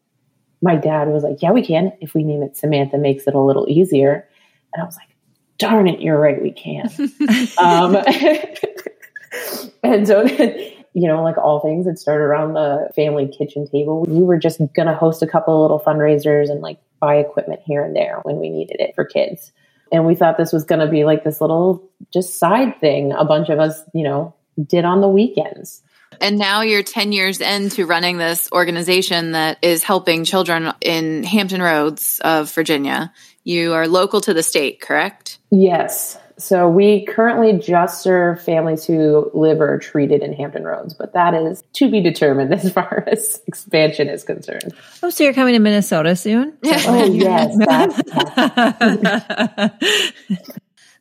my 0.61 0.77
dad 0.77 1.09
was 1.09 1.25
like, 1.25 1.41
Yeah, 1.41 1.53
we 1.53 1.65
can. 1.65 1.93
If 2.01 2.15
we 2.15 2.23
name 2.23 2.43
it 2.43 2.57
Samantha, 2.57 2.99
makes 2.99 3.27
it 3.27 3.35
a 3.35 3.41
little 3.41 3.67
easier. 3.69 4.29
And 4.75 4.83
I 4.83 4.85
was 4.87 4.97
like, 4.97 5.09
Darn 5.57 5.89
it, 5.89 6.01
you're 6.01 6.21
right, 6.21 6.43
we 6.43 6.53
can. 6.53 6.87
um, 7.59 7.97
and 9.83 10.07
so, 10.07 10.25
you 10.27 11.09
know, 11.09 11.23
like 11.23 11.39
all 11.39 11.61
things, 11.61 11.87
it 11.87 11.99
started 11.99 12.25
around 12.25 12.53
the 12.55 12.91
family 12.95 13.27
kitchen 13.27 13.67
table. 13.67 14.05
We 14.05 14.23
were 14.23 14.39
just 14.39 14.59
going 14.75 14.89
to 14.89 14.95
host 14.95 15.23
a 15.23 15.27
couple 15.27 15.55
of 15.55 15.63
little 15.63 15.81
fundraisers 15.81 16.51
and 16.51 16.61
like 16.61 16.79
buy 17.05 17.17
equipment 17.17 17.61
here 17.65 17.85
and 17.85 17.95
there 17.95 18.21
when 18.23 18.39
we 18.39 18.49
needed 18.49 18.77
it 18.81 18.95
for 18.95 19.05
kids. 19.05 19.53
And 19.93 20.07
we 20.07 20.15
thought 20.15 20.39
this 20.39 20.53
was 20.53 20.65
going 20.65 20.81
to 20.81 20.89
be 20.89 21.05
like 21.05 21.23
this 21.23 21.41
little 21.41 21.89
just 22.13 22.39
side 22.39 22.81
thing 22.81 23.13
a 23.13 23.25
bunch 23.25 23.51
of 23.51 23.59
us, 23.59 23.83
you 23.93 24.03
know, 24.03 24.35
did 24.67 24.85
on 24.85 25.01
the 25.01 25.09
weekends. 25.09 25.83
And 26.21 26.39
now 26.39 26.63
you're 26.63 26.83
10 26.83 27.13
years 27.13 27.41
into 27.41 27.87
running 27.87 28.19
this 28.19 28.49
organization 28.53 29.33
that 29.33 29.59
is 29.63 29.83
helping 29.83 30.25
children 30.25 30.73
in 30.81 31.25
Hampton 31.25 31.61
Roads 31.61 32.21
of 32.25 32.53
Virginia. 32.53 33.13
You 33.43 33.75
are 33.75 33.87
local 33.87 34.21
to 34.23 34.33
the 34.33 34.43
state, 34.43 34.81
correct? 34.81 35.39
Yes. 35.51 36.19
So 36.37 36.69
we 36.69 37.05
currently 37.05 37.59
just 37.59 38.03
serve 38.03 38.43
families 38.43 38.85
who 38.85 39.31
live 39.35 39.61
or 39.61 39.75
are 39.75 39.79
treated 39.79 40.23
in 40.23 40.33
Hampton 40.33 40.65
Roads, 40.65 40.93
but 40.93 41.13
that 41.13 41.33
is 41.35 41.63
to 41.75 41.89
be 41.91 42.01
determined 42.01 42.53
as 42.55 42.73
far 42.73 43.05
as 43.07 43.41
expansion 43.47 44.09
is 44.09 44.25
concerned. 44.25 44.75
Oh, 45.03 45.11
so 45.11 45.25
you're 45.25 45.35
coming 45.35 45.55
to 45.55 45.61
Minnesota 45.61 46.17
soon? 46.17 46.59
oh, 46.65 47.05
yes. 47.05 47.55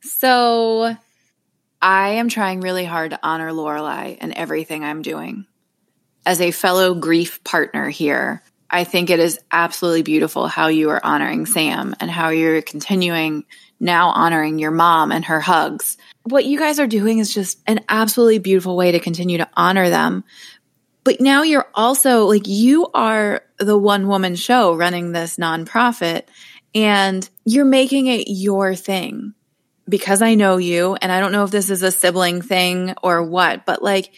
so 0.02 0.96
I 1.82 2.08
am 2.10 2.28
trying 2.28 2.60
really 2.60 2.84
hard 2.84 3.10
to 3.10 3.20
honor 3.22 3.50
Lorelai 3.50 4.18
and 4.20 4.32
everything 4.32 4.84
I'm 4.84 5.02
doing. 5.02 5.46
As 6.24 6.40
a 6.40 6.52
fellow 6.52 6.94
grief 6.94 7.42
partner 7.44 7.90
here, 7.90 8.42
I 8.70 8.84
think 8.84 9.10
it 9.10 9.20
is 9.20 9.38
absolutely 9.52 10.02
beautiful 10.02 10.48
how 10.48 10.68
you 10.68 10.90
are 10.90 11.04
honoring 11.04 11.46
Sam 11.46 11.94
and 12.00 12.10
how 12.10 12.30
you're 12.30 12.62
continuing 12.62 13.44
now 13.84 14.08
honoring 14.08 14.58
your 14.58 14.70
mom 14.70 15.12
and 15.12 15.24
her 15.26 15.40
hugs. 15.40 15.96
What 16.24 16.44
you 16.44 16.58
guys 16.58 16.80
are 16.80 16.86
doing 16.86 17.18
is 17.18 17.32
just 17.32 17.60
an 17.66 17.80
absolutely 17.88 18.38
beautiful 18.38 18.76
way 18.76 18.92
to 18.92 18.98
continue 18.98 19.38
to 19.38 19.48
honor 19.54 19.90
them. 19.90 20.24
But 21.04 21.20
now 21.20 21.42
you're 21.42 21.68
also 21.74 22.24
like, 22.24 22.48
you 22.48 22.88
are 22.94 23.42
the 23.58 23.78
one 23.78 24.08
woman 24.08 24.34
show 24.34 24.74
running 24.74 25.12
this 25.12 25.36
nonprofit 25.36 26.22
and 26.74 27.28
you're 27.44 27.66
making 27.66 28.06
it 28.06 28.24
your 28.26 28.74
thing 28.74 29.34
because 29.86 30.22
I 30.22 30.34
know 30.34 30.56
you. 30.56 30.96
And 30.96 31.12
I 31.12 31.20
don't 31.20 31.32
know 31.32 31.44
if 31.44 31.50
this 31.50 31.68
is 31.68 31.82
a 31.82 31.90
sibling 31.90 32.40
thing 32.40 32.94
or 33.02 33.22
what, 33.22 33.66
but 33.66 33.82
like 33.82 34.12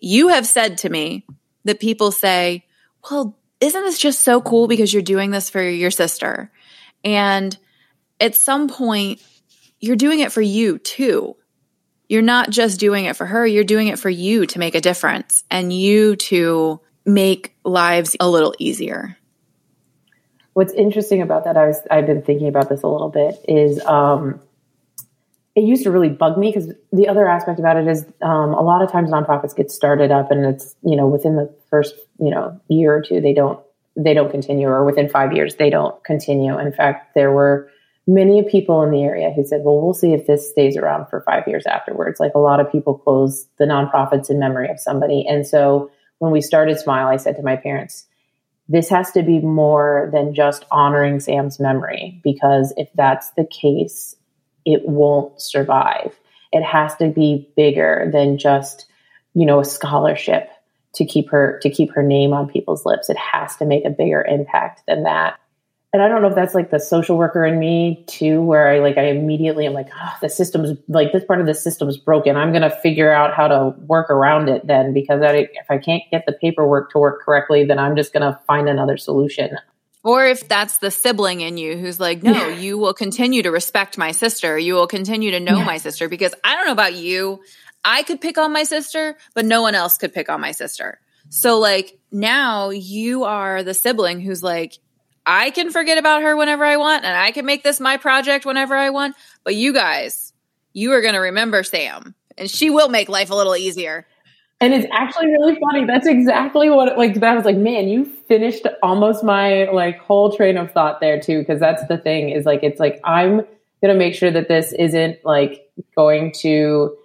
you 0.00 0.28
have 0.28 0.46
said 0.46 0.78
to 0.78 0.90
me 0.90 1.24
that 1.64 1.78
people 1.78 2.10
say, 2.10 2.66
well, 3.08 3.38
isn't 3.60 3.82
this 3.82 3.98
just 3.98 4.22
so 4.22 4.40
cool 4.40 4.66
because 4.66 4.92
you're 4.92 5.02
doing 5.02 5.30
this 5.30 5.48
for 5.48 5.62
your 5.62 5.92
sister? 5.92 6.50
And 7.04 7.56
at 8.22 8.36
some 8.36 8.68
point, 8.68 9.20
you're 9.80 9.96
doing 9.96 10.20
it 10.20 10.32
for 10.32 10.40
you 10.40 10.78
too. 10.78 11.36
You're 12.08 12.22
not 12.22 12.50
just 12.50 12.78
doing 12.78 13.04
it 13.06 13.16
for 13.16 13.26
her, 13.26 13.46
you're 13.46 13.64
doing 13.64 13.88
it 13.88 13.98
for 13.98 14.10
you 14.10 14.46
to 14.46 14.58
make 14.58 14.74
a 14.74 14.80
difference 14.80 15.44
and 15.50 15.72
you 15.72 16.16
to 16.16 16.80
make 17.04 17.56
lives 17.64 18.16
a 18.20 18.28
little 18.28 18.54
easier. 18.58 19.16
What's 20.52 20.72
interesting 20.74 21.22
about 21.22 21.44
that, 21.44 21.56
I 21.56 21.66
was 21.66 21.80
I've 21.90 22.06
been 22.06 22.22
thinking 22.22 22.48
about 22.48 22.68
this 22.68 22.82
a 22.82 22.86
little 22.86 23.08
bit, 23.08 23.42
is 23.48 23.84
um, 23.86 24.40
it 25.56 25.62
used 25.62 25.82
to 25.84 25.90
really 25.90 26.10
bug 26.10 26.38
me 26.38 26.52
because 26.52 26.72
the 26.92 27.08
other 27.08 27.26
aspect 27.26 27.58
about 27.58 27.76
it 27.76 27.88
is 27.88 28.04
um, 28.20 28.52
a 28.52 28.62
lot 28.62 28.82
of 28.82 28.92
times 28.92 29.10
nonprofits 29.10 29.56
get 29.56 29.70
started 29.70 30.10
up 30.10 30.30
and 30.30 30.44
it's 30.44 30.76
you 30.82 30.94
know 30.94 31.08
within 31.08 31.36
the 31.36 31.52
first 31.70 31.94
you 32.20 32.30
know 32.30 32.60
year 32.68 32.94
or 32.94 33.02
two 33.02 33.20
they 33.20 33.32
don't 33.32 33.58
they 33.96 34.14
don't 34.14 34.30
continue 34.30 34.68
or 34.68 34.84
within 34.84 35.08
five 35.08 35.32
years 35.32 35.56
they 35.56 35.70
don't 35.70 36.02
continue. 36.04 36.58
In 36.58 36.72
fact, 36.72 37.14
there 37.14 37.32
were 37.32 37.70
many 38.06 38.42
people 38.42 38.82
in 38.82 38.90
the 38.90 39.02
area 39.02 39.30
who 39.30 39.44
said, 39.44 39.62
well, 39.64 39.80
we'll 39.80 39.94
see 39.94 40.12
if 40.12 40.26
this 40.26 40.50
stays 40.50 40.76
around 40.76 41.06
for 41.06 41.20
five 41.20 41.46
years 41.46 41.66
afterwards. 41.66 42.18
Like 42.18 42.34
a 42.34 42.40
lot 42.40 42.60
of 42.60 42.70
people 42.70 42.98
close 42.98 43.46
the 43.58 43.64
nonprofits 43.64 44.28
in 44.28 44.38
memory 44.38 44.68
of 44.70 44.80
somebody. 44.80 45.24
And 45.28 45.46
so 45.46 45.90
when 46.18 46.32
we 46.32 46.40
started 46.40 46.78
Smile, 46.78 47.08
I 47.08 47.16
said 47.16 47.36
to 47.36 47.42
my 47.42 47.56
parents, 47.56 48.06
this 48.68 48.88
has 48.88 49.12
to 49.12 49.22
be 49.22 49.40
more 49.40 50.08
than 50.12 50.34
just 50.34 50.64
honoring 50.70 51.20
Sam's 51.20 51.60
memory, 51.60 52.20
because 52.24 52.72
if 52.76 52.88
that's 52.94 53.30
the 53.32 53.44
case, 53.44 54.16
it 54.64 54.86
won't 54.86 55.40
survive. 55.40 56.18
It 56.52 56.62
has 56.62 56.94
to 56.96 57.08
be 57.08 57.50
bigger 57.56 58.08
than 58.12 58.38
just, 58.38 58.86
you 59.34 59.46
know, 59.46 59.60
a 59.60 59.64
scholarship 59.64 60.48
to 60.94 61.04
keep 61.04 61.30
her 61.30 61.58
to 61.62 61.70
keep 61.70 61.92
her 61.92 62.02
name 62.02 62.32
on 62.32 62.48
people's 62.48 62.86
lips. 62.86 63.10
It 63.10 63.16
has 63.16 63.56
to 63.56 63.64
make 63.64 63.84
a 63.84 63.90
bigger 63.90 64.22
impact 64.22 64.82
than 64.86 65.04
that 65.04 65.38
and 65.92 66.02
I 66.02 66.08
don't 66.08 66.22
know 66.22 66.28
if 66.28 66.34
that's 66.34 66.54
like 66.54 66.70
the 66.70 66.80
social 66.80 67.18
worker 67.18 67.44
in 67.44 67.58
me 67.58 68.04
too, 68.06 68.40
where 68.40 68.68
I 68.68 68.78
like 68.78 68.96
I 68.96 69.08
immediately 69.08 69.66
am 69.66 69.74
like, 69.74 69.88
oh, 69.94 70.14
the 70.22 70.28
system's 70.30 70.78
like 70.88 71.12
this 71.12 71.24
part 71.24 71.40
of 71.40 71.46
the 71.46 71.54
system's 71.54 71.98
broken. 71.98 72.36
I'm 72.36 72.50
going 72.50 72.62
to 72.62 72.70
figure 72.70 73.12
out 73.12 73.34
how 73.34 73.48
to 73.48 73.74
work 73.80 74.08
around 74.08 74.48
it 74.48 74.66
then, 74.66 74.94
because 74.94 75.20
I, 75.20 75.48
if 75.52 75.70
I 75.70 75.76
can't 75.76 76.02
get 76.10 76.24
the 76.26 76.32
paperwork 76.32 76.92
to 76.92 76.98
work 76.98 77.22
correctly, 77.22 77.64
then 77.64 77.78
I'm 77.78 77.94
just 77.94 78.12
going 78.12 78.22
to 78.22 78.40
find 78.46 78.68
another 78.68 78.96
solution. 78.96 79.58
Or 80.02 80.26
if 80.26 80.48
that's 80.48 80.78
the 80.78 80.90
sibling 80.90 81.42
in 81.42 81.58
you 81.58 81.76
who's 81.76 82.00
like, 82.00 82.22
no, 82.22 82.32
yeah. 82.32 82.56
you 82.56 82.78
will 82.78 82.94
continue 82.94 83.42
to 83.42 83.50
respect 83.50 83.96
my 83.96 84.12
sister. 84.12 84.58
You 84.58 84.74
will 84.74 84.88
continue 84.88 85.30
to 85.30 85.40
know 85.40 85.58
yeah. 85.58 85.64
my 85.64 85.76
sister 85.76 86.08
because 86.08 86.34
I 86.42 86.56
don't 86.56 86.66
know 86.66 86.72
about 86.72 86.94
you. 86.94 87.42
I 87.84 88.02
could 88.02 88.20
pick 88.20 88.38
on 88.38 88.52
my 88.52 88.64
sister, 88.64 89.16
but 89.34 89.44
no 89.44 89.62
one 89.62 89.74
else 89.74 89.98
could 89.98 90.12
pick 90.12 90.28
on 90.28 90.40
my 90.40 90.52
sister. 90.52 90.98
So 91.28 91.58
like 91.58 91.98
now 92.10 92.70
you 92.70 93.24
are 93.24 93.62
the 93.62 93.74
sibling 93.74 94.20
who's 94.20 94.42
like, 94.42 94.78
I 95.26 95.50
can 95.50 95.70
forget 95.70 95.98
about 95.98 96.22
her 96.22 96.36
whenever 96.36 96.64
I 96.64 96.76
want 96.76 97.04
and 97.04 97.16
I 97.16 97.30
can 97.30 97.46
make 97.46 97.62
this 97.62 97.80
my 97.80 97.96
project 97.96 98.44
whenever 98.44 98.74
I 98.74 98.90
want. 98.90 99.16
But 99.44 99.54
you 99.54 99.72
guys, 99.72 100.32
you 100.72 100.92
are 100.92 101.00
going 101.00 101.14
to 101.14 101.20
remember 101.20 101.62
Sam 101.62 102.14
and 102.36 102.50
she 102.50 102.70
will 102.70 102.88
make 102.88 103.08
life 103.08 103.30
a 103.30 103.34
little 103.34 103.56
easier. 103.56 104.06
And 104.60 104.72
it's 104.72 104.86
actually 104.92 105.26
really 105.26 105.58
funny. 105.58 105.84
That's 105.84 106.06
exactly 106.06 106.70
what 106.70 106.96
like 106.96 107.14
that 107.14 107.34
was 107.34 107.44
like, 107.44 107.56
man, 107.56 107.88
you 107.88 108.04
finished 108.04 108.66
almost 108.82 109.24
my 109.24 109.68
like 109.70 109.98
whole 109.98 110.34
train 110.34 110.56
of 110.56 110.70
thought 110.70 111.00
there 111.00 111.20
too 111.20 111.40
because 111.40 111.58
that's 111.58 111.84
the 111.88 111.98
thing 111.98 112.30
is 112.30 112.46
like 112.46 112.62
it's 112.62 112.78
like 112.78 113.00
I'm 113.02 113.38
going 113.38 113.92
to 113.92 113.94
make 113.94 114.14
sure 114.14 114.30
that 114.30 114.48
this 114.48 114.72
isn't 114.72 115.18
like 115.24 115.68
going 115.96 116.32
to 116.40 116.96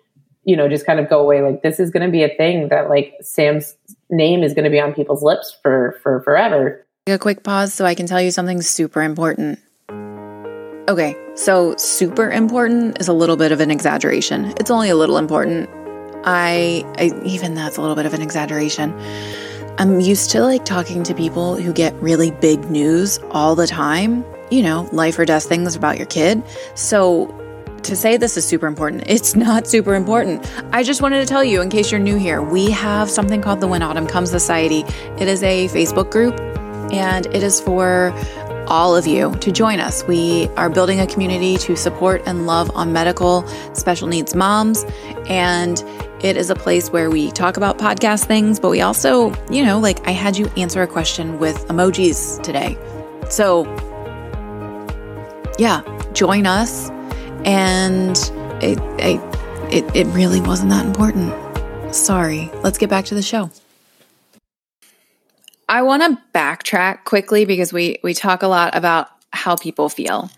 you 0.43 0.55
know 0.55 0.69
just 0.69 0.85
kind 0.85 0.99
of 0.99 1.09
go 1.09 1.19
away 1.19 1.41
like 1.41 1.63
this 1.63 1.79
is 1.79 1.89
going 1.89 2.05
to 2.05 2.11
be 2.11 2.23
a 2.23 2.29
thing 2.29 2.69
that 2.69 2.89
like 2.89 3.15
Sam's 3.21 3.75
name 4.11 4.43
is 4.43 4.53
going 4.53 4.63
to 4.65 4.69
be 4.69 4.79
on 4.79 4.93
people's 4.93 5.23
lips 5.23 5.57
for 5.63 5.99
for 6.03 6.21
forever 6.21 6.86
a 7.15 7.19
quick 7.19 7.43
pause 7.43 7.73
so 7.73 7.85
I 7.85 7.95
can 7.95 8.07
tell 8.07 8.21
you 8.21 8.31
something 8.31 8.61
super 8.61 9.01
important. 9.01 9.59
Okay, 10.89 11.15
so 11.35 11.75
super 11.77 12.29
important 12.31 12.99
is 12.99 13.07
a 13.07 13.13
little 13.13 13.35
bit 13.35 13.51
of 13.51 13.59
an 13.59 13.71
exaggeration. 13.71 14.53
It's 14.57 14.71
only 14.71 14.89
a 14.89 14.95
little 14.95 15.17
important. 15.17 15.69
I, 16.23 16.83
I 16.97 17.11
even 17.25 17.55
that's 17.55 17.77
a 17.77 17.81
little 17.81 17.95
bit 17.95 18.05
of 18.05 18.13
an 18.13 18.21
exaggeration. 18.21 18.93
I'm 19.79 19.99
used 19.99 20.31
to 20.31 20.41
like 20.41 20.65
talking 20.65 21.03
to 21.03 21.13
people 21.13 21.55
who 21.55 21.73
get 21.73 21.93
really 21.95 22.31
big 22.31 22.71
news 22.71 23.19
all 23.31 23.55
the 23.55 23.67
time, 23.67 24.25
you 24.49 24.63
know, 24.63 24.89
life 24.91 25.19
or 25.19 25.25
death 25.25 25.43
things 25.43 25.75
about 25.75 25.97
your 25.97 26.07
kid. 26.07 26.41
So 26.75 27.27
to 27.83 27.95
say 27.95 28.17
this 28.17 28.37
is 28.37 28.45
super 28.45 28.65
important, 28.65 29.03
it's 29.07 29.35
not 29.35 29.67
super 29.67 29.93
important. 29.93 30.49
I 30.73 30.83
just 30.83 31.01
wanted 31.01 31.19
to 31.19 31.25
tell 31.25 31.43
you, 31.43 31.61
in 31.61 31.69
case 31.69 31.91
you're 31.91 31.99
new 31.99 32.17
here, 32.17 32.41
we 32.41 32.71
have 32.71 33.09
something 33.09 33.41
called 33.41 33.61
the 33.61 33.67
When 33.67 33.81
Autumn 33.81 34.07
Comes 34.07 34.29
Society. 34.29 34.83
It 35.19 35.27
is 35.27 35.43
a 35.43 35.67
Facebook 35.67 36.11
group 36.11 36.35
and 36.91 37.25
it 37.27 37.43
is 37.43 37.59
for 37.59 38.13
all 38.67 38.95
of 38.95 39.07
you 39.07 39.33
to 39.35 39.51
join 39.51 39.79
us. 39.79 40.05
We 40.07 40.47
are 40.57 40.69
building 40.69 40.99
a 40.99 41.07
community 41.07 41.57
to 41.57 41.75
support 41.75 42.21
and 42.25 42.45
love 42.45 42.69
on 42.75 42.93
medical 42.93 43.47
special 43.73 44.07
needs 44.07 44.35
moms. 44.35 44.83
And 45.27 45.83
it 46.21 46.35
is 46.37 46.49
a 46.49 46.55
place 46.55 46.89
where 46.89 47.09
we 47.09 47.31
talk 47.31 47.57
about 47.57 47.77
podcast 47.77 48.25
things, 48.25 48.59
but 48.59 48.69
we 48.69 48.81
also, 48.81 49.33
you 49.51 49.63
know, 49.63 49.79
like 49.79 50.05
I 50.07 50.11
had 50.11 50.37
you 50.37 50.47
answer 50.57 50.81
a 50.81 50.87
question 50.87 51.39
with 51.39 51.65
emojis 51.67 52.41
today. 52.43 52.77
So, 53.29 53.65
yeah, 55.57 55.81
join 56.13 56.45
us. 56.45 56.89
And 57.45 58.17
it, 58.61 58.79
it, 59.71 59.95
it, 59.95 60.07
really 60.07 60.41
wasn't 60.41 60.71
that 60.71 60.85
important. 60.85 61.33
Sorry. 61.93 62.49
Let's 62.63 62.77
get 62.77 62.89
back 62.89 63.05
to 63.05 63.15
the 63.15 63.21
show. 63.21 63.51
I 65.69 65.81
want 65.81 66.03
to 66.03 66.21
backtrack 66.33 67.03
quickly 67.03 67.45
because 67.45 67.73
we 67.73 67.99
we 68.03 68.13
talk 68.13 68.43
a 68.43 68.47
lot 68.47 68.75
about 68.75 69.09
how 69.31 69.55
people 69.55 69.89
feel. 69.89 70.29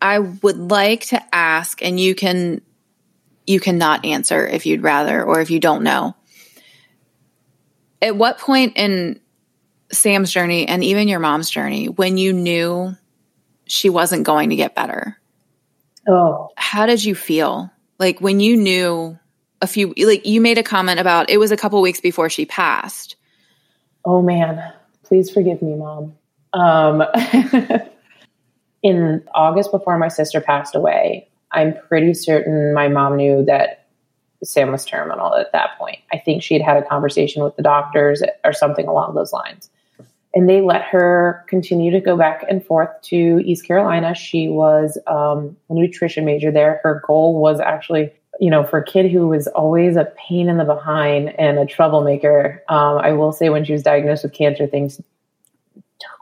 I 0.00 0.18
would 0.18 0.58
like 0.58 1.06
to 1.06 1.34
ask 1.34 1.82
and 1.82 1.98
you 1.98 2.14
can 2.14 2.60
you 3.46 3.60
cannot 3.60 4.04
answer 4.04 4.46
if 4.46 4.66
you'd 4.66 4.82
rather 4.82 5.22
or 5.22 5.40
if 5.40 5.50
you 5.50 5.60
don't 5.60 5.82
know. 5.82 6.14
At 8.02 8.16
what 8.16 8.38
point 8.38 8.74
in 8.76 9.20
Sam's 9.90 10.30
journey 10.30 10.68
and 10.68 10.84
even 10.84 11.08
your 11.08 11.20
mom's 11.20 11.48
journey 11.48 11.88
when 11.88 12.18
you 12.18 12.32
knew 12.32 12.94
she 13.66 13.88
wasn't 13.88 14.24
going 14.24 14.50
to 14.50 14.56
get 14.56 14.74
better? 14.74 15.16
Oh, 16.06 16.50
how 16.56 16.86
did 16.86 17.02
you 17.02 17.14
feel? 17.14 17.70
Like 17.98 18.20
when 18.20 18.40
you 18.40 18.56
knew 18.56 19.18
a 19.62 19.66
few 19.66 19.94
like 19.96 20.26
you 20.26 20.42
made 20.42 20.58
a 20.58 20.62
comment 20.62 21.00
about 21.00 21.30
it 21.30 21.38
was 21.38 21.50
a 21.50 21.56
couple 21.56 21.80
weeks 21.80 22.00
before 22.00 22.28
she 22.28 22.44
passed 22.44 23.16
Oh 24.06 24.22
man, 24.22 24.72
please 25.02 25.30
forgive 25.30 25.60
me, 25.60 25.74
mom. 25.74 26.14
Um, 26.52 27.02
in 28.82 29.24
August 29.34 29.72
before 29.72 29.98
my 29.98 30.06
sister 30.06 30.40
passed 30.40 30.76
away, 30.76 31.26
I'm 31.50 31.74
pretty 31.88 32.14
certain 32.14 32.72
my 32.72 32.86
mom 32.86 33.16
knew 33.16 33.44
that 33.46 33.86
Sam 34.44 34.70
was 34.70 34.84
terminal 34.84 35.34
at 35.34 35.50
that 35.52 35.76
point. 35.76 35.98
I 36.12 36.18
think 36.18 36.44
she 36.44 36.54
had 36.54 36.62
had 36.62 36.76
a 36.76 36.86
conversation 36.86 37.42
with 37.42 37.56
the 37.56 37.62
doctors 37.62 38.22
or 38.44 38.52
something 38.52 38.86
along 38.86 39.16
those 39.16 39.32
lines. 39.32 39.70
And 40.34 40.48
they 40.48 40.60
let 40.60 40.82
her 40.82 41.44
continue 41.48 41.90
to 41.90 42.00
go 42.00 42.16
back 42.16 42.44
and 42.48 42.64
forth 42.64 42.90
to 43.04 43.40
East 43.44 43.66
Carolina. 43.66 44.14
She 44.14 44.48
was 44.48 44.98
um, 45.08 45.56
a 45.68 45.74
nutrition 45.74 46.24
major 46.24 46.52
there. 46.52 46.78
Her 46.84 47.02
goal 47.06 47.40
was 47.40 47.58
actually 47.58 48.12
you 48.40 48.50
know, 48.50 48.64
for 48.64 48.78
a 48.78 48.84
kid 48.84 49.10
who 49.10 49.28
was 49.28 49.46
always 49.48 49.96
a 49.96 50.04
pain 50.16 50.48
in 50.48 50.58
the 50.58 50.64
behind 50.64 51.38
and 51.38 51.58
a 51.58 51.66
troublemaker, 51.66 52.62
um, 52.68 52.98
I 52.98 53.12
will 53.12 53.32
say 53.32 53.48
when 53.48 53.64
she 53.64 53.72
was 53.72 53.82
diagnosed 53.82 54.24
with 54.24 54.32
cancer, 54.32 54.66
things 54.66 55.00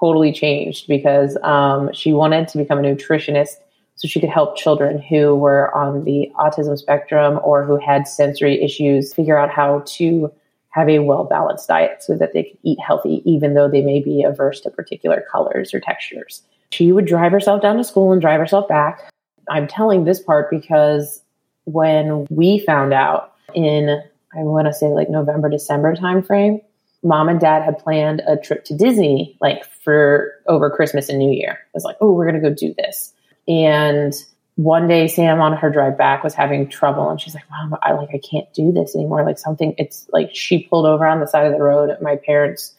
totally 0.00 0.32
changed 0.32 0.86
because 0.86 1.36
um, 1.42 1.92
she 1.92 2.12
wanted 2.12 2.48
to 2.48 2.58
become 2.58 2.78
a 2.78 2.82
nutritionist 2.82 3.56
so 3.96 4.08
she 4.08 4.20
could 4.20 4.30
help 4.30 4.56
children 4.56 5.00
who 5.00 5.34
were 5.34 5.74
on 5.74 6.04
the 6.04 6.30
autism 6.36 6.76
spectrum 6.76 7.40
or 7.44 7.64
who 7.64 7.78
had 7.78 8.08
sensory 8.08 8.62
issues 8.62 9.14
figure 9.14 9.38
out 9.38 9.50
how 9.50 9.82
to 9.86 10.32
have 10.70 10.88
a 10.88 10.98
well 10.98 11.24
balanced 11.24 11.68
diet 11.68 12.02
so 12.02 12.16
that 12.16 12.32
they 12.32 12.44
could 12.44 12.58
eat 12.64 12.78
healthy, 12.80 13.22
even 13.24 13.54
though 13.54 13.68
they 13.68 13.82
may 13.82 14.00
be 14.00 14.24
averse 14.24 14.60
to 14.60 14.70
particular 14.70 15.24
colors 15.30 15.72
or 15.72 15.78
textures. 15.78 16.42
She 16.70 16.90
would 16.90 17.06
drive 17.06 17.30
herself 17.30 17.62
down 17.62 17.76
to 17.76 17.84
school 17.84 18.12
and 18.12 18.20
drive 18.20 18.40
herself 18.40 18.66
back. 18.66 19.00
I'm 19.48 19.68
telling 19.68 20.04
this 20.04 20.20
part 20.20 20.50
because 20.50 21.22
when 21.64 22.26
we 22.30 22.58
found 22.58 22.92
out 22.92 23.34
in 23.54 24.02
I 24.36 24.42
want 24.42 24.66
to 24.66 24.72
say 24.72 24.86
like 24.86 25.08
November 25.08 25.48
December 25.48 25.94
timeframe, 25.94 26.60
mom 27.02 27.28
and 27.28 27.38
dad 27.38 27.62
had 27.62 27.78
planned 27.78 28.22
a 28.26 28.36
trip 28.36 28.64
to 28.64 28.76
Disney 28.76 29.36
like 29.40 29.64
for 29.82 30.32
over 30.48 30.70
Christmas 30.70 31.08
and 31.08 31.18
New 31.18 31.30
Year. 31.30 31.52
It 31.52 31.74
was 31.74 31.84
like, 31.84 31.96
oh, 32.00 32.12
we're 32.12 32.26
gonna 32.26 32.40
go 32.40 32.52
do 32.52 32.74
this. 32.76 33.12
And 33.46 34.14
one 34.56 34.86
day 34.86 35.08
Sam 35.08 35.40
on 35.40 35.56
her 35.56 35.70
drive 35.70 35.98
back 35.98 36.22
was 36.22 36.34
having 36.34 36.68
trouble 36.68 37.08
and 37.10 37.20
she's 37.20 37.34
like, 37.34 37.48
Mom, 37.50 37.76
I 37.82 37.92
like 37.92 38.10
I 38.14 38.18
can't 38.18 38.52
do 38.54 38.72
this 38.72 38.94
anymore. 38.94 39.24
Like 39.24 39.38
something 39.38 39.74
it's 39.78 40.08
like 40.12 40.34
she 40.34 40.64
pulled 40.64 40.86
over 40.86 41.06
on 41.06 41.20
the 41.20 41.26
side 41.26 41.46
of 41.46 41.52
the 41.52 41.62
road. 41.62 41.96
My 42.00 42.16
parents 42.16 42.74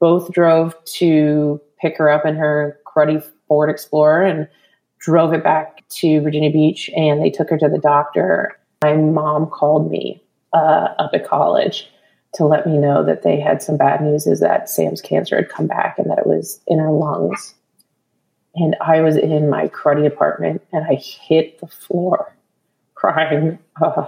both 0.00 0.32
drove 0.32 0.74
to 0.84 1.60
pick 1.80 1.96
her 1.98 2.10
up 2.10 2.26
in 2.26 2.36
her 2.36 2.80
cruddy 2.86 3.24
Ford 3.46 3.70
Explorer 3.70 4.22
and 4.22 4.48
drove 4.98 5.32
it 5.32 5.42
back 5.44 5.86
to 5.88 6.20
Virginia 6.20 6.50
Beach 6.50 6.90
and 6.96 7.22
they 7.22 7.30
took 7.30 7.50
her 7.50 7.58
to 7.58 7.68
the 7.68 7.78
doctor. 7.78 8.58
My 8.82 8.94
mom 8.94 9.46
called 9.46 9.90
me 9.90 10.22
uh, 10.52 10.88
up 10.98 11.10
at 11.14 11.26
college 11.26 11.88
to 12.34 12.44
let 12.44 12.66
me 12.66 12.76
know 12.76 13.04
that 13.04 13.22
they 13.22 13.40
had 13.40 13.62
some 13.62 13.76
bad 13.76 14.02
news 14.02 14.26
is 14.26 14.40
that 14.40 14.68
Sam's 14.68 15.00
cancer 15.00 15.36
had 15.36 15.48
come 15.48 15.66
back 15.66 15.98
and 15.98 16.10
that 16.10 16.18
it 16.18 16.26
was 16.26 16.60
in 16.66 16.78
her 16.78 16.90
lungs. 16.90 17.54
And 18.54 18.76
I 18.80 19.00
was 19.00 19.16
in 19.16 19.48
my 19.48 19.68
cruddy 19.68 20.06
apartment 20.06 20.62
and 20.72 20.84
I 20.84 20.94
hit 20.94 21.60
the 21.60 21.66
floor 21.66 22.34
crying. 22.94 23.58
Uh, 23.80 24.06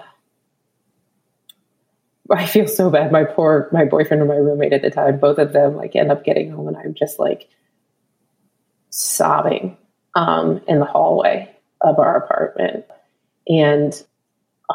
I 2.30 2.46
feel 2.46 2.66
so 2.66 2.90
bad. 2.90 3.10
My 3.10 3.24
poor, 3.24 3.68
my 3.72 3.84
boyfriend 3.84 4.20
and 4.20 4.28
my 4.28 4.36
roommate 4.36 4.72
at 4.72 4.82
the 4.82 4.90
time, 4.90 5.18
both 5.18 5.38
of 5.38 5.52
them 5.52 5.76
like 5.76 5.96
end 5.96 6.10
up 6.12 6.24
getting 6.24 6.50
home 6.50 6.68
and 6.68 6.76
I'm 6.76 6.94
just 6.94 7.18
like 7.18 7.48
sobbing 8.90 9.76
um, 10.14 10.60
in 10.68 10.78
the 10.78 10.84
hallway 10.84 11.54
of 11.80 11.98
our 11.98 12.16
apartment. 12.16 12.84
And 13.48 13.94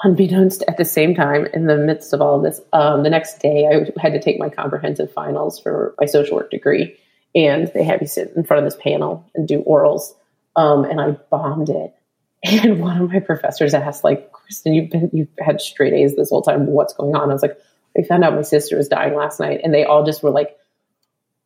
unbeknownst 0.04 0.64
at 0.68 0.78
the 0.78 0.86
same 0.86 1.16
time, 1.16 1.48
in 1.54 1.68
the 1.68 1.78
midst 1.78 2.14
of 2.14 2.22
all 2.22 2.38
of 2.38 2.44
this, 2.44 2.62
um, 2.74 3.04
the 3.04 3.10
next 3.10 3.40
day 3.40 3.68
I 3.68 4.00
had 4.00 4.14
to 4.14 4.22
take 4.22 4.40
my 4.40 4.50
comprehensive 4.50 5.12
finals 5.12 5.60
for 5.60 5.96
my 6.00 6.06
social 6.06 6.38
work 6.38 6.52
degree. 6.52 6.98
And 7.34 7.70
they 7.74 7.84
had 7.84 8.02
me 8.02 8.08
sit 8.08 8.32
in 8.36 8.44
front 8.44 8.66
of 8.66 8.72
this 8.72 8.82
panel 8.82 9.30
and 9.36 9.48
do 9.48 9.64
orals. 9.64 10.14
Um, 10.56 10.86
and 10.86 11.02
I 11.02 11.12
bombed 11.30 11.70
it. 11.70 11.94
And 12.48 12.80
one 12.80 13.02
of 13.02 13.12
my 13.12 13.22
professors 13.22 13.74
asked, 13.74 14.04
like, 14.04 14.32
Kristen, 14.32 14.76
you've 14.76 14.92
been, 14.92 15.10
you've 15.12 15.30
had 15.40 15.60
straight 15.60 15.94
A's 15.94 16.16
this 16.16 16.30
whole 16.30 16.44
time. 16.44 16.68
What's 16.68 16.94
going 16.94 17.16
on? 17.16 17.32
I 17.32 17.34
was 17.34 17.42
like, 17.42 17.58
I 17.98 18.04
found 18.04 18.24
out 18.24 18.36
my 18.36 18.44
sister 18.44 18.78
was 18.78 18.88
dying 18.88 19.16
last 19.16 19.40
night. 19.40 19.62
And 19.64 19.74
they 19.74 19.84
all 19.84 20.06
just 20.06 20.22
were 20.22 20.30
like, 20.30 20.56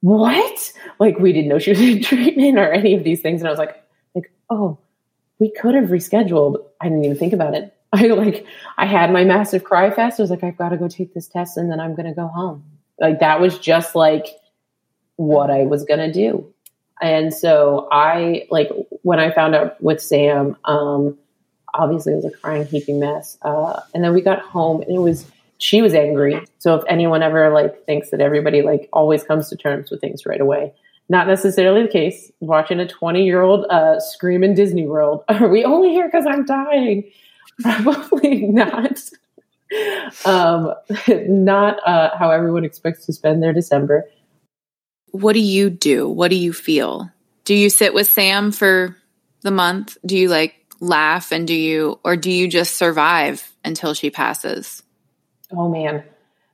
what? 0.01 0.73
Like, 0.99 1.19
we 1.19 1.33
didn't 1.33 1.49
know 1.49 1.59
she 1.59 1.71
was 1.71 1.81
in 1.81 2.01
treatment 2.01 2.57
or 2.57 2.71
any 2.71 2.95
of 2.95 3.03
these 3.03 3.21
things. 3.21 3.41
And 3.41 3.47
I 3.47 3.51
was 3.51 3.59
like, 3.59 3.83
like, 4.15 4.31
oh, 4.49 4.77
we 5.39 5.51
could 5.51 5.75
have 5.75 5.85
rescheduled. 5.85 6.63
I 6.81 6.85
didn't 6.85 7.05
even 7.05 7.17
think 7.17 7.33
about 7.33 7.55
it. 7.55 7.75
I 7.93 8.07
like, 8.07 8.45
I 8.77 8.85
had 8.85 9.11
my 9.11 9.23
massive 9.23 9.63
cry 9.63 9.89
fest. 9.89 10.19
I 10.19 10.23
was 10.23 10.29
like, 10.29 10.43
I've 10.43 10.57
got 10.57 10.69
to 10.69 10.77
go 10.77 10.87
take 10.87 11.13
this 11.13 11.27
test 11.27 11.57
and 11.57 11.71
then 11.71 11.79
I'm 11.79 11.95
to 12.07 12.13
go 12.13 12.27
home. 12.27 12.63
Like, 12.99 13.19
that 13.19 13.39
was 13.39 13.57
just 13.57 13.95
like 13.95 14.27
what 15.15 15.49
I 15.49 15.63
was 15.63 15.85
to 15.99 16.11
do. 16.11 16.53
And 17.01 17.33
so 17.33 17.87
I, 17.91 18.45
like, 18.51 18.69
when 19.03 19.19
I 19.19 19.31
found 19.31 19.55
out 19.55 19.81
with 19.81 20.01
Sam, 20.01 20.57
um, 20.65 21.17
obviously 21.73 22.13
it 22.13 22.17
was 22.17 22.25
a 22.25 22.31
crying, 22.31 22.65
heaping 22.65 22.99
mess. 22.99 23.37
Uh, 23.41 23.79
and 23.93 24.03
then 24.03 24.13
we 24.13 24.21
got 24.21 24.39
home 24.41 24.81
and 24.81 24.93
it 24.93 24.99
was, 24.99 25.25
she 25.59 25.81
was 25.81 25.93
angry. 25.93 26.41
So 26.57 26.75
if 26.75 26.83
anyone 26.87 27.21
ever 27.21 27.51
like 27.51 27.85
thinks 27.85 28.09
that 28.09 28.21
everybody 28.21 28.61
like 28.61 28.89
always 28.91 29.23
comes 29.23 29.49
to 29.49 29.57
terms 29.57 29.91
with 29.91 30.01
things 30.01 30.25
right 30.25 30.41
away, 30.41 30.73
not 31.09 31.27
necessarily 31.27 31.83
the 31.83 31.89
case. 31.89 32.31
Watching 32.39 32.79
a 32.79 32.87
20 32.87 33.25
year 33.25 33.41
old 33.41 33.65
uh, 33.69 33.99
scream 33.99 34.43
in 34.43 34.53
Disney 34.53 34.87
World. 34.87 35.23
Are 35.27 35.49
we 35.49 35.65
only 35.65 35.89
here 35.89 36.07
because 36.07 36.25
I'm 36.25 36.45
dying? 36.45 37.11
Probably 37.61 38.45
not. 38.47 39.01
um, 40.25 40.73
not 41.27 41.85
uh, 41.85 42.17
how 42.17 42.31
everyone 42.31 42.63
expects 42.63 43.05
to 43.07 43.13
spend 43.13 43.43
their 43.43 43.53
December. 43.53 44.05
What 45.11 45.33
do 45.33 45.39
you 45.39 45.69
do? 45.69 46.07
What 46.07 46.29
do 46.29 46.37
you 46.37 46.53
feel? 46.53 47.11
Do 47.43 47.53
you 47.53 47.69
sit 47.69 47.93
with 47.93 48.09
Sam 48.09 48.51
for 48.51 48.95
the 49.41 49.51
month? 49.51 49.97
Do 50.05 50.15
you 50.15 50.29
like 50.29 50.55
laugh 50.79 51.31
and 51.33 51.45
do 51.45 51.53
you, 51.53 51.99
or 52.05 52.15
do 52.15 52.31
you 52.31 52.47
just 52.47 52.77
survive 52.77 53.51
until 53.65 53.93
she 53.93 54.09
passes? 54.09 54.83
Oh 55.51 55.69
man. 55.69 56.03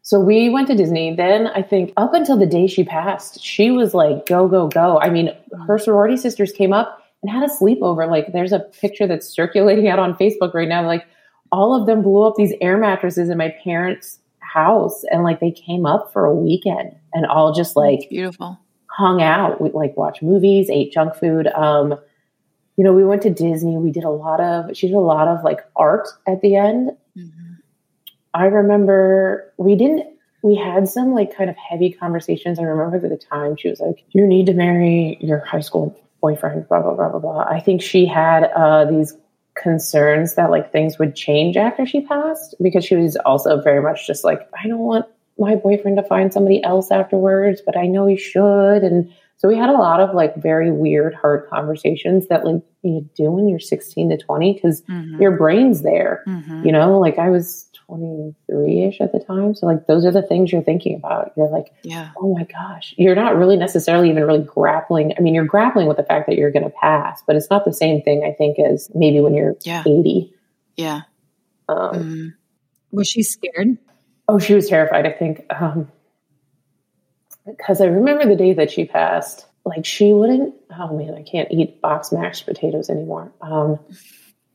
So 0.02 0.20
we 0.20 0.50
went 0.50 0.68
to 0.68 0.76
Disney. 0.76 1.16
Then 1.16 1.48
I 1.48 1.64
think 1.64 1.92
up 1.98 2.14
until 2.14 2.38
the 2.38 2.46
day 2.46 2.68
she 2.68 2.84
passed, 2.84 3.44
she 3.44 3.72
was 3.72 3.96
like, 3.96 4.28
go, 4.28 4.48
go, 4.48 4.68
go. 4.68 5.00
I 5.00 5.10
mean, 5.10 5.36
her 5.68 5.80
sorority 5.80 6.16
sisters 6.16 6.52
came 6.52 6.74
up 6.74 7.02
and 7.24 7.32
had 7.32 7.42
a 7.42 7.52
sleepover. 7.52 8.08
Like, 8.08 8.32
there's 8.32 8.52
a 8.52 8.60
picture 8.60 9.08
that's 9.08 9.28
circulating 9.28 9.88
out 9.88 9.98
on 9.98 10.14
Facebook 10.14 10.54
right 10.54 10.70
now. 10.70 10.86
Like, 10.86 11.08
all 11.52 11.74
of 11.74 11.88
them 11.88 12.04
blew 12.04 12.22
up 12.22 12.36
these 12.36 12.54
air 12.62 12.78
mattresses 12.78 13.30
in 13.30 13.38
my 13.40 13.56
parents' 13.64 14.20
house 14.40 15.04
and 15.12 15.24
like 15.24 15.40
they 15.40 15.52
came 15.52 15.86
up 15.86 16.14
for 16.14 16.26
a 16.26 16.34
weekend 16.34 16.96
and 17.14 17.26
all 17.26 17.52
just 17.52 17.76
like 17.76 18.08
beautiful 18.10 18.60
hung 18.88 19.22
out. 19.22 19.60
We 19.60 19.72
like 19.72 19.98
watched 19.98 20.24
movies, 20.24 20.70
ate 20.70 20.94
junk 20.94 21.16
food. 21.16 21.48
Um, 21.48 21.96
you 22.78 22.84
know, 22.84 22.94
we 22.94 23.04
went 23.04 23.22
to 23.24 23.30
Disney. 23.30 23.76
We 23.78 23.92
did 23.92 24.04
a 24.04 24.10
lot 24.10 24.40
of, 24.40 24.78
she 24.78 24.88
did 24.88 24.96
a 24.96 25.00
lot 25.00 25.28
of 25.28 25.44
like 25.44 25.60
art 25.76 26.08
at 26.28 26.42
the 26.42 26.56
end. 26.56 26.92
Mm-hmm 27.18 27.55
I 28.36 28.46
remember 28.46 29.52
we 29.58 29.76
didn't 29.76 30.08
we 30.44 30.56
had 30.56 30.88
some 30.88 31.14
like 31.14 31.36
kind 31.36 31.50
of 31.50 31.56
heavy 31.56 31.92
conversations. 31.92 32.60
I 32.60 32.64
remember 32.64 33.04
at 33.04 33.10
the 33.10 33.18
time 33.18 33.56
she 33.58 33.70
was 33.70 33.80
like, 33.80 34.04
"You 34.12 34.28
need 34.28 34.46
to 34.46 34.54
marry 34.54 35.18
your 35.20 35.40
high 35.40 35.62
school 35.62 35.98
boyfriend." 36.22 36.68
Blah 36.68 36.82
blah 36.82 36.94
blah 36.94 37.10
blah 37.10 37.20
blah. 37.20 37.46
I 37.50 37.60
think 37.60 37.82
she 37.82 38.06
had 38.06 38.44
uh, 38.56 38.86
these 38.86 39.18
concerns 39.56 40.36
that 40.36 40.52
like 40.52 40.72
things 40.72 41.00
would 41.00 41.16
change 41.16 41.58
after 41.58 41.86
she 41.86 42.02
passed 42.02 42.56
because 42.62 42.86
she 42.86 42.96
was 42.96 43.16
also 43.26 43.62
very 43.62 43.82
much 43.82 44.06
just 44.06 44.24
like, 44.24 44.48
I 44.62 44.68
don't 44.68 44.80
want 44.80 45.06
my 45.38 45.56
boyfriend 45.56 45.98
to 45.98 46.04
find 46.04 46.32
somebody 46.32 46.64
else 46.64 46.92
afterwards, 46.92 47.62
but 47.66 47.78
I 47.78 47.88
know 47.88 48.06
he 48.06 48.18
should. 48.18 48.84
And 48.84 49.12
so 49.38 49.48
we 49.48 49.58
had 49.58 49.70
a 49.70 49.74
lot 49.74 50.00
of 50.00 50.14
like 50.14 50.36
very 50.36 50.72
weird, 50.72 51.14
hard 51.14 51.48
conversations 51.50 52.28
that 52.28 52.46
like 52.46 52.62
you 52.84 53.10
do 53.16 53.32
when 53.32 53.50
you're 53.50 53.60
16 53.60 54.10
to 54.10 54.18
20 54.18 54.54
because 54.54 54.82
mm-hmm. 54.84 55.22
your 55.22 55.32
brain's 55.32 55.82
there. 55.82 56.24
Mm-hmm. 56.28 56.66
You 56.66 56.72
know, 56.72 57.00
like 57.00 57.18
I 57.18 57.30
was 57.30 57.68
23 57.88 58.84
ish 58.86 59.02
at 59.02 59.12
the 59.12 59.20
time. 59.20 59.56
So, 59.56 59.66
like, 59.66 59.88
those 59.88 60.06
are 60.06 60.12
the 60.12 60.22
things 60.22 60.52
you're 60.52 60.64
thinking 60.64 60.96
about. 60.96 61.32
You're 61.36 61.50
like, 61.50 61.74
yeah. 61.84 62.12
oh 62.18 62.34
my 62.34 62.44
gosh. 62.44 62.94
You're 62.98 63.16
not 63.16 63.36
really 63.36 63.58
necessarily 63.58 64.10
even 64.10 64.24
really 64.24 64.44
grappling. 64.44 65.14
I 65.18 65.22
mean, 65.22 65.34
you're 65.34 65.46
grappling 65.46 65.88
with 65.88 65.98
the 65.98 66.04
fact 66.04 66.28
that 66.28 66.38
you're 66.38 66.52
going 66.52 66.64
to 66.64 66.74
pass, 66.82 67.24
but 67.26 67.36
it's 67.36 67.50
not 67.50 67.66
the 67.66 67.74
same 67.74 68.02
thing, 68.02 68.24
I 68.24 68.34
think, 68.36 68.60
as 68.60 68.90
maybe 68.94 69.20
when 69.20 69.34
you're 69.34 69.56
yeah. 69.62 69.82
80. 69.82 70.34
Yeah. 70.76 71.02
Um, 71.70 71.78
mm-hmm. 71.78 72.28
Was 72.92 73.08
she 73.08 73.24
scared? 73.24 73.78
Oh, 74.28 74.40
she 74.40 74.54
was 74.54 74.68
terrified, 74.68 75.06
I 75.06 75.12
think. 75.12 75.46
Um, 75.50 75.92
because 77.46 77.82
I 77.82 77.86
remember 77.86 78.26
the 78.26 78.36
day 78.36 78.54
that 78.54 78.72
she 78.72 78.86
passed, 78.86 79.46
like 79.66 79.86
she 79.86 80.14
wouldn't, 80.14 80.56
oh 80.78 80.98
man, 80.98 81.14
I 81.16 81.24
can't 81.24 81.52
eat 81.52 81.82
box 81.82 82.12
mashed 82.12 82.46
potatoes 82.46 82.90
anymore. 82.90 83.32
Um, 83.42 83.80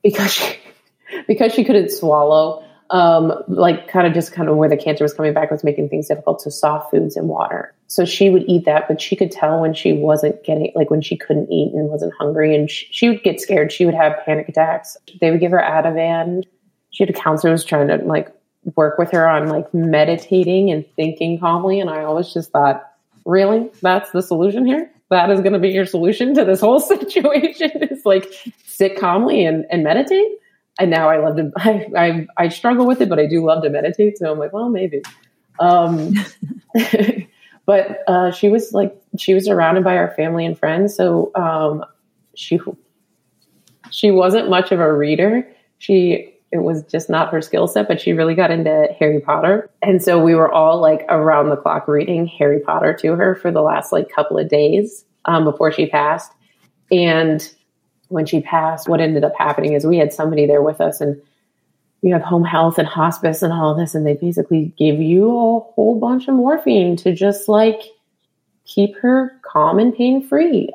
because 0.03 0.33
she, 0.33 0.57
because 1.28 1.53
she 1.53 1.64
couldn't 1.64 1.91
swallow 1.91 2.64
um, 2.91 3.32
like 3.47 3.86
kind 3.88 4.07
of 4.07 4.12
just 4.12 4.32
kind 4.32 4.49
of 4.49 4.57
where 4.57 4.68
the 4.68 4.76
cancer 4.76 5.05
was 5.05 5.14
coming 5.14 5.32
back 5.32 5.51
was 5.51 5.62
making 5.62 5.88
things 5.88 6.09
difficult. 6.09 6.43
So 6.43 6.51
soft 6.51 6.91
foods 6.91 7.16
and 7.16 7.28
water. 7.28 7.72
So 7.86 8.05
she 8.05 8.30
would 8.30 8.45
eat 8.49 8.64
that, 8.64 8.88
but 8.88 9.01
she 9.01 9.14
could 9.16 9.30
tell 9.30 9.61
when 9.61 9.74
she 9.74 9.93
wasn't 9.93 10.43
getting, 10.45 10.72
like 10.74 10.91
when 10.91 11.01
she 11.01 11.16
couldn't 11.16 11.51
eat 11.53 11.72
and 11.72 11.88
wasn't 11.88 12.12
hungry, 12.18 12.55
and 12.55 12.68
she, 12.68 12.86
she 12.91 13.09
would 13.09 13.22
get 13.22 13.41
scared. 13.41 13.72
She 13.72 13.84
would 13.84 13.95
have 13.95 14.14
panic 14.24 14.49
attacks. 14.49 14.97
They 15.20 15.30
would 15.30 15.41
give 15.41 15.53
her 15.53 15.59
Ativan. 15.61 16.45
She 16.91 17.05
had 17.05 17.11
a 17.11 17.18
counselor 17.18 17.53
was 17.53 17.64
trying 17.64 17.88
to 17.88 17.97
like 17.99 18.28
work 18.76 18.99
with 18.99 19.12
her 19.12 19.28
on 19.28 19.49
like 19.49 19.72
meditating 19.72 20.70
and 20.70 20.84
thinking 20.97 21.38
calmly, 21.38 21.80
and 21.80 21.91
I 21.91 22.03
always 22.03 22.32
just 22.32 22.51
thought, 22.51 22.91
really, 23.24 23.70
that's 23.82 24.11
the 24.11 24.22
solution 24.22 24.66
here. 24.66 24.91
That 25.11 25.30
is 25.30 25.41
going 25.41 25.53
to 25.53 25.59
be 25.59 25.70
your 25.70 25.86
solution 25.86 26.34
to 26.34 26.45
this 26.45 26.61
whole 26.61 26.80
situation. 26.80 27.70
is 27.82 28.05
like 28.05 28.32
sit 28.64 28.99
calmly 28.99 29.45
and, 29.45 29.64
and 29.70 29.84
meditate 29.84 30.39
and 30.81 30.91
now 30.91 31.09
I 31.09 31.18
love 31.18 31.37
to 31.37 31.53
I, 31.59 31.87
I, 31.97 32.26
I 32.37 32.49
struggle 32.49 32.87
with 32.87 33.01
it, 33.01 33.09
but 33.09 33.18
I 33.18 33.26
do 33.26 33.45
love 33.45 33.62
to 33.62 33.70
meditate. 33.70 34.18
So 34.18 34.33
I'm 34.33 34.39
like, 34.39 34.53
well, 34.53 34.68
maybe. 34.68 35.03
Um, 35.61 36.14
but 37.66 37.99
uh, 38.09 38.31
she 38.33 38.49
was 38.49 38.72
like 38.72 39.01
she 39.18 39.35
was 39.35 39.45
surrounded 39.45 39.85
by 39.85 39.97
our 39.97 40.11
family 40.14 40.47
and 40.47 40.59
friends, 40.59 40.97
so 40.97 41.31
um, 41.35 41.85
she 42.35 42.59
she 43.91 44.11
wasn't 44.11 44.49
much 44.49 44.72
of 44.72 44.81
a 44.81 44.93
reader. 44.93 45.47
She 45.78 46.35
it 46.53 46.59
was 46.59 46.83
just 46.85 47.09
not 47.09 47.31
her 47.33 47.41
skill 47.41 47.68
set, 47.68 47.87
but 47.87 48.01
she 48.01 48.12
really 48.12 48.35
got 48.35 48.51
into 48.51 48.89
Harry 48.99 49.20
Potter. 49.20 49.70
And 49.83 50.03
so 50.03 50.20
we 50.20 50.35
were 50.35 50.51
all 50.51 50.81
like 50.81 51.05
around 51.09 51.49
the 51.49 51.57
clock 51.57 51.87
reading 51.87 52.26
Harry 52.26 52.59
Potter 52.59 52.93
to 52.95 53.14
her 53.14 53.37
for 53.37 53.53
the 53.53 53.62
last 53.62 53.93
like 53.93 54.11
couple 54.11 54.37
of 54.37 54.49
days 54.49 55.05
um, 55.26 55.45
before 55.45 55.70
she 55.70 55.87
passed. 55.87 56.33
And 56.91 57.55
when 58.11 58.26
she 58.26 58.40
passed, 58.40 58.88
what 58.88 59.00
ended 59.00 59.24
up 59.24 59.32
happening 59.38 59.72
is 59.72 59.86
we 59.86 59.96
had 59.96 60.12
somebody 60.12 60.46
there 60.46 60.62
with 60.62 60.80
us 60.80 61.00
and 61.00 61.20
you 62.02 62.12
have 62.12 62.22
home 62.22 62.44
health 62.44 62.78
and 62.78 62.88
hospice 62.88 63.42
and 63.42 63.52
all 63.52 63.74
this, 63.74 63.94
and 63.94 64.06
they 64.06 64.14
basically 64.14 64.72
give 64.78 65.00
you 65.00 65.28
a 65.28 65.61
whole 65.61 65.98
bunch 66.00 66.28
of 66.28 66.34
morphine 66.34 66.96
to 66.96 67.14
just 67.14 67.48
like 67.48 67.80
keep 68.64 68.96
her 68.98 69.38
calm 69.42 69.78
and 69.78 69.94
pain 69.94 70.26
free. 70.26 70.70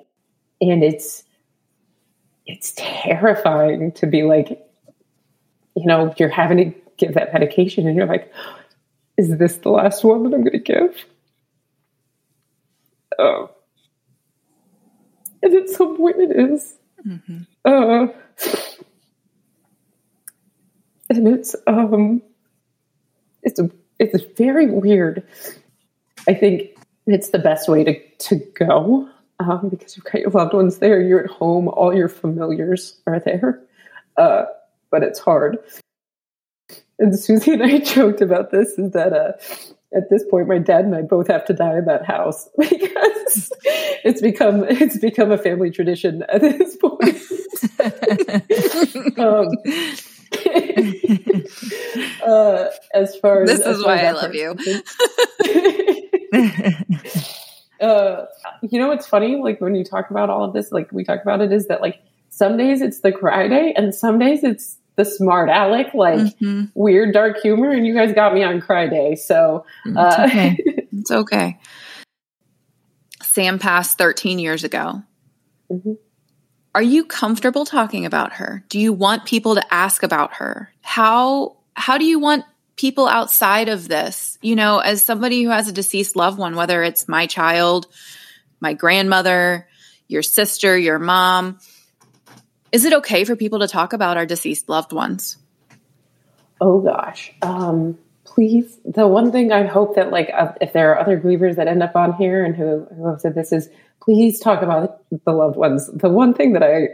And 0.61 0.83
it's 0.83 1.23
it's 2.45 2.73
terrifying 2.77 3.91
to 3.93 4.05
be 4.05 4.21
like, 4.23 4.49
you 5.75 5.85
know, 5.85 6.13
you're 6.17 6.29
having 6.29 6.57
to 6.57 6.79
give 6.97 7.15
that 7.15 7.33
medication 7.33 7.87
and 7.87 7.95
you're 7.95 8.05
like, 8.05 8.31
is 9.17 9.35
this 9.37 9.57
the 9.57 9.69
last 9.69 10.03
one 10.03 10.23
that 10.23 10.33
I'm 10.33 10.43
gonna 10.43 10.59
give? 10.59 11.05
Oh. 13.17 13.49
And 15.41 15.55
at 15.55 15.69
some 15.69 15.97
point 15.97 16.17
it 16.19 16.31
is. 16.31 16.75
Mm-hmm. 17.05 17.41
Uh, 17.63 18.07
and 21.09 21.27
it's 21.27 21.55
um, 21.67 22.21
it's 23.43 23.59
it's 23.99 24.23
very 24.37 24.67
weird. 24.67 25.23
I 26.27 26.33
think 26.33 26.77
it's 27.05 27.29
the 27.29 27.39
best 27.39 27.69
way 27.69 27.83
to 27.83 27.99
to 27.99 28.35
go 28.55 29.09
um, 29.39 29.69
because 29.69 29.95
you've 29.95 30.05
got 30.05 30.21
your 30.21 30.31
loved 30.31 30.53
ones 30.53 30.79
there. 30.79 30.99
You're 30.99 31.23
at 31.23 31.29
home. 31.29 31.67
All 31.67 31.95
your 31.95 32.09
familiars 32.09 32.97
are 33.05 33.19
there, 33.19 33.61
uh, 34.17 34.45
but 34.89 35.03
it's 35.03 35.19
hard. 35.19 35.59
And 36.97 37.17
Susie 37.17 37.53
and 37.53 37.63
I 37.63 37.79
joked 37.79 38.21
about 38.21 38.51
this 38.51 38.77
is 38.79 38.91
that 38.91 39.13
uh, 39.13 39.33
at 39.93 40.09
this 40.09 40.23
point, 40.29 40.47
my 40.47 40.57
dad 40.57 40.85
and 40.85 40.95
I 40.95 41.01
both 41.01 41.27
have 41.27 41.45
to 41.45 41.53
die 41.53 41.77
in 41.77 41.85
that 41.85 42.05
house 42.05 42.49
because 42.57 43.51
it's 44.03 44.21
become 44.21 44.63
it's 44.67 44.97
become 44.97 45.31
a 45.31 45.37
family 45.37 45.71
tradition 45.71 46.23
at 46.29 46.41
this 46.41 46.75
point. 46.77 47.03
um, 49.19 49.47
uh, 52.25 52.67
as 52.93 53.15
far 53.17 53.43
as 53.43 53.49
this 53.49 53.61
as 53.61 53.77
is 53.77 53.85
why 53.85 53.99
I 53.99 54.11
love 54.11 54.35
you. 54.35 54.55
uh, 57.79 58.25
you 58.61 58.79
know 58.79 58.87
what's 58.89 59.07
funny? 59.07 59.37
Like 59.37 59.61
when 59.61 59.75
you 59.75 59.83
talk 59.83 60.09
about 60.09 60.29
all 60.29 60.43
of 60.43 60.53
this, 60.53 60.71
like 60.71 60.91
we 60.91 61.03
talk 61.03 61.21
about 61.21 61.41
it, 61.41 61.53
is 61.53 61.67
that 61.67 61.81
like 61.81 62.01
some 62.29 62.57
days 62.57 62.81
it's 62.81 62.99
the 62.99 63.11
cry 63.11 63.47
day, 63.47 63.73
and 63.77 63.93
some 63.95 64.19
days 64.19 64.43
it's 64.43 64.77
the 64.95 65.05
smart 65.05 65.49
aleck, 65.49 65.93
like 65.93 66.19
mm-hmm. 66.19 66.65
weird 66.73 67.13
dark 67.13 67.39
humor, 67.41 67.71
and 67.71 67.85
you 67.85 67.93
guys 67.93 68.13
got 68.13 68.33
me 68.33 68.43
on 68.43 68.61
Cry 68.61 68.87
Day. 68.87 69.15
So 69.15 69.65
mm, 69.85 69.97
uh, 69.97 70.23
it's, 70.23 70.33
okay. 70.33 70.57
it's 70.93 71.11
okay. 71.11 71.59
Sam 73.21 73.59
passed 73.59 73.97
13 73.97 74.39
years 74.39 74.63
ago. 74.63 75.03
Mm-hmm. 75.71 75.93
Are 76.73 76.81
you 76.81 77.05
comfortable 77.05 77.65
talking 77.65 78.05
about 78.05 78.33
her? 78.33 78.65
Do 78.69 78.79
you 78.79 78.91
want 78.91 79.25
people 79.25 79.55
to 79.55 79.73
ask 79.73 80.03
about 80.03 80.35
her? 80.35 80.71
How 80.81 81.57
how 81.73 81.97
do 81.97 82.05
you 82.05 82.19
want 82.19 82.43
people 82.75 83.07
outside 83.07 83.69
of 83.69 83.87
this? 83.87 84.37
You 84.41 84.55
know, 84.55 84.79
as 84.79 85.01
somebody 85.01 85.43
who 85.43 85.49
has 85.49 85.67
a 85.69 85.73
deceased 85.73 86.15
loved 86.15 86.37
one, 86.37 86.55
whether 86.55 86.83
it's 86.83 87.07
my 87.07 87.27
child, 87.27 87.87
my 88.59 88.73
grandmother, 88.73 89.67
your 90.07 90.21
sister, 90.21 90.77
your 90.77 90.99
mom, 90.99 91.59
is 92.75 92.83
it 92.83 92.91
okay 92.91 93.23
for 93.23 93.37
people 93.37 93.59
to 93.59 93.69
talk 93.69 93.93
about 93.93 94.17
our 94.17 94.25
deceased 94.25 94.67
loved 94.67 94.91
ones? 94.91 95.37
Oh 96.59 96.81
gosh. 96.81 97.31
Um, 97.41 97.97
please. 98.25 98.77
The 98.83 99.07
one 99.07 99.31
thing 99.31 99.53
I 99.53 99.65
hope 99.65 99.95
that 99.95 100.11
like 100.11 100.29
uh, 100.37 100.51
if 100.59 100.73
there 100.73 100.91
are 100.91 100.99
other 100.99 101.17
grievers 101.17 101.55
that 101.55 101.69
end 101.69 101.81
up 101.81 101.95
on 101.95 102.11
here 102.15 102.43
and 102.43 102.53
who, 102.53 102.85
who 102.93 103.07
have 103.07 103.21
said 103.21 103.33
this 103.33 103.53
is 103.53 103.69
please 104.01 104.41
talk 104.41 104.61
about 104.61 105.01
the 105.09 105.31
loved 105.31 105.55
ones. 105.55 105.89
The 105.93 106.09
one 106.09 106.33
thing 106.33 106.51
that 106.51 106.63
I 106.63 106.89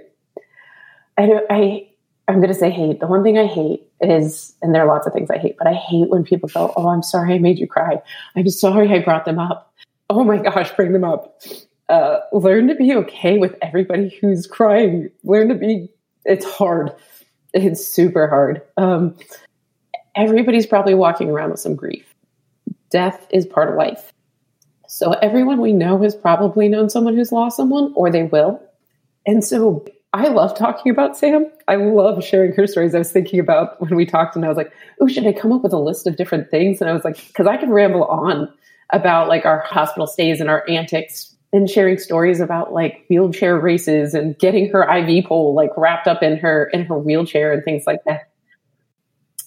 I 1.18 1.42
I 1.50 1.88
I'm 2.28 2.36
going 2.36 2.54
to 2.54 2.60
say 2.60 2.70
hate. 2.70 3.00
The 3.00 3.08
one 3.08 3.24
thing 3.24 3.40
I 3.40 3.48
hate 3.48 3.82
is, 4.02 4.54
and 4.62 4.76
there 4.76 4.84
are 4.84 4.88
lots 4.88 5.08
of 5.08 5.14
things 5.14 5.32
I 5.32 5.40
hate, 5.40 5.56
but 5.58 5.66
I 5.66 5.74
hate 5.74 6.10
when 6.10 6.24
people 6.24 6.48
go, 6.48 6.72
"Oh, 6.78 6.90
I'm 6.90 7.02
sorry 7.02 7.34
I 7.34 7.40
made 7.40 7.58
you 7.58 7.66
cry. 7.66 8.00
I'm 8.36 8.48
sorry 8.50 8.88
I 8.94 9.00
brought 9.00 9.26
them 9.26 9.40
up. 9.40 9.74
Oh 10.12 10.24
my 10.24 10.38
gosh, 10.38 10.72
bring 10.74 10.94
them 10.94 11.04
up." 11.04 11.42
Uh, 11.92 12.22
learn 12.32 12.68
to 12.70 12.76
be 12.76 12.96
okay 12.96 13.38
with 13.38 13.56
everybody 13.62 14.18
who's 14.22 14.48
crying. 14.48 15.10
Learn 15.24 15.50
to 15.50 15.56
be, 15.56 15.90
it's 16.24 16.46
hard. 16.46 16.96
It's 17.54 17.86
super 17.86 18.28
hard. 18.28 18.62
Um, 18.78 19.18
everybody's 20.16 20.66
probably 20.66 20.94
walking 20.94 21.30
around 21.30 21.52
with 21.52 21.60
some 21.60 21.76
grief. 21.76 22.16
Death 22.90 23.28
is 23.30 23.46
part 23.46 23.70
of 23.70 23.76
life. 23.76 24.14
So 24.88 25.12
everyone 25.12 25.60
we 25.60 25.74
know 25.74 26.02
has 26.02 26.16
probably 26.16 26.70
known 26.70 26.90
someone 26.90 27.16
who's 27.16 27.32
lost 27.32 27.58
someone 27.58 27.92
or 27.96 28.10
they 28.10 28.24
will. 28.24 28.62
And 29.26 29.44
so 29.44 29.86
I 30.14 30.30
love 30.30 30.58
talking 30.58 30.92
about 30.92 31.18
Sam. 31.18 31.46
I 31.68 31.76
love 31.76 32.24
sharing 32.24 32.54
her 32.54 32.68
stories. 32.68 32.96
I 32.96 33.00
was 33.00 33.12
thinking 33.12 33.40
about 33.40 33.82
when 33.82 33.96
we 33.96 34.06
talked 34.06 34.36
and 34.36 34.46
I 34.46 34.48
was 34.48 34.58
like, 34.58 34.72
oh, 35.02 35.08
should 35.08 35.28
I 35.28 35.34
come 35.34 35.52
up 35.52 35.62
with 35.62 35.74
a 35.74 35.80
list 35.80 36.08
of 36.08 36.16
different 36.16 36.50
things? 36.50 36.80
And 36.80 36.90
I 36.90 36.94
was 36.94 37.04
like, 37.04 37.18
because 37.28 37.48
I 37.48 37.58
could 37.58 37.70
ramble 37.70 38.06
on 38.06 38.52
about 38.92 39.28
like 39.28 39.46
our 39.46 39.60
hospital 39.60 40.08
stays 40.08 40.40
and 40.40 40.50
our 40.50 40.70
antics 40.70 41.31
and 41.54 41.70
sharing 41.70 41.98
stories 41.98 42.40
about 42.40 42.72
like 42.72 43.06
wheelchair 43.10 43.60
races 43.60 44.14
and 44.14 44.38
getting 44.40 44.70
her 44.72 44.84
IV 44.84 45.26
pole 45.26 45.54
like 45.54 45.72
wrapped 45.76 46.08
up 46.08 46.24
in 46.24 46.38
her 46.38 46.70
in 46.72 46.86
her 46.86 46.98
wheelchair 46.98 47.52
and 47.52 47.64
things 47.64 47.84
like 47.86 48.04
that. 48.06 48.30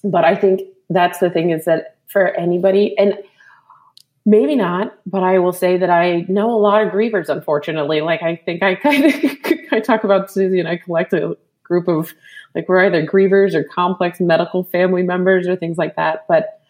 But 0.02 0.24
I 0.24 0.34
think 0.34 0.61
that's 0.90 1.18
the 1.18 1.30
thing 1.30 1.50
is 1.50 1.64
that 1.64 1.96
for 2.09 2.28
anybody 2.28 2.96
and 2.98 3.18
maybe 4.26 4.55
not, 4.55 4.96
but 5.07 5.22
I 5.22 5.38
will 5.38 5.52
say 5.52 5.78
that 5.78 5.90
I 5.90 6.24
know 6.28 6.50
a 6.50 6.61
lot 6.61 6.86
of 6.86 6.92
grievers 6.92 7.28
unfortunately. 7.28 8.02
Like 8.02 8.22
I 8.22 8.36
think 8.36 8.62
I 8.62 8.74
kind 8.74 9.05
of 9.07 9.14
I 9.72 9.80
talk 9.80 10.05
about 10.05 10.30
Susie 10.30 10.61
and 10.61 10.68
I 10.68 10.76
collect 10.76 11.14
a 11.14 11.36
group 11.62 11.88
of 11.88 12.12
like 12.55 12.68
we're 12.68 12.84
either 12.84 13.07
grievers 13.07 13.55
or 13.55 13.64
complex 13.64 14.20
medical 14.20 14.64
family 14.64 15.02
members 15.02 15.48
or 15.48 15.57
things 15.57 15.78
like 15.78 15.96
that. 15.96 16.26
But 16.28 16.61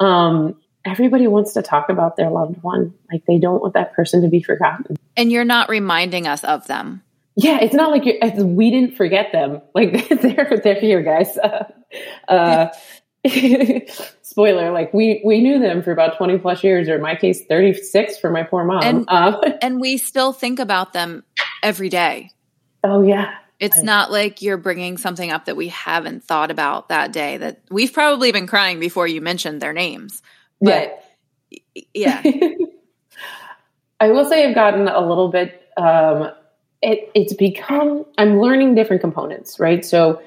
um 0.00 0.60
everybody 0.84 1.26
wants 1.26 1.54
to 1.54 1.62
talk 1.62 1.88
about 1.88 2.16
their 2.16 2.30
loved 2.30 2.62
one. 2.62 2.94
Like 3.10 3.24
they 3.26 3.38
don't 3.38 3.60
want 3.60 3.74
that 3.74 3.94
person 3.94 4.22
to 4.22 4.28
be 4.28 4.42
forgotten. 4.42 4.96
And 5.16 5.30
you're 5.30 5.44
not 5.44 5.68
reminding 5.68 6.26
us 6.26 6.44
of 6.44 6.66
them. 6.66 7.02
yeah, 7.36 7.58
it's 7.60 7.74
not 7.74 7.90
like 7.90 8.04
we 8.36 8.70
didn't 8.70 8.96
forget 8.96 9.32
them. 9.32 9.62
Like 9.74 10.08
they're 10.20 10.60
they're 10.62 10.80
here, 10.80 11.02
guys. 11.02 11.38
Uh, 11.38 11.64
uh, 12.28 12.68
spoiler: 14.22 14.72
like 14.72 14.92
we 14.92 15.22
we 15.24 15.40
knew 15.40 15.58
them 15.58 15.82
for 15.82 15.92
about 15.92 16.16
twenty 16.16 16.38
plus 16.38 16.62
years, 16.62 16.88
or 16.88 16.96
in 16.96 17.02
my 17.02 17.14
case, 17.14 17.44
thirty 17.46 17.74
six 17.74 18.18
for 18.18 18.30
my 18.30 18.42
poor 18.42 18.64
mom. 18.64 18.82
And, 18.82 19.04
uh, 19.08 19.40
and 19.62 19.80
we 19.80 19.96
still 19.98 20.32
think 20.32 20.58
about 20.58 20.92
them 20.92 21.24
every 21.62 21.88
day. 21.88 22.30
Oh 22.84 23.02
yeah, 23.02 23.34
it's 23.60 23.82
not 23.82 24.10
like 24.10 24.42
you're 24.42 24.56
bringing 24.56 24.98
something 24.98 25.30
up 25.30 25.44
that 25.44 25.56
we 25.56 25.68
haven't 25.68 26.24
thought 26.24 26.50
about 26.50 26.88
that 26.88 27.12
day. 27.12 27.36
That 27.36 27.60
we've 27.70 27.92
probably 27.92 28.32
been 28.32 28.48
crying 28.48 28.80
before 28.80 29.06
you 29.06 29.20
mentioned 29.20 29.62
their 29.62 29.72
names. 29.72 30.20
But 30.62 31.04
yeah, 31.94 32.22
yeah. 32.24 32.50
I 34.00 34.10
will 34.10 34.24
say 34.24 34.48
I've 34.48 34.54
gotten 34.54 34.88
a 34.88 35.00
little 35.00 35.28
bit. 35.28 35.68
Um, 35.76 36.30
it, 36.82 37.10
it's 37.14 37.32
become 37.32 38.04
i'm 38.18 38.40
learning 38.40 38.74
different 38.74 39.00
components 39.00 39.58
right 39.58 39.84
so 39.84 40.20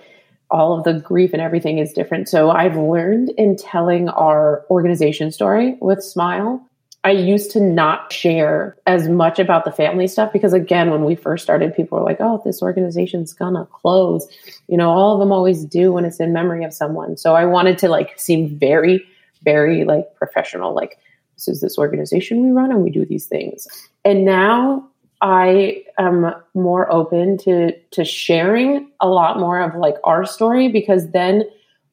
all 0.50 0.78
of 0.78 0.84
the 0.84 0.94
grief 0.94 1.34
and 1.34 1.42
everything 1.42 1.78
is 1.78 1.92
different 1.94 2.30
so 2.30 2.50
i've 2.50 2.78
learned 2.78 3.30
in 3.38 3.56
telling 3.56 4.10
our 4.10 4.66
organization 4.70 5.32
story 5.32 5.78
with 5.82 6.02
smile 6.02 6.66
i 7.04 7.12
used 7.12 7.52
to 7.52 7.60
not 7.60 8.12
share 8.12 8.78
as 8.88 9.10
much 9.10 9.38
about 9.38 9.66
the 9.66 9.72
family 9.72 10.08
stuff 10.08 10.32
because 10.32 10.54
again 10.54 10.90
when 10.90 11.04
we 11.04 11.16
first 11.16 11.44
started 11.44 11.76
people 11.76 12.00
were 12.00 12.06
like 12.06 12.22
oh 12.22 12.42
this 12.46 12.62
organization's 12.62 13.34
gonna 13.34 13.66
close 13.72 14.28
you 14.68 14.78
know 14.78 14.90
all 14.90 15.14
of 15.14 15.20
them 15.20 15.32
always 15.32 15.66
do 15.66 15.92
when 15.92 16.06
it's 16.06 16.20
in 16.20 16.32
memory 16.32 16.64
of 16.64 16.74
someone 16.74 17.18
so 17.18 17.36
i 17.36 17.46
wanted 17.46 17.78
to 17.78 17.90
like 17.90 18.18
seem 18.18 18.58
very 18.58 19.06
very 19.44 19.84
like 19.84 20.16
professional 20.16 20.74
like 20.74 20.98
this 21.36 21.48
is 21.48 21.62
this 21.62 21.78
organization 21.78 22.44
we 22.44 22.52
run 22.52 22.72
and 22.72 22.82
we 22.82 22.90
do 22.90 23.06
these 23.06 23.26
things 23.26 23.68
and 24.04 24.26
now 24.26 24.88
I 25.22 25.84
am 25.98 26.34
more 26.54 26.92
open 26.92 27.38
to 27.40 27.72
to 27.92 28.06
sharing 28.06 28.92
a 29.00 29.08
lot 29.08 29.40
more 29.40 29.60
of 29.62 29.76
like 29.76 29.96
our 30.04 30.26
story 30.26 30.68
because 30.68 31.12
then 31.12 31.46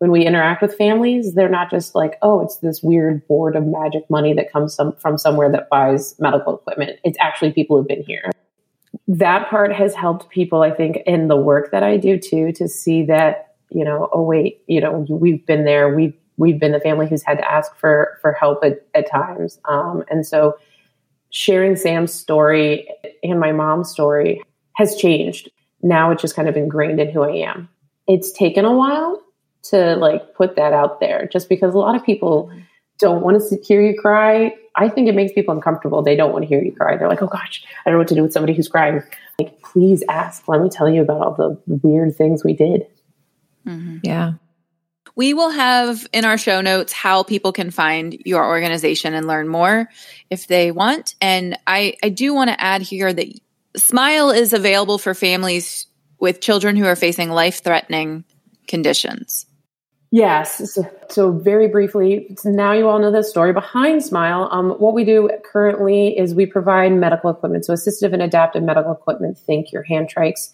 when 0.03 0.11
we 0.11 0.26
interact 0.26 0.61
with 0.62 0.74
families, 0.74 1.34
they're 1.34 1.49
not 1.49 1.70
just 1.70 1.95
like, 1.95 2.18
oh, 2.22 2.40
it's 2.40 2.57
this 2.57 2.82
weird 2.82 3.24
board 3.28 3.55
of 3.55 3.64
magic 3.64 4.03
money 4.11 4.34
that 4.34 4.51
comes 4.51 4.74
some, 4.74 4.97
from 4.97 5.16
somewhere 5.16 5.49
that 5.53 5.70
buys 5.70 6.18
medical 6.18 6.57
equipment. 6.57 6.99
It's 7.05 7.16
actually 7.20 7.53
people 7.53 7.76
who've 7.76 7.86
been 7.86 8.03
here. 8.03 8.32
That 9.07 9.49
part 9.49 9.72
has 9.72 9.95
helped 9.95 10.28
people, 10.28 10.62
I 10.62 10.72
think, 10.72 10.97
in 11.07 11.28
the 11.28 11.36
work 11.36 11.70
that 11.70 11.84
I 11.84 11.99
do 11.99 12.18
too, 12.18 12.51
to 12.55 12.66
see 12.66 13.05
that, 13.05 13.55
you 13.70 13.84
know, 13.84 14.09
oh 14.12 14.22
wait, 14.22 14.64
you 14.66 14.80
know, 14.80 15.07
we've 15.09 15.47
been 15.47 15.64
there. 15.64 15.95
We've 15.95 16.16
we've 16.37 16.59
been 16.59 16.72
the 16.72 16.80
family 16.80 17.09
who's 17.09 17.22
had 17.22 17.39
to 17.39 17.51
ask 17.51 17.74
for 17.76 18.18
for 18.20 18.33
help 18.33 18.64
at, 18.64 18.87
at 18.95 19.11
times. 19.11 19.59
Um, 19.66 20.05
and 20.11 20.26
so 20.26 20.57
sharing 21.30 21.76
Sam's 21.76 22.12
story 22.12 22.89
and 23.22 23.41
my 23.41 23.53
mom's 23.53 23.91
story 23.91 24.43
has 24.74 24.97
changed. 24.97 25.51
Now 25.83 26.11
it's 26.11 26.22
just 26.22 26.37
kind 26.37 26.49
of 26.49 26.57
ingrained 26.57 27.01
in 27.01 27.11
who 27.11 27.22
I 27.22 27.37
am. 27.37 27.68
It's 28.07 28.33
taken 28.33 28.64
a 28.64 28.72
while 28.72 29.22
to 29.64 29.97
like 29.97 30.35
put 30.35 30.57
that 30.57 30.72
out 30.72 31.01
there 31.01 31.28
just 31.33 31.49
because 31.49 31.74
a 31.74 31.78
lot 31.78 31.95
of 31.95 32.05
people 32.05 32.53
don't 32.99 33.22
want 33.22 33.43
to 33.49 33.57
hear 33.62 33.80
you 33.80 33.99
cry. 33.99 34.55
I 34.76 34.89
think 34.89 35.09
it 35.09 35.14
makes 35.14 35.33
people 35.33 35.55
uncomfortable. 35.55 36.03
They 36.03 36.16
don't 36.16 36.33
want 36.33 36.45
to 36.45 36.49
hear 36.49 36.62
you 36.62 36.72
cry. 36.72 36.97
They're 36.97 37.09
like, 37.09 37.22
oh 37.22 37.26
gosh, 37.26 37.64
I 37.85 37.91
don't 37.91 37.95
know 37.95 37.99
what 37.99 38.09
to 38.09 38.14
do 38.14 38.22
with 38.22 38.33
somebody 38.33 38.55
who's 38.55 38.68
crying. 38.68 39.03
Like, 39.39 39.61
please 39.62 40.03
ask. 40.09 40.47
Let 40.49 40.61
me 40.61 40.68
tell 40.68 40.89
you 40.89 41.03
about 41.03 41.20
all 41.20 41.35
the 41.35 41.61
weird 41.83 42.16
things 42.16 42.45
we 42.45 42.55
did. 42.55 42.87
Mm-hmm. 43.66 43.99
Yeah. 44.03 44.35
We 45.14 45.34
will 45.34 45.50
have 45.50 46.07
in 46.12 46.24
our 46.24 46.38
show 46.38 46.61
notes 46.61 46.92
how 46.92 47.22
people 47.22 47.53
can 47.53 47.70
find 47.70 48.16
your 48.24 48.46
organization 48.46 49.14
and 49.14 49.26
learn 49.26 49.48
more 49.48 49.88
if 50.30 50.46
they 50.46 50.70
want. 50.70 51.14
And 51.20 51.59
I, 51.66 51.96
I 52.03 52.09
do 52.09 52.34
want 52.34 52.50
to 52.50 52.61
add 52.61 52.82
here 52.82 53.12
that 53.12 53.28
Smile 53.76 54.30
is 54.30 54.53
available 54.53 54.98
for 54.98 55.14
families 55.14 55.86
with 56.18 56.40
children 56.40 56.76
who 56.76 56.86
are 56.86 56.96
facing 56.96 57.30
life 57.30 57.62
threatening 57.62 58.24
conditions. 58.66 59.46
Yes. 60.11 60.78
So, 61.09 61.32
very 61.32 61.68
briefly, 61.68 62.36
now 62.44 62.72
you 62.72 62.86
all 62.86 62.98
know 62.98 63.11
the 63.11 63.24
story 63.24 63.55
behind 63.55 64.05
Smile. 64.05 64.46
Um, 64.53 64.72
what 64.72 64.92
we 64.92 65.05
do 65.05 65.30
currently 65.42 66.18
is 66.18 66.34
we 66.34 66.44
provide 66.44 66.92
medical 66.92 67.30
equipment, 67.30 67.64
so 67.64 67.72
assistive 67.72 68.12
and 68.12 68.20
adaptive 68.20 68.62
medical 68.62 68.92
equipment. 68.92 69.38
Think 69.38 69.72
your 69.72 69.82
hand 69.82 70.12
trikes, 70.14 70.53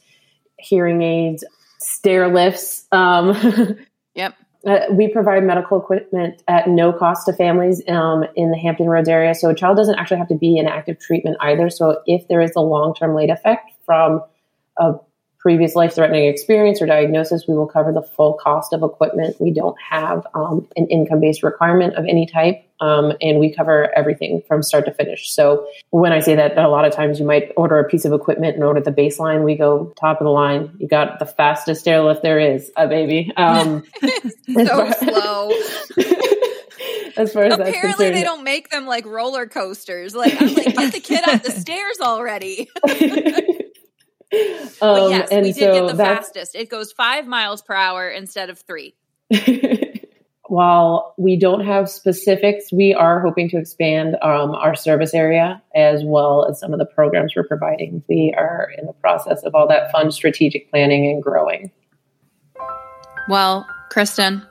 hearing 0.61 1.03
aids, 1.03 1.43
stair 1.81 2.33
lifts. 2.33 2.87
Um, 2.93 3.77
yep. 4.19 4.35
Uh, 4.67 4.81
we 4.91 5.07
provide 5.09 5.45
medical 5.45 5.81
equipment 5.81 6.43
at 6.49 6.67
no 6.67 6.93
cost 6.93 7.27
to 7.27 7.33
families 7.33 7.81
um, 7.89 8.25
in 8.35 8.51
the 8.51 8.59
Hampton 8.59 8.87
Roads 8.87 9.09
area. 9.09 9.33
So 9.33 9.49
a 9.51 9.55
child 9.55 9.77
doesn't 9.77 9.95
actually 9.95 10.19
have 10.19 10.29
to 10.29 10.35
be 10.35 10.59
in 10.59 10.67
active 10.67 10.99
treatment 10.99 11.37
either. 11.41 11.71
So 11.71 12.03
if 12.07 12.27
there 12.27 12.41
is 12.41 12.51
a 12.57 12.61
long 12.61 12.93
term 12.93 13.15
late 13.15 13.31
effect 13.31 13.71
from 13.87 14.21
a 14.77 14.95
previous 15.39 15.75
life 15.75 15.95
threatening 15.95 16.27
experience 16.27 16.83
or 16.83 16.87
diagnosis, 16.87 17.47
we 17.47 17.55
will 17.55 17.67
cover 17.67 17.93
the 17.93 18.03
full 18.03 18.35
cost 18.35 18.73
of 18.73 18.83
equipment. 18.83 19.37
We 19.41 19.53
don't 19.53 19.77
have 19.81 20.27
um, 20.35 20.67
an 20.77 20.87
income 20.89 21.21
based 21.21 21.43
requirement 21.43 21.95
of 21.95 22.05
any 22.07 22.27
type, 22.27 22.65
um, 22.81 23.13
and 23.21 23.39
we 23.39 23.55
cover 23.55 23.91
everything 23.97 24.43
from 24.47 24.63
start 24.63 24.85
to 24.87 24.93
finish. 24.93 25.31
So 25.31 25.67
when 25.91 26.13
I 26.13 26.21
say 26.21 26.35
that, 26.35 26.57
that, 26.57 26.65
a 26.65 26.69
lot 26.69 26.85
of 26.85 26.93
times 26.93 27.21
you 27.21 27.27
might 27.27 27.53
order 27.57 27.79
a 27.79 27.89
piece 27.89 28.05
of 28.05 28.13
equipment 28.13 28.57
and 28.57 28.65
order 28.65 28.81
the 28.81 28.91
baseline. 28.91 29.45
We 29.45 29.57
go 29.57 29.93
top 29.99 30.21
of 30.21 30.25
the 30.25 30.31
line. 30.31 30.77
You 30.79 30.89
got 30.89 31.19
the 31.19 31.27
fastest 31.27 31.85
stairlift 31.85 32.23
there 32.23 32.41
is, 32.41 32.71
a 32.77 32.83
uh, 32.83 32.87
baby. 32.89 33.33
Um, 33.37 33.85
so 34.53 34.91
slow. 34.99 35.51
as 37.17 37.33
far 37.33 37.45
as 37.45 37.55
apparently 37.55 38.11
they 38.11 38.23
don't 38.23 38.45
make 38.45 38.71
them 38.71 38.87
like 38.87 39.07
roller 39.07 39.47
coasters. 39.47 40.15
Like 40.15 40.41
I'm 40.41 40.55
like, 40.55 40.75
get 40.75 40.93
the 40.93 41.01
kid 41.01 41.29
up 41.29 41.43
the 41.43 41.51
stairs 41.61 41.99
already. 42.01 42.69
Um, 44.81 45.11
yes, 45.11 45.31
we 45.33 45.41
did 45.41 45.57
so 45.57 45.73
get 45.73 45.97
the 45.97 45.97
fastest. 45.97 46.55
It 46.55 46.69
goes 46.69 46.93
five 46.93 47.27
miles 47.27 47.63
per 47.63 47.75
hour 47.75 48.09
instead 48.09 48.49
of 48.49 48.61
three. 48.61 48.95
While 50.49 51.15
we 51.19 51.37
don't 51.37 51.65
have 51.65 51.91
specifics, 51.91 52.73
we 52.73 52.95
are 52.95 53.21
hoping 53.21 53.49
to 53.51 53.59
expand 53.59 54.17
um, 54.23 54.53
our 54.53 54.77
service 54.77 55.15
area 55.15 55.61
as 55.75 56.03
well 56.05 56.47
as 56.49 56.61
some 56.61 56.73
of 56.73 56.79
the 56.79 56.87
programs 56.87 57.35
we're 57.35 57.49
providing. 57.49 58.05
We 58.09 58.33
are 58.39 58.71
in 58.79 58.87
the 58.87 58.93
process 58.93 59.43
of 59.43 59.57
all 59.57 59.67
that 59.67 59.91
fun 59.91 60.13
strategic 60.13 60.71
planning 60.71 61.11
and 61.11 61.23
growing. 61.23 61.73
Well, 63.29 63.67
Kristen, 63.91 64.47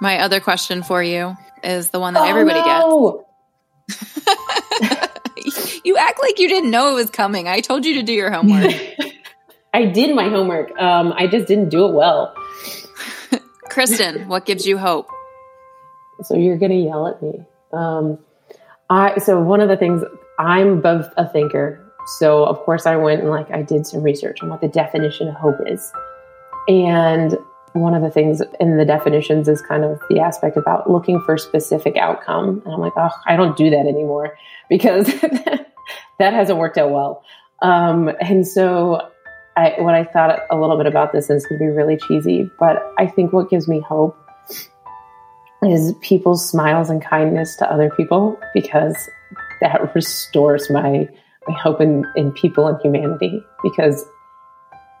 my 0.00 0.20
other 0.20 0.38
question 0.38 0.82
for 0.82 1.02
you 1.02 1.36
is 1.64 1.90
the 1.90 1.98
one 1.98 2.14
that 2.14 2.22
oh, 2.22 2.28
everybody 2.28 2.60
no. 2.60 3.26
gets. 3.88 4.04
you 5.84 5.96
act 5.96 6.20
like 6.22 6.38
you 6.38 6.48
didn't 6.48 6.70
know 6.70 6.90
it 6.90 6.94
was 6.94 7.10
coming. 7.10 7.48
I 7.48 7.60
told 7.60 7.84
you 7.84 7.94
to 7.94 8.02
do 8.02 8.12
your 8.12 8.30
homework. 8.30 8.72
I 9.74 9.86
did 9.86 10.14
my 10.14 10.28
homework. 10.28 10.70
Um, 10.80 11.12
I 11.16 11.26
just 11.26 11.48
didn't 11.48 11.68
do 11.68 11.84
it 11.86 11.92
well. 11.92 12.32
Kristen, 13.68 14.28
what 14.28 14.46
gives 14.46 14.64
you 14.64 14.78
hope? 14.78 15.08
So 16.22 16.36
you're 16.36 16.56
going 16.56 16.70
to 16.70 16.78
yell 16.78 17.08
at 17.08 17.20
me. 17.20 17.44
Um, 17.72 18.20
I 18.88 19.18
so 19.18 19.40
one 19.40 19.60
of 19.60 19.68
the 19.68 19.76
things 19.76 20.04
I'm 20.38 20.80
both 20.80 21.12
a 21.16 21.28
thinker. 21.28 21.92
So 22.18 22.44
of 22.44 22.60
course 22.60 22.86
I 22.86 22.94
went 22.94 23.22
and 23.22 23.30
like 23.30 23.50
I 23.50 23.62
did 23.62 23.84
some 23.84 24.04
research 24.04 24.44
on 24.44 24.48
what 24.48 24.60
the 24.60 24.68
definition 24.68 25.26
of 25.26 25.34
hope 25.34 25.56
is. 25.66 25.92
And 26.68 27.36
one 27.72 27.94
of 27.94 28.02
the 28.02 28.10
things 28.10 28.40
in 28.60 28.76
the 28.76 28.84
definitions 28.84 29.48
is 29.48 29.60
kind 29.60 29.82
of 29.82 30.00
the 30.08 30.20
aspect 30.20 30.56
about 30.56 30.88
looking 30.88 31.20
for 31.22 31.36
specific 31.36 31.96
outcome. 31.96 32.62
And 32.64 32.74
I'm 32.74 32.80
like, 32.80 32.92
oh, 32.96 33.10
I 33.26 33.34
don't 33.34 33.56
do 33.56 33.70
that 33.70 33.86
anymore 33.86 34.38
because 34.68 35.06
that 36.20 36.32
hasn't 36.32 36.60
worked 36.60 36.78
out 36.78 36.92
well. 36.92 37.24
Um, 37.60 38.12
and 38.20 38.46
so 38.46 39.10
I, 39.56 39.70
I 39.72 40.04
thought 40.04 40.40
a 40.50 40.56
little 40.58 40.76
bit 40.76 40.86
about 40.86 41.12
this, 41.12 41.30
it's 41.30 41.46
going 41.46 41.60
to 41.60 41.64
be 41.64 41.70
really 41.70 41.96
cheesy, 41.96 42.50
but 42.58 42.92
I 42.98 43.06
think 43.06 43.32
what 43.32 43.50
gives 43.50 43.68
me 43.68 43.80
hope 43.80 44.18
is 45.62 45.94
people's 46.00 46.48
smiles 46.48 46.90
and 46.90 47.02
kindness 47.02 47.56
to 47.56 47.70
other 47.70 47.90
people 47.96 48.38
because 48.52 48.96
that 49.60 49.94
restores 49.94 50.70
my 50.70 51.08
my 51.46 51.58
hope 51.58 51.80
in, 51.80 52.06
in 52.16 52.32
people 52.32 52.66
and 52.66 52.80
humanity 52.80 53.44
because 53.62 54.04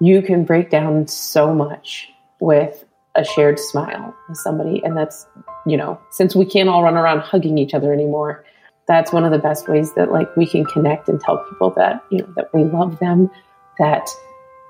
you 0.00 0.20
can 0.20 0.44
break 0.44 0.68
down 0.68 1.06
so 1.06 1.54
much 1.54 2.10
with 2.40 2.84
a 3.14 3.24
shared 3.24 3.58
smile 3.58 4.14
with 4.28 4.36
somebody 4.36 4.82
and 4.84 4.96
that's 4.96 5.26
you 5.66 5.76
know 5.76 5.98
since 6.10 6.34
we 6.34 6.44
can't 6.44 6.68
all 6.68 6.82
run 6.82 6.96
around 6.96 7.20
hugging 7.20 7.56
each 7.56 7.72
other 7.72 7.92
anymore 7.92 8.44
that's 8.86 9.12
one 9.12 9.24
of 9.24 9.30
the 9.30 9.38
best 9.38 9.68
ways 9.68 9.94
that 9.94 10.12
like 10.12 10.34
we 10.36 10.46
can 10.46 10.64
connect 10.66 11.08
and 11.08 11.20
tell 11.20 11.38
people 11.48 11.70
that 11.70 12.02
you 12.10 12.18
know 12.18 12.32
that 12.36 12.52
we 12.52 12.64
love 12.64 12.98
them 12.98 13.30
that 13.78 14.06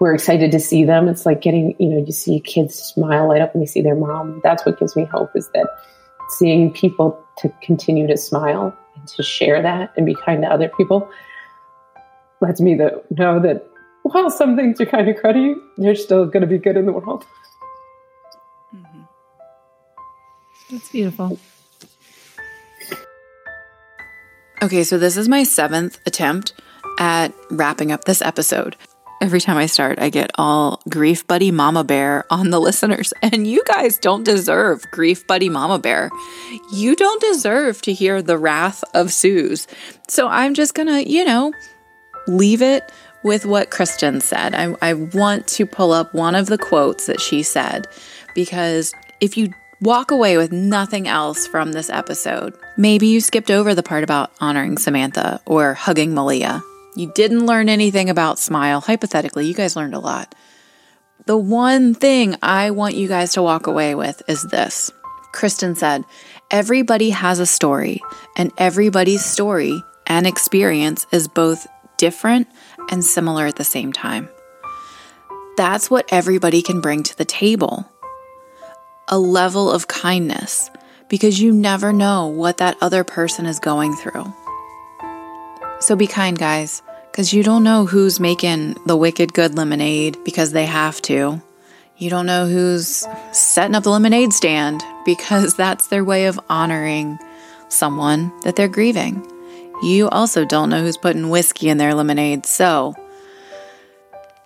we're 0.00 0.14
excited 0.14 0.52
to 0.52 0.60
see 0.60 0.84
them. 0.84 1.08
It's 1.08 1.24
like 1.24 1.40
getting, 1.40 1.76
you 1.78 1.88
know, 1.88 2.04
you 2.04 2.12
see 2.12 2.40
kids 2.40 2.74
smile 2.74 3.28
light 3.28 3.40
up 3.40 3.54
when 3.54 3.60
they 3.62 3.66
see 3.66 3.80
their 3.80 3.94
mom. 3.94 4.40
That's 4.42 4.66
what 4.66 4.78
gives 4.78 4.96
me 4.96 5.04
hope 5.04 5.30
is 5.34 5.48
that 5.54 5.66
seeing 6.30 6.72
people 6.72 7.22
to 7.38 7.52
continue 7.62 8.06
to 8.06 8.16
smile 8.16 8.76
and 8.96 9.08
to 9.08 9.22
share 9.22 9.62
that 9.62 9.92
and 9.96 10.06
be 10.06 10.14
kind 10.14 10.42
to 10.42 10.48
other 10.48 10.68
people 10.76 11.10
lets 12.40 12.60
me 12.60 12.76
to 12.76 13.02
know 13.10 13.40
that 13.40 13.66
while 14.02 14.30
some 14.30 14.56
things 14.56 14.80
are 14.80 14.86
kind 14.86 15.08
of 15.08 15.16
cruddy, 15.16 15.54
they're 15.78 15.94
still 15.94 16.26
going 16.26 16.42
to 16.42 16.46
be 16.46 16.58
good 16.58 16.76
in 16.76 16.84
the 16.86 16.92
world. 16.92 17.24
Mm-hmm. 18.74 19.02
That's 20.70 20.90
beautiful. 20.90 21.38
Okay, 24.62 24.84
so 24.84 24.98
this 24.98 25.16
is 25.16 25.28
my 25.28 25.42
seventh 25.42 25.98
attempt 26.06 26.52
at 26.98 27.34
wrapping 27.50 27.92
up 27.92 28.04
this 28.04 28.22
episode. 28.22 28.76
Every 29.24 29.40
time 29.40 29.56
I 29.56 29.64
start, 29.64 29.98
I 29.98 30.10
get 30.10 30.30
all 30.34 30.82
grief 30.90 31.26
buddy 31.26 31.50
mama 31.50 31.82
bear 31.82 32.26
on 32.28 32.50
the 32.50 32.60
listeners. 32.68 33.14
And 33.22 33.46
you 33.46 33.64
guys 33.64 33.96
don't 33.96 34.22
deserve 34.22 34.84
grief 34.90 35.26
buddy 35.26 35.48
mama 35.48 35.78
bear. 35.78 36.10
You 36.70 36.94
don't 36.94 37.22
deserve 37.22 37.80
to 37.82 37.94
hear 37.94 38.20
the 38.20 38.36
wrath 38.36 38.84
of 38.92 39.10
Suze. 39.10 39.66
So 40.08 40.28
I'm 40.28 40.52
just 40.52 40.74
going 40.74 40.88
to, 40.88 41.10
you 41.10 41.24
know, 41.24 41.54
leave 42.26 42.60
it 42.60 42.92
with 43.22 43.46
what 43.46 43.70
Kristen 43.70 44.20
said. 44.20 44.54
I, 44.54 44.76
I 44.82 44.92
want 44.92 45.48
to 45.48 45.64
pull 45.64 45.92
up 45.92 46.12
one 46.14 46.34
of 46.34 46.46
the 46.46 46.58
quotes 46.58 47.06
that 47.06 47.18
she 47.18 47.42
said 47.42 47.86
because 48.34 48.92
if 49.20 49.38
you 49.38 49.54
walk 49.80 50.10
away 50.10 50.36
with 50.36 50.52
nothing 50.52 51.08
else 51.08 51.46
from 51.46 51.72
this 51.72 51.88
episode, 51.88 52.54
maybe 52.76 53.06
you 53.06 53.22
skipped 53.22 53.50
over 53.50 53.74
the 53.74 53.82
part 53.82 54.04
about 54.04 54.32
honoring 54.38 54.76
Samantha 54.76 55.40
or 55.46 55.72
hugging 55.72 56.12
Malia. 56.12 56.60
You 56.96 57.10
didn't 57.14 57.46
learn 57.46 57.68
anything 57.68 58.08
about 58.08 58.38
Smile. 58.38 58.80
Hypothetically, 58.80 59.46
you 59.46 59.54
guys 59.54 59.76
learned 59.76 59.94
a 59.94 59.98
lot. 59.98 60.34
The 61.26 61.36
one 61.36 61.94
thing 61.94 62.36
I 62.42 62.70
want 62.70 62.94
you 62.94 63.08
guys 63.08 63.32
to 63.32 63.42
walk 63.42 63.66
away 63.66 63.94
with 63.94 64.22
is 64.28 64.42
this. 64.44 64.92
Kristen 65.32 65.74
said, 65.74 66.04
Everybody 66.50 67.10
has 67.10 67.40
a 67.40 67.46
story, 67.46 68.00
and 68.36 68.52
everybody's 68.58 69.24
story 69.24 69.82
and 70.06 70.26
experience 70.26 71.06
is 71.10 71.26
both 71.26 71.66
different 71.96 72.46
and 72.90 73.04
similar 73.04 73.46
at 73.46 73.56
the 73.56 73.64
same 73.64 73.92
time. 73.92 74.28
That's 75.56 75.90
what 75.90 76.06
everybody 76.12 76.62
can 76.62 76.80
bring 76.80 77.02
to 77.04 77.16
the 77.16 77.24
table 77.24 77.88
a 79.08 79.18
level 79.18 79.70
of 79.70 79.86
kindness 79.86 80.70
because 81.08 81.40
you 81.40 81.52
never 81.52 81.92
know 81.92 82.26
what 82.26 82.56
that 82.56 82.76
other 82.80 83.04
person 83.04 83.46
is 83.46 83.58
going 83.58 83.94
through. 83.94 84.32
So 85.84 85.94
be 85.94 86.06
kind, 86.06 86.38
guys, 86.38 86.80
because 87.10 87.34
you 87.34 87.42
don't 87.42 87.62
know 87.62 87.84
who's 87.84 88.18
making 88.18 88.78
the 88.86 88.96
wicked 88.96 89.34
good 89.34 89.54
lemonade 89.54 90.16
because 90.24 90.52
they 90.52 90.64
have 90.64 91.02
to. 91.02 91.42
You 91.98 92.08
don't 92.08 92.24
know 92.24 92.46
who's 92.46 93.06
setting 93.32 93.74
up 93.74 93.82
the 93.82 93.90
lemonade 93.90 94.32
stand 94.32 94.82
because 95.04 95.54
that's 95.54 95.88
their 95.88 96.02
way 96.02 96.24
of 96.24 96.40
honoring 96.48 97.18
someone 97.68 98.32
that 98.44 98.56
they're 98.56 98.66
grieving. 98.66 99.30
You 99.82 100.08
also 100.08 100.46
don't 100.46 100.70
know 100.70 100.80
who's 100.80 100.96
putting 100.96 101.28
whiskey 101.28 101.68
in 101.68 101.76
their 101.76 101.92
lemonade. 101.92 102.46
So 102.46 102.94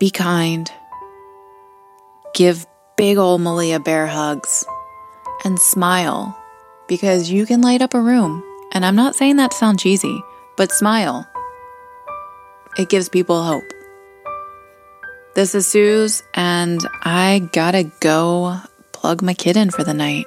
be 0.00 0.10
kind. 0.10 0.68
Give 2.34 2.66
big 2.96 3.16
old 3.16 3.42
Malia 3.42 3.78
bear 3.78 4.08
hugs 4.08 4.64
and 5.44 5.60
smile 5.60 6.36
because 6.88 7.30
you 7.30 7.46
can 7.46 7.60
light 7.60 7.80
up 7.80 7.94
a 7.94 8.00
room. 8.00 8.42
And 8.72 8.84
I'm 8.84 8.96
not 8.96 9.14
saying 9.14 9.36
that 9.36 9.52
to 9.52 9.56
sound 9.56 9.78
cheesy, 9.78 10.20
but 10.56 10.72
smile. 10.72 11.27
It 12.78 12.88
gives 12.88 13.08
people 13.08 13.42
hope. 13.42 13.64
This 15.34 15.56
is 15.56 15.66
Suze, 15.66 16.22
and 16.32 16.80
I 17.02 17.48
gotta 17.52 17.90
go 17.98 18.60
plug 18.92 19.20
my 19.20 19.34
kid 19.34 19.56
in 19.56 19.70
for 19.70 19.82
the 19.82 19.94
night. 19.94 20.26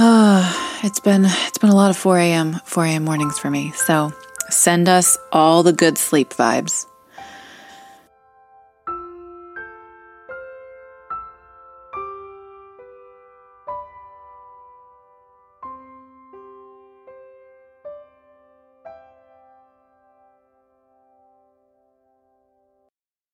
Oh, 0.00 0.80
it's 0.84 0.98
been 0.98 1.24
it's 1.24 1.58
been 1.58 1.70
a 1.70 1.76
lot 1.76 1.90
of 1.90 1.96
4 1.96 2.18
a.m. 2.18 2.60
4 2.64 2.84
a.m. 2.86 3.04
mornings 3.04 3.38
for 3.38 3.50
me. 3.50 3.70
So 3.72 4.12
send 4.50 4.88
us 4.88 5.16
all 5.32 5.62
the 5.62 5.72
good 5.72 5.96
sleep 5.96 6.30
vibes. 6.30 6.86